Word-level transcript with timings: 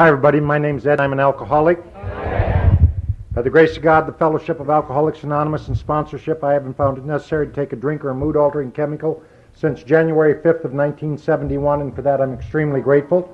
Hi, 0.00 0.06
everybody. 0.06 0.38
My 0.38 0.58
name's 0.58 0.86
Ed. 0.86 1.00
I'm 1.00 1.12
an 1.12 1.18
alcoholic. 1.18 1.82
By 1.92 3.42
the 3.42 3.50
grace 3.50 3.76
of 3.76 3.82
God, 3.82 4.06
the 4.06 4.12
Fellowship 4.12 4.60
of 4.60 4.70
Alcoholics 4.70 5.24
Anonymous, 5.24 5.66
and 5.66 5.76
sponsorship, 5.76 6.44
I 6.44 6.52
haven't 6.52 6.76
found 6.76 6.98
it 6.98 7.04
necessary 7.04 7.48
to 7.48 7.52
take 7.52 7.72
a 7.72 7.76
drink 7.76 8.04
or 8.04 8.10
a 8.10 8.14
mood 8.14 8.36
altering 8.36 8.70
chemical 8.70 9.20
since 9.54 9.82
January 9.82 10.34
5th 10.34 10.62
of 10.62 10.72
1971, 10.72 11.80
and 11.80 11.92
for 11.96 12.02
that 12.02 12.20
I'm 12.20 12.32
extremely 12.32 12.80
grateful. 12.80 13.28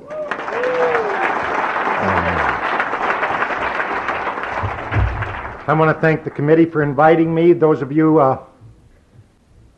I 5.69 5.77
want 5.79 5.95
to 5.95 6.01
thank 6.01 6.25
the 6.25 6.31
committee 6.31 6.65
for 6.65 6.83
inviting 6.83 7.35
me. 7.35 7.53
Those 7.53 7.83
of 7.83 7.93
you 7.93 8.21
uh, 8.21 8.43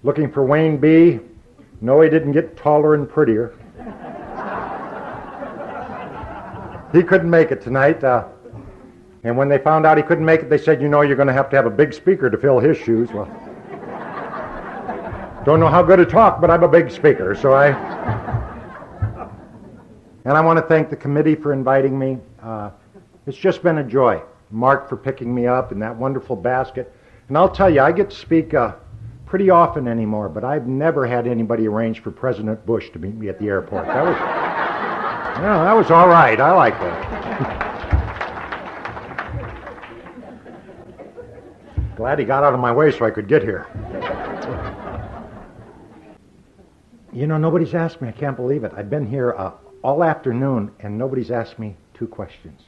looking 0.05 0.31
for 0.31 0.47
Wayne 0.47 0.77
B., 0.77 1.19
no, 1.81 2.01
he 2.01 2.09
didn't 2.09 2.31
get 2.31 2.57
taller 2.57 2.95
and 2.95 3.11
prettier. 3.11 3.57
He 6.97 7.03
couldn't 7.03 7.31
make 7.31 7.51
it 7.53 7.61
tonight. 7.61 8.03
Uh, 8.03 8.27
and 9.23 9.37
when 9.37 9.49
they 9.49 9.59
found 9.59 9.87
out 9.87 9.97
he 9.97 10.03
couldn't 10.03 10.25
make 10.25 10.41
it, 10.41 10.51
they 10.51 10.59
said, 10.59 10.81
You 10.81 10.89
know, 10.89 11.03
you're 11.03 11.17
going 11.17 11.29
to 11.29 11.35
have 11.35 11.51
to 11.51 11.57
have 11.57 11.67
a 11.67 11.71
big 11.71 11.93
speaker 11.93 12.31
to 12.31 12.39
fill 12.39 12.59
his 12.59 12.77
shoes. 12.77 13.11
Well, 13.13 13.27
don't 15.45 15.61
know 15.61 15.69
how 15.69 15.83
good 15.83 15.99
to 15.99 16.07
talk, 16.07 16.41
but 16.41 16.51
I'm 16.51 16.63
a 16.63 16.69
big 16.69 16.91
speaker, 16.91 17.35
so 17.35 17.53
I. 17.53 17.69
And 20.25 20.37
I 20.37 20.41
want 20.41 20.57
to 20.57 20.63
thank 20.63 20.91
the 20.91 20.97
committee 20.97 21.37
for 21.37 21.53
inviting 21.53 21.97
me. 21.97 22.19
Uh, 22.43 22.71
it's 23.29 23.39
just 23.39 23.63
been 23.63 23.79
a 23.79 23.85
joy. 23.85 24.21
Mark 24.51 24.89
for 24.89 24.97
picking 24.97 25.33
me 25.33 25.47
up 25.47 25.71
in 25.71 25.79
that 25.79 25.95
wonderful 25.95 26.35
basket. 26.35 26.93
And 27.29 27.39
I'll 27.39 27.49
tell 27.49 27.71
you, 27.71 27.81
I 27.81 27.93
get 27.93 28.11
to 28.11 28.17
speak 28.17 28.55
uh, 28.55 28.75
pretty 29.25 29.51
often 29.51 29.87
anymore, 29.87 30.29
but 30.29 30.43
I've 30.45 30.67
never 30.67 31.07
had 31.07 31.29
anybody 31.29 31.69
arrange 31.69 32.01
for 32.01 32.11
President 32.11 32.65
Bush 32.67 32.91
to 32.91 32.99
meet 32.99 33.15
me 33.15 33.29
at 33.29 33.39
the 33.39 33.47
airport. 33.47 33.87
That 33.87 34.05
was, 34.05 34.17
yeah, 35.41 35.65
that 35.65 35.73
was 35.73 35.91
all 35.91 36.09
right. 36.09 36.41
I 36.41 36.53
like 36.53 36.79
that. 36.81 37.67
Glad 41.97 42.19
he 42.19 42.25
got 42.25 42.45
out 42.45 42.53
of 42.53 42.61
my 42.61 42.73
way 42.73 42.91
so 42.93 43.05
I 43.05 43.11
could 43.11 43.27
get 43.27 43.43
here. 43.43 43.67
You 47.13 47.27
know, 47.27 47.39
nobody's 47.39 47.75
asked 47.75 48.03
me. 48.03 48.09
I 48.09 48.13
can't 48.13 48.37
believe 48.37 48.65
it. 48.65 48.73
I've 48.77 48.91
been 48.91 49.07
here 49.07 49.35
uh, 49.39 49.53
all 49.83 50.05
afternoon, 50.05 50.71
and 50.81 50.99
nobody's 50.99 51.31
asked 51.31 51.59
me 51.59 51.75
two 51.95 52.07
questions. 52.07 52.61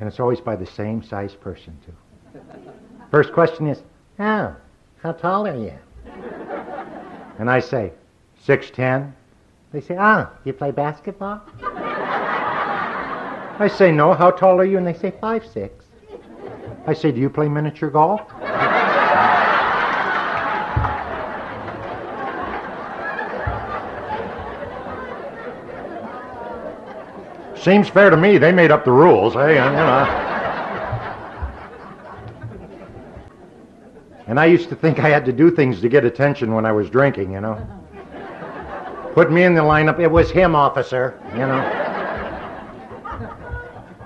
And 0.00 0.08
it's 0.08 0.18
always 0.18 0.40
by 0.40 0.56
the 0.56 0.64
same 0.64 1.02
size 1.02 1.34
person, 1.34 1.78
too. 1.84 2.40
First 3.10 3.32
question 3.32 3.66
is, 3.66 3.82
Oh, 4.18 4.56
how 5.02 5.12
tall 5.12 5.46
are 5.46 5.56
you? 5.56 5.74
And 7.38 7.50
I 7.50 7.60
say, 7.60 7.92
6'10. 8.46 9.12
They 9.72 9.80
say, 9.80 9.96
Ah, 9.98 10.30
you 10.44 10.52
play 10.52 10.70
basketball? 10.70 11.40
I 13.58 13.70
say, 13.74 13.90
No, 13.90 14.12
how 14.12 14.30
tall 14.30 14.60
are 14.60 14.64
you? 14.64 14.76
And 14.76 14.86
they 14.86 14.92
say, 14.92 15.12
five, 15.20 15.46
six. 15.46 15.86
I 16.86 16.92
say, 16.92 17.10
Do 17.10 17.20
you 17.20 17.30
play 17.30 17.48
miniature 17.48 17.90
golf? 17.90 18.20
Seems 27.62 27.88
fair 27.88 28.10
to 28.10 28.16
me. 28.16 28.38
They 28.38 28.52
made 28.52 28.72
up 28.72 28.84
the 28.84 28.90
rules. 28.90 29.34
Hey, 29.34 29.54
you 29.54 29.60
know. 29.60 30.28
And 34.26 34.40
I 34.40 34.46
used 34.46 34.68
to 34.70 34.74
think 34.74 34.98
I 34.98 35.08
had 35.08 35.24
to 35.26 35.32
do 35.32 35.50
things 35.50 35.80
to 35.80 35.88
get 35.88 36.04
attention 36.04 36.54
when 36.54 36.66
I 36.66 36.72
was 36.72 36.90
drinking, 36.90 37.32
you 37.32 37.40
know. 37.40 37.81
Put 39.14 39.30
me 39.30 39.44
in 39.44 39.54
the 39.54 39.60
lineup. 39.60 40.00
It 40.00 40.10
was 40.10 40.30
him, 40.30 40.54
officer, 40.54 41.20
you 41.32 41.40
know. 41.40 41.90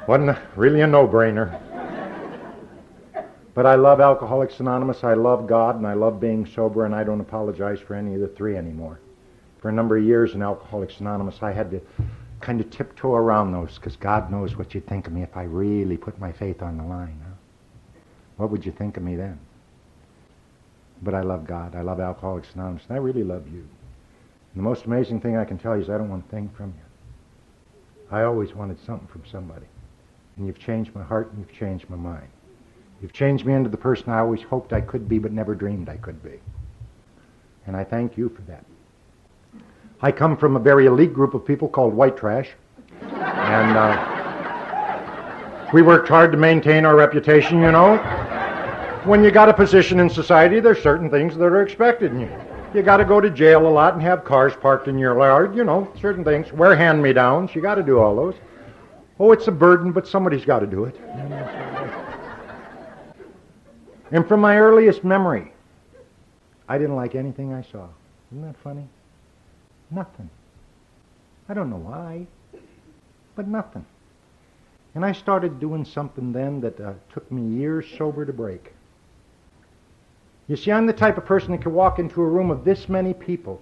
Wasn't 0.09 0.37
really 0.57 0.81
a 0.81 0.87
no-brainer. 0.87 1.61
But 3.55 3.67
I 3.67 3.77
love 3.77 4.01
Alcoholics 4.01 4.61
Anonymous. 4.61 5.03
I 5.03 5.15
love 5.15 5.47
God, 5.47 5.77
and 5.77 5.87
I 5.87 5.95
love 5.95 6.21
being 6.21 6.45
sober, 6.45 6.85
and 6.85 6.95
I 6.95 7.05
don't 7.05 7.21
apologize 7.21 7.81
for 7.81 7.95
any 7.95 8.15
of 8.15 8.21
the 8.21 8.29
three 8.29 8.57
anymore. 8.57 9.01
For 9.61 9.69
a 9.69 9.73
number 9.73 9.97
of 9.97 10.05
years 10.05 10.35
in 10.35 10.43
Alcoholics 10.43 11.01
Anonymous, 11.01 11.43
I 11.43 11.53
had 11.53 11.71
to 11.71 11.81
kind 12.41 12.61
of 12.61 12.71
tiptoe 12.71 13.15
around 13.15 13.53
those 13.53 13.77
because 13.77 13.97
God 13.97 14.31
knows 14.31 14.57
what 14.57 14.75
you'd 14.75 14.87
think 14.87 15.07
of 15.07 15.13
me 15.13 15.23
if 15.23 15.37
I 15.37 15.45
really 15.45 15.97
put 15.97 16.21
my 16.21 16.33
faith 16.33 16.63
on 16.63 16.77
the 16.77 16.85
line. 16.85 17.19
Huh? 17.25 18.01
What 18.37 18.51
would 18.51 18.67
you 18.67 18.73
think 18.73 18.97
of 18.97 19.03
me 19.03 19.17
then? 19.17 19.39
But 21.03 21.15
I 21.15 21.23
love 21.23 21.47
God. 21.47 21.75
I 21.75 21.81
love 21.81 22.01
Alcoholics 22.01 22.55
Anonymous. 22.55 22.83
And 22.89 22.97
I 22.97 23.01
really 23.01 23.25
love 23.25 23.49
you. 23.49 23.67
And 24.57 24.65
the 24.65 24.69
most 24.71 24.87
amazing 24.87 25.21
thing 25.21 25.37
I 25.37 25.45
can 25.45 25.59
tell 25.59 25.77
you 25.77 25.83
is 25.83 25.91
I 25.91 25.99
don't 25.99 26.09
want 26.09 26.25
a 26.25 26.29
thing 26.31 26.49
from 26.57 26.69
you. 26.69 26.81
I 28.11 28.23
always 28.23 28.55
wanted 28.55 28.81
something 28.81 29.07
from 29.09 29.23
somebody. 29.31 29.67
And 30.37 30.47
you've 30.47 30.59
changed 30.59 30.95
my 30.95 31.03
heart 31.03 31.31
and 31.31 31.41
you've 31.41 31.53
changed 31.53 31.91
my 31.91 31.97
mind. 31.97 32.29
You've 33.03 33.13
changed 33.13 33.45
me 33.45 33.53
into 33.53 33.69
the 33.69 33.77
person 33.77 34.09
I 34.09 34.21
always 34.21 34.41
hoped 34.41 34.73
I 34.73 34.81
could 34.81 35.11
be 35.11 35.19
but 35.19 35.31
never 35.31 35.55
dreamed 35.55 35.91
I 35.91 35.99
could 35.99 36.23
be. 36.23 36.41
And 37.67 37.77
I 37.77 37.85
thank 37.85 38.17
you 38.17 38.31
for 38.31 38.41
that. 38.43 38.65
I 40.01 40.11
come 40.11 40.39
from 40.39 40.57
a 40.57 40.61
very 40.61 40.87
elite 40.87 41.13
group 41.13 41.35
of 41.35 41.45
people 41.45 41.69
called 41.69 41.93
white 41.93 42.17
trash. 42.17 42.49
And 43.03 43.77
uh, 43.77 45.69
we 45.75 45.83
worked 45.83 46.09
hard 46.09 46.33
to 46.33 46.39
maintain 46.39 46.87
our 46.87 46.97
reputation, 46.97 47.61
you 47.61 47.73
know. 47.73 47.99
When 49.05 49.23
you 49.23 49.31
got 49.31 49.51
a 49.51 49.55
position 49.55 50.01
in 50.01 50.09
society, 50.09 50.61
there's 50.61 50.83
certain 50.83 51.11
things 51.11 51.37
that 51.37 51.45
are 51.45 51.61
expected. 51.61 52.13
And 52.13 52.23
you, 52.23 52.31
you 52.75 52.83
got 52.83 52.99
to 52.99 53.05
go 53.05 53.21
to 53.21 53.31
jail 53.31 53.67
a 53.67 53.71
lot 53.71 53.95
and 53.95 54.03
have 54.03 54.25
cars 54.25 54.53
parked 54.61 54.89
in 54.89 54.99
your 54.99 55.17
yard, 55.17 55.57
you 55.57 55.65
know, 55.65 55.91
certain 56.01 56.25
things. 56.25 56.53
Wear 56.53 56.77
hand-me-downs. 56.77 57.55
You 57.55 57.63
got 57.63 57.77
to 57.77 57.83
do 57.83 57.99
all 57.99 58.15
those. 58.15 58.35
Oh, 59.19 59.33
it's 59.33 59.49
a 59.49 59.53
burden, 59.53 59.93
but 59.93 60.07
somebody's 60.07 60.45
got 60.45 60.59
to 60.61 60.67
do 60.67 60.85
it. 60.85 61.01
And 64.11 64.27
from 64.29 64.41
my 64.41 64.59
earliest 64.59 65.05
memory, 65.05 65.53
I 66.69 66.79
didn't 66.79 66.97
like 66.97 67.15
anything 67.15 67.53
I 67.53 67.63
saw. 67.63 67.89
Isn't 68.31 68.45
that 68.45 68.57
funny? 68.63 68.87
Nothing. 69.91 70.29
I 71.49 71.55
don't 71.55 71.71
know 71.71 71.77
why, 71.77 72.27
but 73.35 73.47
nothing. 73.49 73.85
And 74.95 75.05
I 75.05 75.13
started 75.13 75.61
doing 75.61 75.85
something 75.85 76.33
then 76.33 76.61
that 76.61 76.81
uh, 76.81 76.95
took 77.13 77.31
me 77.31 77.59
years 77.59 77.87
sober 77.97 78.25
to 78.25 78.33
break. 78.33 78.73
You 80.49 80.57
see, 80.57 80.71
I'm 80.71 80.87
the 80.87 80.93
type 80.93 81.19
of 81.19 81.25
person 81.25 81.51
that 81.53 81.63
could 81.63 81.73
walk 81.73 81.99
into 81.99 82.23
a 82.23 82.27
room 82.27 82.51
of 82.51 82.65
this 82.65 82.89
many 82.89 83.13
people, 83.13 83.61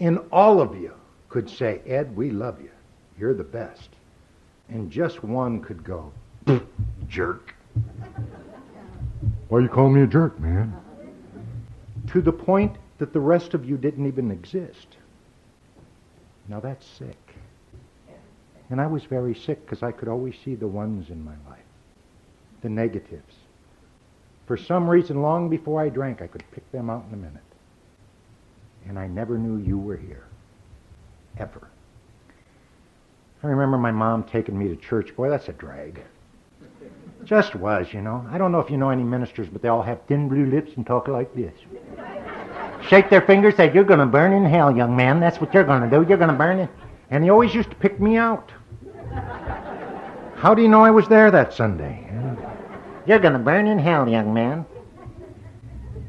and 0.00 0.18
all 0.30 0.60
of 0.60 0.74
you 0.74 0.92
could 1.28 1.48
say, 1.48 1.80
Ed, 1.86 2.14
we 2.14 2.30
love 2.30 2.60
you. 2.60 2.70
You're 3.18 3.34
the 3.34 3.44
best. 3.44 3.90
And 4.68 4.90
just 4.90 5.24
one 5.24 5.62
could 5.62 5.82
go, 5.82 6.12
jerk. 7.08 7.54
Why 9.48 9.58
are 9.58 9.62
you 9.62 9.68
calling 9.68 9.94
me 9.94 10.02
a 10.02 10.06
jerk, 10.06 10.38
man? 10.38 10.76
To 12.08 12.20
the 12.20 12.32
point 12.32 12.76
that 12.98 13.12
the 13.12 13.20
rest 13.20 13.54
of 13.54 13.64
you 13.64 13.76
didn't 13.78 14.06
even 14.06 14.30
exist. 14.30 14.96
Now 16.48 16.60
that's 16.60 16.86
sick. 16.86 17.16
And 18.70 18.80
I 18.80 18.86
was 18.86 19.04
very 19.04 19.34
sick 19.34 19.64
because 19.64 19.82
I 19.82 19.92
could 19.92 20.08
always 20.08 20.34
see 20.44 20.54
the 20.54 20.66
ones 20.66 21.08
in 21.08 21.24
my 21.24 21.34
life, 21.48 21.64
the 22.60 22.68
negatives. 22.68 23.34
For 24.48 24.56
some 24.56 24.88
reason, 24.88 25.20
long 25.20 25.50
before 25.50 25.82
I 25.82 25.90
drank, 25.90 26.22
I 26.22 26.26
could 26.26 26.42
pick 26.52 26.72
them 26.72 26.88
out 26.88 27.04
in 27.08 27.12
a 27.12 27.18
minute. 27.18 27.42
And 28.88 28.98
I 28.98 29.06
never 29.06 29.36
knew 29.36 29.62
you 29.62 29.76
were 29.76 29.98
here. 29.98 30.24
Ever. 31.36 31.68
I 33.42 33.46
remember 33.46 33.76
my 33.76 33.90
mom 33.90 34.24
taking 34.24 34.58
me 34.58 34.68
to 34.68 34.76
church. 34.76 35.14
Boy, 35.14 35.28
that's 35.28 35.50
a 35.50 35.52
drag. 35.52 36.02
Just 37.24 37.56
was, 37.56 37.92
you 37.92 38.00
know. 38.00 38.26
I 38.30 38.38
don't 38.38 38.50
know 38.50 38.58
if 38.58 38.70
you 38.70 38.78
know 38.78 38.88
any 38.88 39.02
ministers, 39.02 39.48
but 39.52 39.60
they 39.60 39.68
all 39.68 39.82
have 39.82 40.00
thin 40.08 40.30
blue 40.30 40.46
lips 40.46 40.72
and 40.76 40.86
talk 40.86 41.08
like 41.08 41.34
this. 41.34 41.52
Shake 42.88 43.10
their 43.10 43.20
fingers, 43.20 43.54
say, 43.54 43.70
You're 43.74 43.84
going 43.84 44.00
to 44.00 44.06
burn 44.06 44.32
in 44.32 44.46
hell, 44.46 44.74
young 44.74 44.96
man. 44.96 45.20
That's 45.20 45.42
what 45.42 45.52
you're 45.52 45.64
going 45.64 45.82
to 45.82 45.90
do. 45.90 46.08
You're 46.08 46.16
going 46.16 46.30
to 46.30 46.36
burn 46.36 46.58
it. 46.58 46.70
And 47.10 47.22
he 47.22 47.28
always 47.28 47.54
used 47.54 47.68
to 47.68 47.76
pick 47.76 48.00
me 48.00 48.16
out. 48.16 48.50
How 50.36 50.54
do 50.54 50.62
you 50.62 50.68
know 50.68 50.82
I 50.82 50.90
was 50.90 51.06
there 51.06 51.30
that 51.30 51.52
Sunday? 51.52 52.08
You're 53.08 53.18
going 53.18 53.32
to 53.32 53.38
burn 53.38 53.66
in 53.66 53.78
hell, 53.78 54.06
young 54.06 54.34
man. 54.34 54.66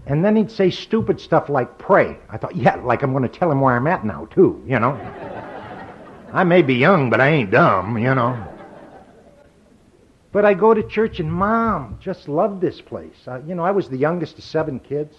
And 0.05 0.25
then 0.25 0.35
he'd 0.35 0.51
say 0.51 0.69
stupid 0.69 1.21
stuff 1.21 1.47
like 1.47 1.77
pray. 1.77 2.17
I 2.29 2.35
thought, 2.35 2.57
yeah, 2.57 2.75
like 2.75 3.03
I'm 3.03 3.11
going 3.13 3.23
to 3.23 3.29
tell 3.29 3.49
him 3.49 3.61
where 3.61 3.73
I'm 3.73 3.87
at 3.87 4.05
now, 4.05 4.25
too, 4.25 4.61
you 4.67 4.77
know. 4.79 4.91
I 6.33 6.43
may 6.43 6.61
be 6.61 6.73
young, 6.75 7.09
but 7.09 7.21
I 7.21 7.29
ain't 7.29 7.51
dumb, 7.51 7.97
you 7.97 8.13
know. 8.13 8.45
But 10.33 10.43
I 10.43 10.53
go 10.53 10.73
to 10.73 10.83
church, 10.83 11.21
and 11.21 11.31
Mom 11.31 11.97
just 12.01 12.27
loved 12.27 12.59
this 12.59 12.81
place. 12.81 13.15
Uh, 13.25 13.39
you 13.47 13.55
know, 13.55 13.63
I 13.63 13.71
was 13.71 13.87
the 13.87 13.97
youngest 13.97 14.37
of 14.37 14.43
seven 14.43 14.77
kids, 14.81 15.15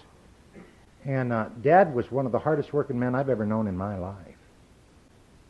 and 1.03 1.33
uh, 1.33 1.47
Dad 1.63 1.95
was 1.95 2.11
one 2.11 2.27
of 2.27 2.31
the 2.31 2.39
hardest 2.39 2.73
working 2.73 2.99
men 2.99 3.15
I've 3.15 3.29
ever 3.29 3.45
known 3.45 3.67
in 3.67 3.75
my 3.75 3.97
life. 3.97 4.15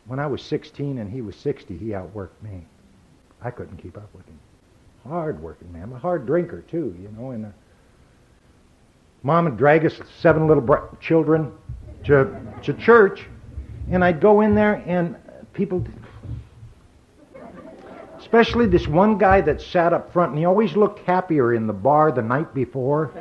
When 0.06 0.18
I 0.18 0.28
was 0.28 0.42
16 0.44 0.98
and 0.98 1.12
he 1.12 1.22
was 1.22 1.36
60, 1.36 1.78
he 1.78 1.88
outworked 1.88 2.42
me. 2.42 2.66
I 3.42 3.52
couldn't 3.52 3.78
keep 3.78 3.98
up 3.98 4.10
with 4.16 4.26
him. 4.28 4.40
Hard 5.08 5.42
working 5.42 5.72
man, 5.74 5.92
a 5.92 5.98
hard 5.98 6.26
drinker 6.26 6.62
too, 6.62 6.96
you 7.02 7.10
know. 7.18 7.32
And 7.32 7.48
uh, 7.48 7.50
Mom 9.24 9.46
would 9.46 9.58
drag 9.58 9.86
us 9.86 10.00
seven 10.20 10.48
little 10.48 10.64
br- 10.64 10.96
children 11.00 11.52
to 12.06 12.40
to 12.64 12.74
church, 12.74 13.26
and 13.90 14.04
I'd 14.04 14.22
go 14.22 14.42
in 14.42 14.54
there, 14.56 14.84
and 14.86 15.16
people 15.54 15.84
Especially 18.22 18.68
this 18.68 18.88
one 18.88 19.18
guy 19.18 19.42
that 19.42 19.60
sat 19.60 19.94
up 19.94 20.14
front, 20.14 20.30
and 20.30 20.40
he 20.40 20.46
always 20.46 20.76
looked 20.76 21.00
happier 21.00 21.56
in 21.56 21.66
the 21.66 21.74
bar 21.74 22.12
the 22.12 22.22
night 22.22 22.54
before. 22.54 23.12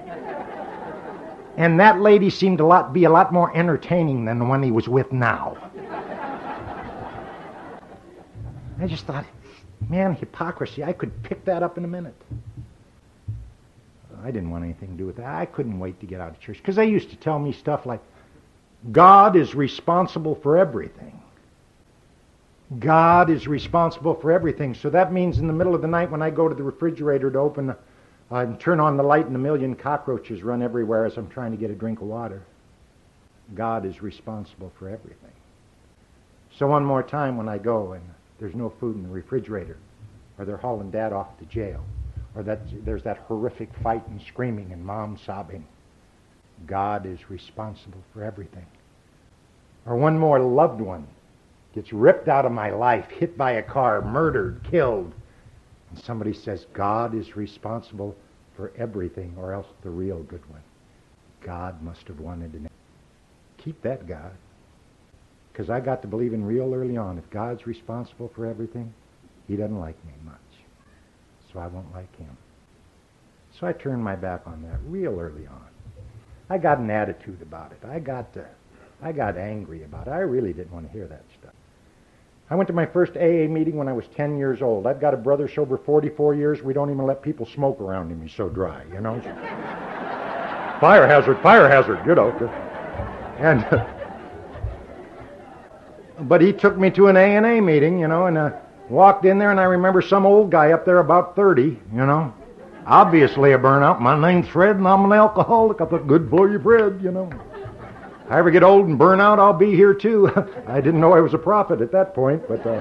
And 1.56 1.80
that 1.80 2.00
lady 2.00 2.28
seemed 2.28 2.58
to 2.58 2.66
lot, 2.66 2.92
be 2.92 3.04
a 3.04 3.10
lot 3.10 3.32
more 3.32 3.50
entertaining 3.56 4.26
than 4.26 4.38
the 4.38 4.44
one 4.44 4.62
he 4.62 4.70
was 4.70 4.88
with 4.88 5.10
now. 5.10 5.56
I 8.78 8.86
just 8.86 9.06
thought, 9.06 9.24
man, 9.88 10.14
hypocrisy. 10.14 10.84
I 10.84 10.92
could 10.92 11.22
pick 11.22 11.44
that 11.44 11.62
up 11.62 11.78
in 11.78 11.84
a 11.84 11.88
minute. 11.88 12.14
I 14.22 14.30
didn't 14.30 14.50
want 14.50 14.64
anything 14.64 14.90
to 14.90 14.96
do 14.96 15.06
with 15.06 15.16
that. 15.16 15.34
I 15.34 15.46
couldn't 15.46 15.78
wait 15.78 15.98
to 16.00 16.06
get 16.06 16.20
out 16.20 16.30
of 16.30 16.40
church 16.40 16.58
because 16.58 16.76
they 16.76 16.86
used 16.86 17.10
to 17.10 17.16
tell 17.16 17.38
me 17.38 17.52
stuff 17.52 17.86
like, 17.86 18.00
God 18.92 19.36
is 19.36 19.54
responsible 19.54 20.34
for 20.34 20.56
everything. 20.56 21.20
God 22.78 23.30
is 23.30 23.48
responsible 23.48 24.14
for 24.14 24.30
everything. 24.30 24.74
So 24.74 24.90
that 24.90 25.12
means 25.12 25.38
in 25.38 25.46
the 25.46 25.52
middle 25.52 25.74
of 25.74 25.82
the 25.82 25.88
night 25.88 26.10
when 26.10 26.22
I 26.22 26.30
go 26.30 26.48
to 26.48 26.54
the 26.54 26.62
refrigerator 26.62 27.30
to 27.30 27.38
open 27.38 27.70
uh, 27.70 27.74
and 28.30 28.60
turn 28.60 28.78
on 28.78 28.96
the 28.96 29.02
light 29.02 29.26
and 29.26 29.34
a 29.34 29.38
million 29.38 29.74
cockroaches 29.74 30.42
run 30.42 30.62
everywhere 30.62 31.04
as 31.04 31.16
I'm 31.16 31.28
trying 31.28 31.50
to 31.50 31.56
get 31.56 31.70
a 31.70 31.74
drink 31.74 32.00
of 32.00 32.06
water, 32.06 32.42
God 33.54 33.84
is 33.84 34.02
responsible 34.02 34.72
for 34.78 34.88
everything. 34.88 35.32
So 36.56 36.66
one 36.68 36.84
more 36.84 37.02
time 37.02 37.36
when 37.36 37.48
I 37.48 37.58
go 37.58 37.92
and 37.92 38.04
there's 38.40 38.54
no 38.54 38.72
food 38.80 38.96
in 38.96 39.02
the 39.02 39.08
refrigerator, 39.08 39.76
or 40.38 40.44
they're 40.44 40.56
hauling 40.56 40.90
dad 40.90 41.12
off 41.12 41.38
to 41.38 41.44
jail, 41.44 41.84
or 42.34 42.42
that 42.42 42.60
there's 42.84 43.04
that 43.04 43.18
horrific 43.28 43.68
fight 43.82 44.06
and 44.08 44.20
screaming 44.22 44.72
and 44.72 44.84
mom 44.84 45.18
sobbing. 45.18 45.66
God 46.66 47.06
is 47.06 47.30
responsible 47.30 48.02
for 48.12 48.24
everything. 48.24 48.66
Or 49.86 49.96
one 49.96 50.18
more 50.18 50.40
loved 50.40 50.80
one 50.80 51.06
gets 51.74 51.92
ripped 51.92 52.28
out 52.28 52.46
of 52.46 52.52
my 52.52 52.70
life, 52.70 53.08
hit 53.10 53.36
by 53.38 53.52
a 53.52 53.62
car, 53.62 54.02
murdered, 54.02 54.60
killed. 54.68 55.12
And 55.90 55.98
somebody 55.98 56.32
says, 56.32 56.66
God 56.72 57.14
is 57.14 57.36
responsible 57.36 58.16
for 58.56 58.72
everything, 58.76 59.34
or 59.38 59.52
else 59.52 59.66
the 59.82 59.90
real 59.90 60.22
good 60.24 60.48
one. 60.50 60.62
God 61.40 61.82
must 61.82 62.06
have 62.08 62.20
wanted 62.20 62.52
to 62.52 62.70
keep 63.56 63.80
that 63.82 64.06
God. 64.06 64.32
Because 65.60 65.68
I 65.68 65.80
got 65.80 66.00
to 66.00 66.08
believe 66.08 66.32
in 66.32 66.42
real 66.42 66.72
early 66.72 66.96
on, 66.96 67.18
if 67.18 67.28
God's 67.28 67.66
responsible 67.66 68.32
for 68.34 68.46
everything, 68.46 68.94
he 69.46 69.56
doesn't 69.56 69.78
like 69.78 70.02
me 70.06 70.14
much. 70.24 70.36
So 71.52 71.58
I 71.58 71.66
won't 71.66 71.92
like 71.92 72.16
him. 72.16 72.34
So 73.58 73.66
I 73.66 73.74
turned 73.74 74.02
my 74.02 74.16
back 74.16 74.40
on 74.46 74.62
that 74.62 74.78
real 74.86 75.20
early 75.20 75.46
on. 75.46 75.66
I 76.48 76.56
got 76.56 76.78
an 76.78 76.90
attitude 76.90 77.42
about 77.42 77.72
it. 77.72 77.86
I 77.86 77.98
got, 77.98 78.34
uh, 78.38 78.40
I 79.02 79.12
got 79.12 79.36
angry 79.36 79.84
about 79.84 80.06
it. 80.06 80.12
I 80.12 80.20
really 80.20 80.54
didn't 80.54 80.72
want 80.72 80.86
to 80.86 80.92
hear 80.94 81.06
that 81.08 81.24
stuff. 81.38 81.52
I 82.48 82.54
went 82.54 82.68
to 82.68 82.72
my 82.72 82.86
first 82.86 83.12
AA 83.18 83.46
meeting 83.46 83.76
when 83.76 83.86
I 83.86 83.92
was 83.92 84.06
10 84.16 84.38
years 84.38 84.62
old. 84.62 84.86
I've 84.86 84.98
got 84.98 85.12
a 85.12 85.18
brother 85.18 85.46
sober 85.46 85.76
44 85.76 86.36
years. 86.36 86.62
We 86.62 86.72
don't 86.72 86.90
even 86.90 87.04
let 87.04 87.20
people 87.20 87.44
smoke 87.44 87.82
around 87.82 88.10
him. 88.10 88.22
He's 88.22 88.34
so 88.34 88.48
dry, 88.48 88.82
you 88.94 89.02
know. 89.02 89.20
fire 90.80 91.06
hazard, 91.06 91.38
fire 91.42 91.68
hazard, 91.68 92.00
you 92.06 92.14
know. 92.14 92.30
And 93.38 93.99
but 96.22 96.40
he 96.40 96.52
took 96.52 96.76
me 96.76 96.90
to 96.90 97.08
an 97.08 97.16
A&A 97.16 97.60
meeting, 97.60 97.98
you 97.98 98.08
know, 98.08 98.26
and 98.26 98.38
uh, 98.38 98.50
walked 98.88 99.24
in 99.24 99.38
there, 99.38 99.50
and 99.50 99.60
I 99.60 99.64
remember 99.64 100.02
some 100.02 100.26
old 100.26 100.50
guy 100.50 100.72
up 100.72 100.84
there 100.84 100.98
about 100.98 101.36
30, 101.36 101.62
you 101.62 101.78
know. 101.92 102.34
Obviously 102.86 103.52
a 103.52 103.58
burnout. 103.58 104.00
My 104.00 104.18
name's 104.18 104.48
Fred, 104.48 104.76
and 104.76 104.88
I'm 104.88 105.04
an 105.04 105.12
alcoholic. 105.12 105.80
I 105.80 105.86
thought, 105.86 106.06
good 106.06 106.28
for 106.30 106.50
you, 106.50 106.58
Fred, 106.58 107.00
you 107.02 107.10
know. 107.10 107.30
If 108.24 108.30
I 108.30 108.38
ever 108.38 108.50
get 108.50 108.62
old 108.62 108.88
and 108.88 108.98
burn 108.98 109.20
out, 109.20 109.38
I'll 109.38 109.52
be 109.52 109.74
here 109.74 109.94
too. 109.94 110.30
I 110.66 110.80
didn't 110.80 111.00
know 111.00 111.12
I 111.12 111.20
was 111.20 111.34
a 111.34 111.38
prophet 111.38 111.80
at 111.80 111.92
that 111.92 112.14
point, 112.14 112.46
but. 112.48 112.64
Uh... 112.66 112.80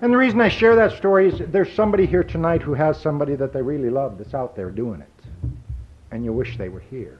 and 0.00 0.12
the 0.12 0.16
reason 0.16 0.40
I 0.40 0.48
share 0.48 0.76
that 0.76 0.92
story 0.92 1.28
is 1.28 1.40
there's 1.50 1.72
somebody 1.72 2.06
here 2.06 2.24
tonight 2.24 2.62
who 2.62 2.74
has 2.74 3.00
somebody 3.00 3.34
that 3.36 3.52
they 3.52 3.62
really 3.62 3.90
love 3.90 4.18
that's 4.18 4.34
out 4.34 4.54
there 4.56 4.70
doing 4.70 5.00
it, 5.00 5.24
and 6.10 6.24
you 6.24 6.32
wish 6.32 6.56
they 6.56 6.68
were 6.68 6.80
here. 6.80 7.18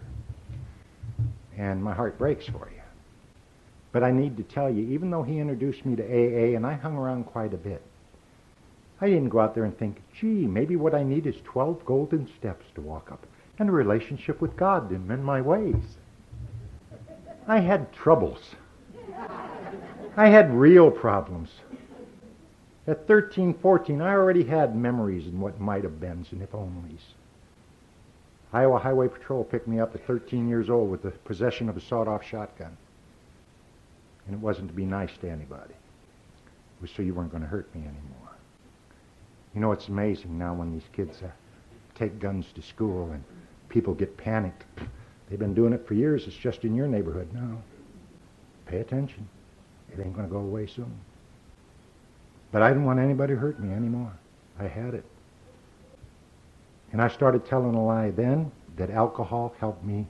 And 1.56 1.82
my 1.82 1.94
heart 1.94 2.18
breaks 2.18 2.46
for 2.46 2.70
you. 2.73 2.73
But 3.94 4.02
I 4.02 4.10
need 4.10 4.36
to 4.38 4.42
tell 4.42 4.68
you, 4.68 4.82
even 4.88 5.10
though 5.10 5.22
he 5.22 5.38
introduced 5.38 5.86
me 5.86 5.94
to 5.94 6.02
AA, 6.02 6.56
and 6.56 6.66
I 6.66 6.72
hung 6.72 6.96
around 6.96 7.26
quite 7.26 7.54
a 7.54 7.56
bit, 7.56 7.80
I 9.00 9.06
didn't 9.06 9.28
go 9.28 9.38
out 9.38 9.54
there 9.54 9.64
and 9.64 9.78
think, 9.78 10.02
gee, 10.12 10.48
maybe 10.48 10.74
what 10.74 10.96
I 10.96 11.04
need 11.04 11.28
is 11.28 11.36
12 11.44 11.86
golden 11.86 12.26
steps 12.36 12.66
to 12.74 12.80
walk 12.80 13.12
up 13.12 13.24
and 13.60 13.68
a 13.68 13.72
relationship 13.72 14.40
with 14.40 14.56
God 14.56 14.90
and 14.90 15.06
mend 15.06 15.24
my 15.24 15.40
ways. 15.40 15.96
I 17.46 17.60
had 17.60 17.92
troubles. 17.92 18.56
I 20.16 20.26
had 20.26 20.52
real 20.52 20.90
problems. 20.90 21.50
At 22.88 23.06
13, 23.06 23.54
14, 23.54 24.00
I 24.00 24.10
already 24.10 24.42
had 24.42 24.74
memories 24.74 25.28
and 25.28 25.40
what 25.40 25.60
might 25.60 25.84
have 25.84 26.00
beens 26.00 26.32
and 26.32 26.42
if 26.42 26.50
onlys. 26.50 27.14
Iowa 28.52 28.80
Highway 28.80 29.06
Patrol 29.06 29.44
picked 29.44 29.68
me 29.68 29.78
up 29.78 29.94
at 29.94 30.04
13 30.04 30.48
years 30.48 30.68
old 30.68 30.90
with 30.90 31.02
the 31.02 31.12
possession 31.12 31.68
of 31.68 31.76
a 31.76 31.80
sawed-off 31.80 32.24
shotgun. 32.24 32.76
And 34.26 34.34
it 34.34 34.40
wasn't 34.40 34.68
to 34.68 34.74
be 34.74 34.84
nice 34.84 35.16
to 35.20 35.28
anybody. 35.28 35.74
It 35.74 36.82
was 36.82 36.90
so 36.90 37.02
you 37.02 37.14
weren't 37.14 37.30
going 37.30 37.42
to 37.42 37.48
hurt 37.48 37.72
me 37.74 37.82
anymore. 37.82 38.36
You 39.54 39.60
know, 39.60 39.72
it's 39.72 39.88
amazing 39.88 40.36
now 40.36 40.54
when 40.54 40.72
these 40.72 40.88
kids 40.92 41.22
uh, 41.22 41.28
take 41.94 42.18
guns 42.18 42.46
to 42.54 42.62
school 42.62 43.10
and 43.12 43.22
people 43.68 43.94
get 43.94 44.16
panicked. 44.16 44.64
They've 45.28 45.38
been 45.38 45.54
doing 45.54 45.72
it 45.72 45.86
for 45.86 45.94
years. 45.94 46.26
It's 46.26 46.36
just 46.36 46.64
in 46.64 46.74
your 46.74 46.88
neighborhood 46.88 47.28
now. 47.32 47.62
Pay 48.66 48.80
attention. 48.80 49.28
It 49.92 50.00
ain't 50.00 50.14
going 50.14 50.26
to 50.26 50.32
go 50.32 50.40
away 50.40 50.66
soon. 50.66 50.92
But 52.50 52.62
I 52.62 52.68
didn't 52.68 52.84
want 52.84 52.98
anybody 52.98 53.34
to 53.34 53.40
hurt 53.40 53.60
me 53.60 53.72
anymore. 53.72 54.12
I 54.58 54.66
had 54.66 54.94
it. 54.94 55.04
And 56.92 57.02
I 57.02 57.08
started 57.08 57.44
telling 57.44 57.74
a 57.74 57.84
lie 57.84 58.10
then 58.10 58.52
that 58.76 58.90
alcohol 58.90 59.54
helped 59.58 59.84
me 59.84 60.06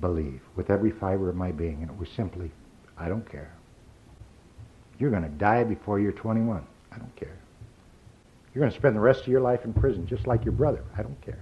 believe 0.00 0.40
with 0.54 0.70
every 0.70 0.90
fiber 0.90 1.28
of 1.28 1.36
my 1.36 1.50
being. 1.50 1.82
And 1.82 1.90
it 1.90 1.98
was 1.98 2.08
simply, 2.08 2.50
I 2.98 3.08
don't 3.08 3.28
care. 3.30 3.52
You're 4.98 5.10
going 5.10 5.22
to 5.22 5.28
die 5.28 5.64
before 5.64 6.00
you're 6.00 6.12
21. 6.12 6.66
I 6.92 6.98
don't 6.98 7.14
care. 7.16 7.36
You're 8.54 8.62
going 8.62 8.72
to 8.72 8.78
spend 8.78 8.96
the 8.96 9.00
rest 9.00 9.22
of 9.22 9.28
your 9.28 9.42
life 9.42 9.64
in 9.64 9.74
prison 9.74 10.06
just 10.06 10.26
like 10.26 10.44
your 10.44 10.52
brother. 10.52 10.82
I 10.96 11.02
don't 11.02 11.20
care. 11.20 11.38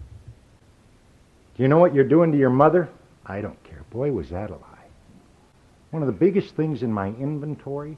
Do 1.56 1.62
you 1.62 1.68
know 1.68 1.78
what 1.78 1.94
you're 1.94 2.02
doing 2.02 2.32
to 2.32 2.38
your 2.38 2.50
mother? 2.50 2.88
I 3.24 3.40
don't 3.40 3.62
care. 3.62 3.84
Boy, 3.90 4.10
was 4.10 4.30
that 4.30 4.50
a 4.50 4.54
lie. 4.54 4.74
One 5.92 6.02
of 6.02 6.08
the 6.08 6.12
biggest 6.12 6.56
things 6.56 6.82
in 6.82 6.92
my 6.92 7.08
inventory 7.08 7.96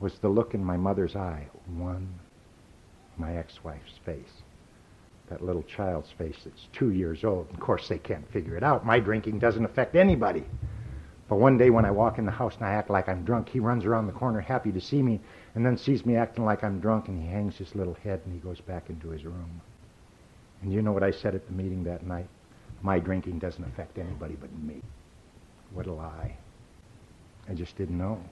was 0.00 0.14
the 0.18 0.28
look 0.28 0.54
in 0.54 0.64
my 0.64 0.78
mother's 0.78 1.14
eye. 1.14 1.46
One, 1.76 2.08
my 3.18 3.36
ex-wife's 3.36 3.98
face. 4.06 4.42
That 5.28 5.44
little 5.44 5.62
child's 5.62 6.10
face 6.12 6.38
that's 6.44 6.66
two 6.72 6.92
years 6.92 7.24
old. 7.24 7.48
Of 7.52 7.60
course, 7.60 7.88
they 7.88 7.98
can't 7.98 8.30
figure 8.32 8.56
it 8.56 8.62
out. 8.62 8.86
My 8.86 8.98
drinking 8.98 9.38
doesn't 9.38 9.64
affect 9.64 9.94
anybody. 9.94 10.44
But 11.32 11.38
one 11.38 11.56
day 11.56 11.70
when 11.70 11.86
I 11.86 11.90
walk 11.90 12.18
in 12.18 12.26
the 12.26 12.30
house 12.30 12.56
and 12.56 12.66
I 12.66 12.74
act 12.74 12.90
like 12.90 13.08
I'm 13.08 13.24
drunk, 13.24 13.48
he 13.48 13.58
runs 13.58 13.86
around 13.86 14.06
the 14.06 14.12
corner 14.12 14.38
happy 14.38 14.70
to 14.70 14.80
see 14.82 15.02
me 15.02 15.18
and 15.54 15.64
then 15.64 15.78
sees 15.78 16.04
me 16.04 16.14
acting 16.14 16.44
like 16.44 16.62
I'm 16.62 16.78
drunk 16.78 17.08
and 17.08 17.18
he 17.18 17.26
hangs 17.26 17.56
his 17.56 17.74
little 17.74 17.94
head 17.94 18.20
and 18.26 18.34
he 18.34 18.38
goes 18.38 18.60
back 18.60 18.90
into 18.90 19.08
his 19.08 19.24
room. 19.24 19.62
And 20.60 20.70
you 20.70 20.82
know 20.82 20.92
what 20.92 21.02
I 21.02 21.10
said 21.10 21.34
at 21.34 21.46
the 21.46 21.54
meeting 21.54 21.84
that 21.84 22.04
night? 22.04 22.26
My 22.82 22.98
drinking 22.98 23.38
doesn't 23.38 23.64
affect 23.64 23.96
anybody 23.96 24.36
but 24.38 24.50
me. 24.58 24.82
What 25.72 25.86
a 25.86 25.92
lie. 25.94 26.36
I 27.48 27.54
just 27.54 27.78
didn't 27.78 27.96
know. 27.96 28.22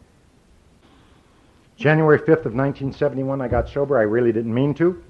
January 1.79 2.19
5th 2.19 2.45
of 2.45 2.53
1971, 2.53 3.41
I 3.41 3.49
got 3.49 3.71
sober. 3.71 3.97
I 3.97 4.03
really 4.03 4.31
didn't 4.31 4.53
mean 4.53 4.75
to. 4.75 5.03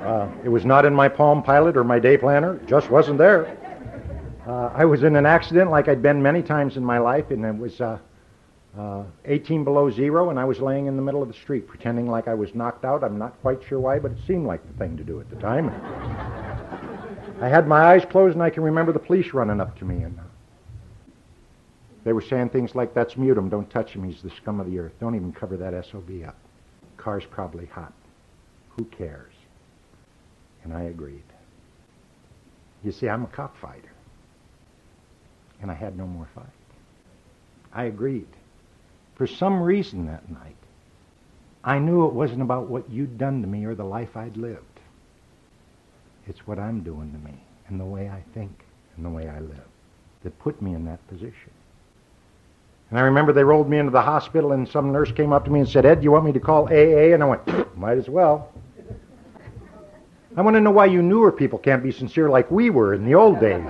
Uh, 0.00 0.28
it 0.42 0.48
was 0.48 0.64
not 0.64 0.84
in 0.84 0.92
my 0.92 1.08
Palm 1.08 1.44
Pilot 1.44 1.76
or 1.76 1.84
my 1.84 2.00
day 2.00 2.16
planner. 2.16 2.56
It 2.56 2.66
just 2.66 2.90
wasn't 2.90 3.18
there. 3.18 3.56
Uh, 4.48 4.72
I 4.74 4.86
was 4.86 5.02
in 5.02 5.14
an 5.14 5.26
accident 5.26 5.70
like 5.70 5.88
I'd 5.88 6.00
been 6.00 6.22
many 6.22 6.42
times 6.42 6.78
in 6.78 6.84
my 6.84 6.96
life, 6.96 7.30
and 7.30 7.44
it 7.44 7.58
was 7.58 7.82
uh, 7.82 7.98
uh, 8.78 9.04
18 9.26 9.62
below 9.62 9.90
zero, 9.90 10.30
and 10.30 10.40
I 10.40 10.46
was 10.46 10.58
laying 10.58 10.86
in 10.86 10.96
the 10.96 11.02
middle 11.02 11.20
of 11.20 11.28
the 11.28 11.34
street 11.34 11.68
pretending 11.68 12.08
like 12.08 12.28
I 12.28 12.34
was 12.34 12.54
knocked 12.54 12.86
out. 12.86 13.04
I'm 13.04 13.18
not 13.18 13.38
quite 13.42 13.62
sure 13.68 13.78
why, 13.78 13.98
but 13.98 14.12
it 14.12 14.18
seemed 14.26 14.46
like 14.46 14.66
the 14.66 14.72
thing 14.78 14.96
to 14.96 15.04
do 15.04 15.20
at 15.20 15.28
the 15.28 15.36
time. 15.36 15.68
I 17.42 17.48
had 17.48 17.68
my 17.68 17.92
eyes 17.92 18.06
closed, 18.06 18.36
and 18.36 18.42
I 18.42 18.48
can 18.48 18.62
remember 18.62 18.90
the 18.90 18.98
police 18.98 19.34
running 19.34 19.60
up 19.60 19.78
to 19.80 19.84
me, 19.84 20.02
and 20.02 20.18
uh, 20.18 20.22
they 22.04 22.14
were 22.14 22.22
saying 22.22 22.48
things 22.48 22.74
like, 22.74 22.94
"That's 22.94 23.14
Mutum. 23.16 23.50
Don't 23.50 23.68
touch 23.68 23.90
him. 23.90 24.02
He's 24.02 24.22
the 24.22 24.30
scum 24.30 24.60
of 24.60 24.70
the 24.70 24.78
earth. 24.78 24.94
Don't 24.98 25.14
even 25.14 25.30
cover 25.30 25.58
that 25.58 25.84
sob 25.84 26.10
up. 26.26 26.36
Car's 26.96 27.26
probably 27.30 27.66
hot. 27.66 27.92
Who 28.78 28.86
cares?" 28.86 29.34
And 30.64 30.72
I 30.72 30.84
agreed. 30.84 31.22
You 32.82 32.92
see, 32.92 33.10
I'm 33.10 33.24
a 33.24 33.28
cockfighter, 33.28 33.87
and 35.60 35.70
I 35.70 35.74
had 35.74 35.96
no 35.96 36.06
more 36.06 36.28
fight. 36.34 36.46
I 37.72 37.84
agreed 37.84 38.28
for 39.18 39.26
some 39.26 39.60
reason 39.60 40.06
that 40.06 40.30
night, 40.30 40.56
I 41.64 41.80
knew 41.80 42.06
it 42.06 42.14
wasn't 42.14 42.40
about 42.40 42.68
what 42.68 42.88
you'd 42.88 43.18
done 43.18 43.42
to 43.42 43.48
me 43.48 43.64
or 43.64 43.74
the 43.74 43.84
life 43.84 44.16
I'd 44.16 44.36
lived. 44.36 44.62
It's 46.28 46.46
what 46.46 46.58
I'm 46.58 46.80
doing 46.82 47.12
to 47.12 47.18
me 47.18 47.34
and 47.66 47.80
the 47.80 47.84
way 47.84 48.08
I 48.08 48.22
think 48.32 48.64
and 48.96 49.04
the 49.04 49.10
way 49.10 49.28
I 49.28 49.40
live 49.40 49.66
that 50.22 50.38
put 50.38 50.62
me 50.62 50.74
in 50.74 50.84
that 50.84 51.06
position. 51.08 51.50
And 52.90 52.98
I 52.98 53.02
remember 53.02 53.32
they 53.32 53.44
rolled 53.44 53.68
me 53.68 53.78
into 53.78 53.90
the 53.90 54.00
hospital, 54.00 54.52
and 54.52 54.66
some 54.66 54.92
nurse 54.92 55.12
came 55.12 55.32
up 55.32 55.44
to 55.44 55.50
me 55.50 55.60
and 55.60 55.68
said, 55.68 55.84
Ed, 55.84 56.02
you 56.02 56.10
want 56.10 56.24
me 56.24 56.32
to 56.32 56.40
call 56.40 56.68
AA? 56.68 57.12
And 57.12 57.22
I 57.22 57.26
went, 57.26 57.76
might 57.76 57.98
as 57.98 58.08
well. 58.08 58.50
I 60.36 60.40
want 60.40 60.54
to 60.54 60.60
know 60.60 60.70
why 60.70 60.86
you 60.86 61.02
newer 61.02 61.32
people 61.32 61.58
can't 61.58 61.82
be 61.82 61.90
sincere 61.90 62.30
like 62.30 62.50
we 62.50 62.70
were 62.70 62.94
in 62.94 63.04
the 63.04 63.14
old 63.14 63.40
days. 63.40 63.68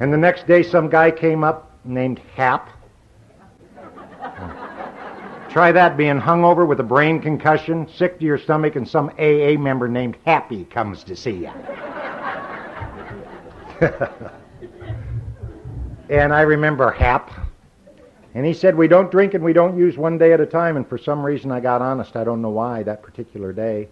And 0.00 0.12
the 0.12 0.16
next 0.16 0.46
day, 0.46 0.62
some 0.62 0.88
guy 0.88 1.10
came 1.10 1.42
up 1.42 1.72
named 1.84 2.20
Hap. 2.34 2.70
Try 5.50 5.72
that 5.72 5.96
being 5.96 6.20
hungover 6.20 6.66
with 6.68 6.78
a 6.80 6.84
brain 6.84 7.20
concussion, 7.20 7.88
sick 7.88 8.18
to 8.18 8.24
your 8.24 8.38
stomach, 8.38 8.76
and 8.76 8.86
some 8.86 9.08
AA 9.18 9.58
member 9.58 9.88
named 9.88 10.16
Happy 10.24 10.64
comes 10.66 11.02
to 11.04 11.16
see 11.16 11.46
you. 11.46 11.50
and 16.10 16.32
I 16.32 16.42
remember 16.42 16.90
Hap. 16.90 17.30
And 18.34 18.44
he 18.46 18.52
said, 18.52 18.76
We 18.76 18.88
don't 18.88 19.10
drink 19.10 19.34
and 19.34 19.42
we 19.42 19.52
don't 19.52 19.76
use 19.76 19.96
one 19.96 20.18
day 20.18 20.32
at 20.32 20.40
a 20.40 20.46
time. 20.46 20.76
And 20.76 20.86
for 20.86 20.98
some 20.98 21.24
reason, 21.24 21.50
I 21.50 21.60
got 21.60 21.82
honest. 21.82 22.14
I 22.14 22.24
don't 22.24 22.42
know 22.42 22.50
why 22.50 22.82
that 22.84 23.02
particular 23.02 23.52
day, 23.52 23.88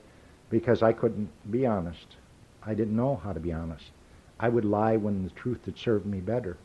because 0.50 0.82
I 0.82 0.92
couldn't 0.92 1.30
be 1.50 1.66
honest. 1.66 2.16
I 2.62 2.74
didn't 2.74 2.94
know 2.94 3.16
how 3.16 3.32
to 3.32 3.40
be 3.40 3.52
honest. 3.52 3.90
I 4.38 4.48
would 4.48 4.64
lie 4.64 4.96
when 4.96 5.24
the 5.24 5.30
truth 5.30 5.64
had 5.64 5.78
served 5.78 6.06
me 6.06 6.20
better. 6.20 6.56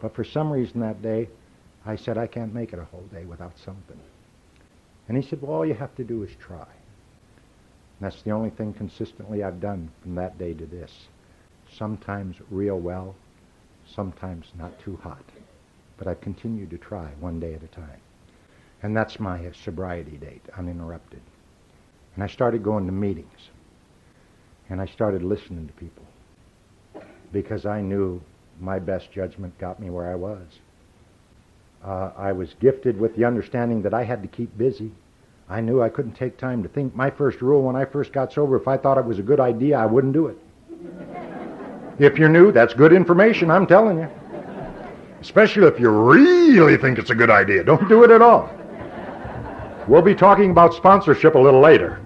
But 0.00 0.14
for 0.14 0.24
some 0.24 0.50
reason 0.50 0.80
that 0.80 1.02
day, 1.02 1.28
I 1.84 1.96
said, 1.96 2.16
I 2.16 2.26
can't 2.26 2.54
make 2.54 2.72
it 2.72 2.78
a 2.78 2.84
whole 2.84 3.06
day 3.12 3.24
without 3.24 3.58
something. 3.58 3.98
And 5.08 5.16
he 5.16 5.28
said, 5.28 5.42
Well, 5.42 5.52
all 5.52 5.66
you 5.66 5.74
have 5.74 5.94
to 5.96 6.04
do 6.04 6.22
is 6.22 6.30
try. 6.36 6.58
And 6.58 8.00
that's 8.00 8.22
the 8.22 8.30
only 8.30 8.50
thing 8.50 8.72
consistently 8.72 9.42
I've 9.42 9.60
done 9.60 9.90
from 10.00 10.14
that 10.14 10.38
day 10.38 10.54
to 10.54 10.66
this. 10.66 11.08
Sometimes 11.70 12.36
real 12.50 12.78
well, 12.78 13.14
sometimes 13.86 14.46
not 14.56 14.78
too 14.80 14.98
hot. 15.02 15.24
But 15.98 16.06
I've 16.06 16.20
continued 16.20 16.70
to 16.70 16.78
try 16.78 17.10
one 17.20 17.38
day 17.40 17.54
at 17.54 17.62
a 17.62 17.68
time. 17.68 18.00
And 18.82 18.96
that's 18.96 19.20
my 19.20 19.50
sobriety 19.52 20.16
date, 20.16 20.42
uninterrupted. 20.56 21.20
And 22.14 22.24
I 22.24 22.26
started 22.26 22.62
going 22.62 22.86
to 22.86 22.92
meetings. 22.92 23.50
And 24.68 24.80
I 24.80 24.86
started 24.86 25.22
listening 25.22 25.66
to 25.66 25.72
people. 25.74 26.04
Because 27.32 27.66
I 27.66 27.80
knew 27.80 28.20
my 28.60 28.78
best 28.78 29.10
judgment 29.10 29.58
got 29.58 29.80
me 29.80 29.90
where 29.90 30.10
I 30.10 30.14
was. 30.14 30.46
Uh, 31.84 32.10
I 32.16 32.32
was 32.32 32.54
gifted 32.60 32.98
with 32.98 33.16
the 33.16 33.24
understanding 33.24 33.82
that 33.82 33.94
I 33.94 34.04
had 34.04 34.22
to 34.22 34.28
keep 34.28 34.56
busy. 34.56 34.92
I 35.48 35.60
knew 35.60 35.82
I 35.82 35.88
couldn't 35.88 36.14
take 36.14 36.38
time 36.38 36.62
to 36.62 36.68
think. 36.68 36.94
My 36.94 37.10
first 37.10 37.42
rule 37.42 37.62
when 37.62 37.76
I 37.76 37.84
first 37.84 38.12
got 38.12 38.32
sober, 38.32 38.56
if 38.56 38.68
I 38.68 38.76
thought 38.76 38.98
it 38.98 39.04
was 39.04 39.18
a 39.18 39.22
good 39.22 39.40
idea, 39.40 39.78
I 39.78 39.86
wouldn't 39.86 40.12
do 40.12 40.28
it. 40.28 40.38
if 41.98 42.18
you're 42.18 42.28
new, 42.28 42.52
that's 42.52 42.72
good 42.74 42.92
information, 42.92 43.50
I'm 43.50 43.66
telling 43.66 43.98
you. 43.98 44.08
Especially 45.20 45.66
if 45.66 45.78
you 45.78 45.90
really 45.90 46.76
think 46.76 46.98
it's 46.98 47.10
a 47.10 47.14
good 47.14 47.30
idea. 47.30 47.64
Don't 47.64 47.88
do 47.88 48.02
it 48.04 48.10
at 48.10 48.22
all. 48.22 48.50
We'll 49.88 50.02
be 50.02 50.14
talking 50.14 50.50
about 50.50 50.74
sponsorship 50.74 51.34
a 51.34 51.38
little 51.38 51.60
later. 51.60 52.00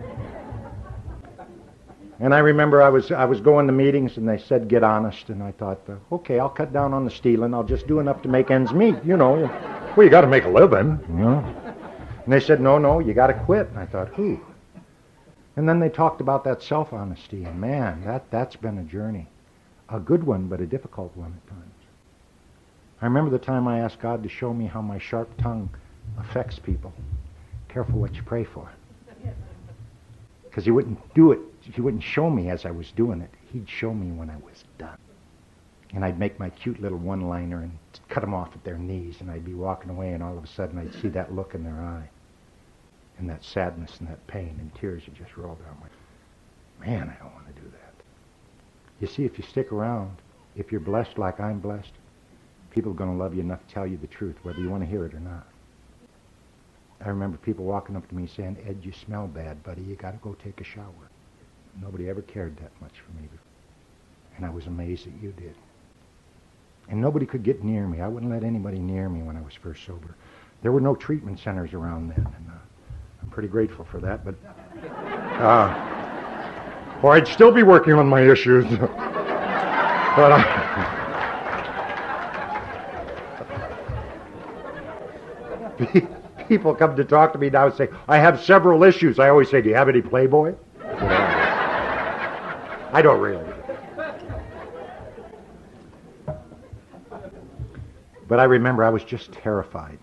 And 2.19 2.35
I 2.35 2.39
remember 2.39 2.81
I 2.81 2.89
was 2.89 3.13
I 3.13 3.27
was 3.27 3.41
going 3.41 3.67
to 3.67 3.73
meetings 3.73 4.17
and 4.17 4.29
they 4.29 4.39
said 4.39 4.69
get 4.69 4.83
honest. 4.83 5.29
And 5.29 5.43
I 5.43 5.53
thought 5.53 5.81
okay 6.11 6.39
I'll 6.39 6.49
cut 6.49 6.73
down 6.73 6.95
on 6.95 7.05
the 7.05 7.11
stealing 7.11 7.53
I'll 7.53 7.65
just 7.65 7.87
do 7.87 8.01
enough 8.01 8.23
to 8.23 8.29
make 8.29 8.51
ends 8.51 8.73
meet 8.73 8.97
you 9.05 9.17
know. 9.17 9.51
Well 9.97 10.05
you 10.05 10.11
got 10.11 10.23
to 10.23 10.27
make 10.27 10.45
a 10.45 10.49
living. 10.49 10.99
You 11.09 11.15
know 11.15 11.55
and 12.25 12.33
they 12.33 12.41
said 12.41 12.61
no 12.61 12.79
no 12.79 13.01
you 13.01 13.13
got 13.13 13.29
to 13.29 13.35
quit. 13.35 13.69
And 13.69 13.79
I 13.79 13.87
thought 13.87 14.09
who? 14.09 14.41
And 15.57 15.69
then 15.69 15.79
they 15.79 15.89
talked 15.89 16.21
about 16.21 16.45
that 16.45 16.63
self 16.63 16.93
honesty 16.93 17.45
and 17.45 17.61
man 17.61 18.03
that 18.05 18.31
that's 18.31 18.57
been 18.57 18.79
a 18.79 18.85
journey. 18.85 19.29
A 19.91 20.01
good 20.01 20.25
one 20.25 20.49
but 20.49 20.61
a 20.61 20.67
difficult 20.67 21.15
one 21.17 21.35
at 21.37 21.51
times. 21.51 21.73
I 23.03 23.05
remember 23.05 23.31
the 23.31 23.45
time 23.45 23.69
I 23.69 23.81
asked 23.81 24.01
God 24.01 24.23
to 24.23 24.29
show 24.29 24.55
me 24.55 24.67
how 24.67 24.81
my 24.81 24.99
sharp 24.99 25.29
tongue 25.37 25.69
affects 26.19 26.59
people. 26.59 26.95
Careful 27.69 27.99
what 27.99 28.15
you 28.15 28.23
pray 28.23 28.45
for. 28.45 28.71
Because 30.45 30.65
he 30.65 30.71
wouldn't 30.71 30.99
do 31.15 31.33
it 31.33 31.41
he 31.75 31.81
wouldn't 31.81 32.03
show 32.03 32.31
me 32.31 32.51
as 32.51 32.65
I 32.65 32.71
was 32.71 32.91
doing 32.93 33.21
it. 33.21 33.31
He'd 33.53 33.69
show 33.69 33.93
me 33.93 34.13
when 34.13 34.31
I 34.31 34.37
was 34.37 34.65
done. 34.79 34.99
And 35.95 36.05
I'd 36.05 36.19
make 36.19 36.39
my 36.39 36.51
cute 36.51 36.81
little 36.81 36.99
one-liner 36.99 37.63
and 37.63 37.79
cut 38.09 38.21
them 38.21 38.35
off 38.35 38.55
at 38.55 38.65
their 38.65 38.79
knees, 38.79 39.21
and 39.21 39.31
I'd 39.31 39.45
be 39.45 39.55
walking 39.55 39.91
away, 39.91 40.13
and 40.13 40.23
all 40.23 40.37
of 40.37 40.45
a 40.45 40.49
sudden 40.49 40.79
I'd 40.79 40.95
see 41.01 41.09
that 41.09 41.35
look 41.35 41.55
in 41.55 41.65
their 41.65 41.81
eye, 41.81 42.09
and 43.19 43.29
that 43.31 43.45
sadness 43.45 43.99
and 43.99 44.09
that 44.09 44.27
pain, 44.27 44.57
and 44.59 44.75
tears 44.75 45.05
would 45.07 45.17
just 45.17 45.37
roll 45.37 45.55
down 45.55 45.77
my. 45.81 46.87
Man, 46.87 47.09
I 47.09 47.23
don't 47.23 47.35
want 47.35 47.47
to 47.55 47.61
do 47.61 47.69
that. 47.69 47.95
You 49.01 49.07
see, 49.07 49.25
if 49.25 49.39
you 49.39 49.45
stick 49.45 49.73
around, 49.73 50.17
if 50.57 50.73
you're 50.73 50.81
blessed 50.81 51.19
like 51.19 51.41
I'm 51.41 51.61
blessed, 51.61 51.93
people 52.71 52.93
are 52.93 52.97
going 52.97 53.11
to 53.11 53.23
love 53.23 53.35
you 53.35 53.41
enough 53.41 53.67
to 53.67 53.75
tell 53.75 53.87
you 53.87 53.97
the 53.97 54.07
truth, 54.07 54.37
whether 54.43 54.61
you 54.61 54.69
want 54.69 54.83
to 54.83 54.89
hear 54.89 55.07
it 55.07 55.15
or 55.15 55.21
not. 55.21 55.47
I 57.05 57.09
remember 57.09 57.37
people 57.39 57.65
walking 57.65 57.97
up 57.97 58.09
to 58.09 58.15
me 58.15 58.27
saying, 58.27 58.57
Ed, 58.67 58.79
you 58.83 58.93
smell 58.93 59.27
bad, 59.27 59.63
buddy. 59.63 59.83
You 59.83 59.97
got 59.97 60.13
to 60.13 60.19
go 60.19 60.35
take 60.35 60.61
a 60.61 60.65
shower. 60.65 61.06
Nobody 61.83 62.09
ever 62.09 62.23
cared 62.23 62.56
that 62.59 62.71
much 62.80 62.92
for 63.00 63.12
me 63.21 63.28
before. 63.28 63.38
And 64.37 64.47
I 64.47 64.50
was 64.50 64.66
amazed 64.66 65.06
that 65.06 65.14
you 65.23 65.33
did. 65.33 65.54
And 66.88 67.00
nobody 67.00 67.26
could 67.26 67.42
get 67.42 67.64
near 67.64 67.87
me. 67.87 68.00
I 68.00 68.09
wouldn't 68.09 68.30
let 68.30 68.45
anybody 68.45 68.78
near 68.78 69.09
me 69.09 69.23
when 69.23 69.37
I 69.37 69.40
was 69.40 69.54
first 69.54 69.85
sober. 69.85 70.14
There 70.62 70.73
were 70.73 70.80
no 70.80 70.95
treatment 70.95 71.38
centers 71.38 71.75
around 71.75 72.09
then. 72.09 72.18
And 72.18 72.49
uh, 72.49 72.59
I'm 73.23 73.28
pretty 73.30 73.49
grateful 73.49 73.85
for 73.85 74.00
that. 74.00 74.25
But, 74.25 74.35
uh, 75.40 75.75
or 77.02 77.12
I'd 77.12 77.28
still 77.28 77.52
be 77.52 77.62
working 77.62 77.95
on 77.95 78.09
my 78.09 78.23
issues. 78.23 78.64
but, 78.78 80.33
uh, 80.33 80.92
people 86.49 86.75
come 86.75 86.97
to 86.97 87.04
talk 87.04 87.33
to 87.33 87.38
me 87.38 87.50
now 87.50 87.66
and 87.66 87.75
say, 87.75 87.88
I 88.09 88.18
have 88.18 88.42
several 88.42 88.83
issues. 88.85 89.18
I 89.18 89.28
always 89.28 89.50
say, 89.50 89.61
Do 89.61 89.68
you 89.68 89.75
have 89.75 89.88
any 89.88 90.00
Playboy? 90.00 90.54
I 92.97 93.03
don't 93.03 93.21
really. 93.21 93.45
But 98.26 98.41
I 98.41 98.45
remember 98.45 98.85
I 98.85 98.88
was 98.88 99.05
just 99.05 99.33
terrified. 99.33 99.99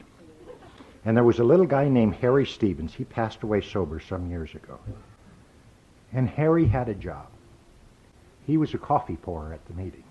And 1.03 1.17
there 1.17 1.23
was 1.23 1.39
a 1.39 1.43
little 1.43 1.65
guy 1.65 1.89
named 1.89 2.13
Harry 2.13 2.45
Stevens. 2.45 2.93
He 2.93 3.03
passed 3.03 3.41
away 3.41 3.61
sober 3.61 3.99
some 3.99 4.29
years 4.29 4.53
ago. 4.53 4.77
And 6.13 6.29
Harry 6.29 6.67
had 6.67 6.87
a 6.87 6.93
job. 6.93 7.25
He 8.45 8.57
was 8.57 8.75
a 8.75 8.77
coffee 8.77 9.17
pourer 9.17 9.53
at 9.53 9.65
the 9.65 9.73
meeting. 9.73 10.03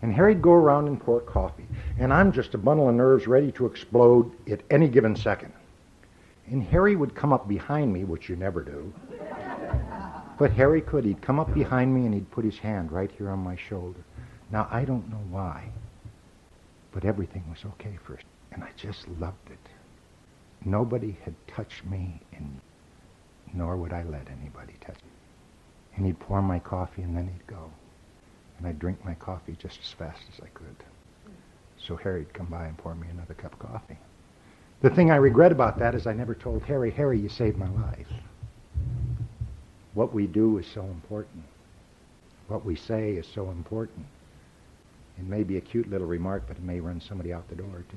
And 0.00 0.14
Harry'd 0.14 0.40
go 0.40 0.52
around 0.52 0.86
and 0.86 0.98
pour 0.98 1.20
coffee. 1.20 1.66
And 1.98 2.10
I'm 2.10 2.32
just 2.32 2.54
a 2.54 2.58
bundle 2.58 2.88
of 2.88 2.94
nerves 2.94 3.26
ready 3.26 3.52
to 3.52 3.66
explode 3.66 4.32
at 4.50 4.62
any 4.70 4.88
given 4.88 5.14
second. 5.14 5.52
And 6.50 6.62
Harry 6.62 6.96
would 6.96 7.14
come 7.14 7.34
up 7.34 7.46
behind 7.46 7.92
me, 7.92 8.04
which 8.04 8.30
you 8.30 8.36
never 8.36 8.62
do. 8.62 8.94
But 10.38 10.52
Harry 10.52 10.82
could. 10.82 11.04
He'd 11.04 11.22
come 11.22 11.40
up 11.40 11.52
behind 11.54 11.94
me 11.94 12.04
and 12.04 12.14
he'd 12.14 12.30
put 12.30 12.44
his 12.44 12.58
hand 12.58 12.92
right 12.92 13.10
here 13.10 13.30
on 13.30 13.38
my 13.38 13.56
shoulder. 13.56 14.00
Now, 14.50 14.68
I 14.70 14.84
don't 14.84 15.10
know 15.10 15.22
why, 15.30 15.70
but 16.92 17.04
everything 17.04 17.44
was 17.50 17.64
okay 17.64 17.98
first. 18.06 18.24
And 18.52 18.62
I 18.62 18.70
just 18.76 19.08
loved 19.20 19.50
it. 19.50 19.58
Nobody 20.64 21.16
had 21.24 21.34
touched 21.46 21.84
me, 21.84 22.20
and 22.32 22.60
nor 23.52 23.76
would 23.76 23.92
I 23.92 24.02
let 24.04 24.28
anybody 24.28 24.74
touch 24.80 24.96
me. 24.96 25.10
And 25.96 26.06
he'd 26.06 26.18
pour 26.18 26.42
my 26.42 26.58
coffee, 26.58 27.02
and 27.02 27.16
then 27.16 27.28
he'd 27.28 27.46
go. 27.46 27.70
And 28.58 28.66
I'd 28.66 28.78
drink 28.78 29.04
my 29.04 29.14
coffee 29.14 29.56
just 29.58 29.80
as 29.80 29.92
fast 29.92 30.22
as 30.32 30.40
I 30.42 30.48
could. 30.48 30.76
So 31.78 31.96
Harry'd 31.96 32.32
come 32.32 32.46
by 32.46 32.66
and 32.66 32.78
pour 32.78 32.94
me 32.94 33.08
another 33.08 33.34
cup 33.34 33.52
of 33.52 33.58
coffee. 33.58 33.98
The 34.80 34.90
thing 34.90 35.10
I 35.10 35.16
regret 35.16 35.52
about 35.52 35.78
that 35.78 35.94
is 35.94 36.06
I 36.06 36.12
never 36.12 36.34
told 36.34 36.62
Harry, 36.62 36.90
Harry, 36.90 37.18
you 37.18 37.28
saved 37.28 37.58
my 37.58 37.68
life. 37.68 38.06
What 39.96 40.12
we 40.12 40.26
do 40.26 40.58
is 40.58 40.66
so 40.66 40.82
important. 40.82 41.42
What 42.48 42.66
we 42.66 42.76
say 42.76 43.12
is 43.12 43.26
so 43.26 43.48
important. 43.48 44.04
It 45.18 45.24
may 45.24 45.42
be 45.42 45.56
a 45.56 45.60
cute 45.62 45.88
little 45.88 46.06
remark, 46.06 46.42
but 46.46 46.58
it 46.58 46.62
may 46.62 46.80
run 46.80 47.00
somebody 47.00 47.32
out 47.32 47.48
the 47.48 47.54
door, 47.54 47.82
too. 47.88 47.96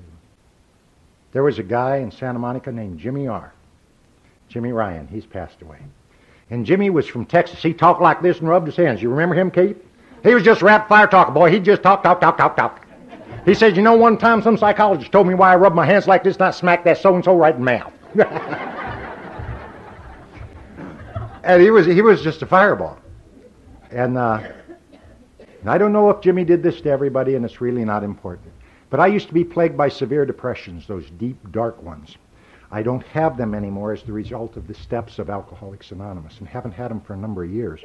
There 1.33 1.43
was 1.43 1.59
a 1.59 1.63
guy 1.63 1.97
in 1.97 2.09
Santa 2.09 2.39
Monica 2.39 2.71
named 2.71 2.99
Jimmy 2.99 3.27
R. 3.27 3.51
Jimmy 4.47 4.71
Ryan. 4.71 5.09
He's 5.09 5.25
passed 5.25 5.61
away. 5.61 5.79
And 6.49 6.65
Jimmy 6.65 6.89
was 6.89 7.05
from 7.05 7.25
Texas. 7.25 7.61
He 7.61 7.73
talked 7.73 8.01
like 8.01 8.21
this 8.21 8.39
and 8.39 8.47
rubbed 8.47 8.67
his 8.67 8.77
hands. 8.77 9.01
You 9.01 9.09
remember 9.09 9.35
him, 9.35 9.51
Kate? 9.51 9.75
He 10.23 10.33
was 10.33 10.43
just 10.43 10.61
rapid 10.61 10.87
fire 10.87 11.07
talker, 11.07 11.33
boy. 11.33 11.51
He'd 11.51 11.65
just 11.65 11.83
talk, 11.83 12.01
talk, 12.01 12.21
talk, 12.21 12.37
talk, 12.37 12.55
talk. 12.55 12.87
He 13.43 13.53
said, 13.53 13.75
you 13.75 13.81
know, 13.81 13.97
one 13.97 14.17
time 14.17 14.41
some 14.41 14.57
psychologist 14.57 15.11
told 15.11 15.27
me 15.27 15.33
why 15.33 15.51
I 15.51 15.57
rub 15.57 15.75
my 15.75 15.85
hands 15.85 16.07
like 16.07 16.23
this 16.23 16.37
and 16.37 16.45
I 16.45 16.51
smack 16.51 16.85
that 16.85 16.99
so-and-so 16.99 17.35
right 17.35 17.53
in 17.53 17.59
the 17.59 17.65
mouth. 17.65 17.91
and 21.43 21.61
he 21.61 21.71
was 21.71 21.85
he 21.85 22.01
was 22.01 22.21
just 22.21 22.41
a 22.41 22.45
fireball. 22.45 22.97
And 23.91 24.17
uh, 24.17 24.51
I 25.65 25.77
don't 25.77 25.93
know 25.93 26.09
if 26.09 26.21
Jimmy 26.21 26.43
did 26.43 26.63
this 26.63 26.81
to 26.81 26.89
everybody, 26.89 27.35
and 27.35 27.43
it's 27.43 27.61
really 27.61 27.85
not 27.85 28.03
important. 28.03 28.53
But 28.89 28.99
I 28.99 29.07
used 29.07 29.27
to 29.27 29.33
be 29.33 29.43
plagued 29.43 29.77
by 29.77 29.89
severe 29.89 30.25
depressions, 30.25 30.87
those 30.87 31.09
deep, 31.11 31.37
dark 31.51 31.81
ones. 31.81 32.17
I 32.71 32.83
don't 32.83 33.03
have 33.07 33.37
them 33.37 33.55
anymore 33.55 33.93
as 33.93 34.03
the 34.03 34.13
result 34.13 34.57
of 34.57 34.67
the 34.67 34.73
steps 34.73 35.17
of 35.19 35.29
Alcoholics 35.29 35.91
Anonymous, 35.91 36.37
and 36.39 36.47
haven't 36.47 36.71
had 36.71 36.91
them 36.91 37.01
for 37.01 37.13
a 37.13 37.17
number 37.17 37.43
of 37.43 37.51
years. 37.51 37.81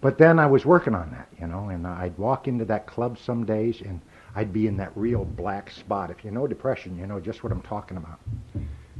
But 0.00 0.18
then 0.18 0.38
I 0.38 0.46
was 0.46 0.64
working 0.64 0.94
on 0.94 1.10
that, 1.10 1.28
you 1.40 1.46
know, 1.46 1.70
and 1.70 1.86
I'd 1.86 2.16
walk 2.18 2.46
into 2.46 2.64
that 2.66 2.86
club 2.86 3.18
some 3.18 3.44
days 3.44 3.80
and 3.80 4.00
I'd 4.36 4.52
be 4.52 4.68
in 4.68 4.76
that 4.76 4.96
real 4.96 5.24
black 5.24 5.70
spot. 5.70 6.10
If 6.10 6.24
you 6.24 6.30
know 6.30 6.46
depression, 6.46 6.96
you 6.96 7.06
know 7.06 7.18
just 7.18 7.42
what 7.42 7.52
I'm 7.52 7.62
talking 7.62 7.96
about. 7.96 8.20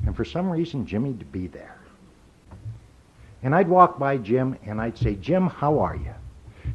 And 0.07 0.17
for 0.17 0.25
some 0.25 0.50
reason, 0.50 0.87
Jimmy'd 0.87 1.31
be 1.31 1.47
there. 1.47 1.77
And 3.42 3.54
I'd 3.54 3.68
walk 3.68 3.99
by 3.99 4.16
Jim 4.16 4.57
and 4.64 4.80
I'd 4.80 4.99
say, 4.99 5.14
Jim, 5.14 5.47
how 5.47 5.78
are 5.78 5.97
you? 5.97 6.14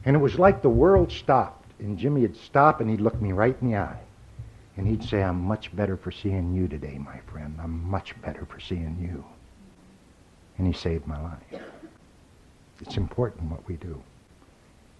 And 0.05 0.15
it 0.15 0.19
was 0.19 0.39
like 0.39 0.61
the 0.61 0.69
world 0.69 1.11
stopped. 1.11 1.71
And 1.79 1.97
Jimmy 1.97 2.21
would 2.21 2.37
stop 2.37 2.79
and 2.79 2.89
he'd 2.89 3.01
look 3.01 3.21
me 3.21 3.31
right 3.31 3.55
in 3.61 3.71
the 3.71 3.77
eye. 3.77 3.99
And 4.77 4.87
he'd 4.87 5.03
say, 5.03 5.21
I'm 5.21 5.41
much 5.41 5.75
better 5.75 5.97
for 5.97 6.11
seeing 6.11 6.53
you 6.53 6.67
today, 6.67 6.97
my 6.97 7.19
friend. 7.31 7.57
I'm 7.61 7.83
much 7.89 8.19
better 8.21 8.45
for 8.45 8.59
seeing 8.59 8.97
you. 8.99 9.23
And 10.57 10.65
he 10.65 10.73
saved 10.73 11.05
my 11.05 11.21
life. 11.21 11.61
It's 12.81 12.97
important 12.97 13.51
what 13.51 13.67
we 13.67 13.75
do. 13.75 14.01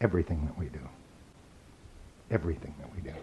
Everything 0.01 0.45
that 0.45 0.57
we 0.57 0.67
do. 0.67 0.79
Everything 2.29 2.73
that 2.79 2.93
we 2.95 3.01
do. 3.01 3.15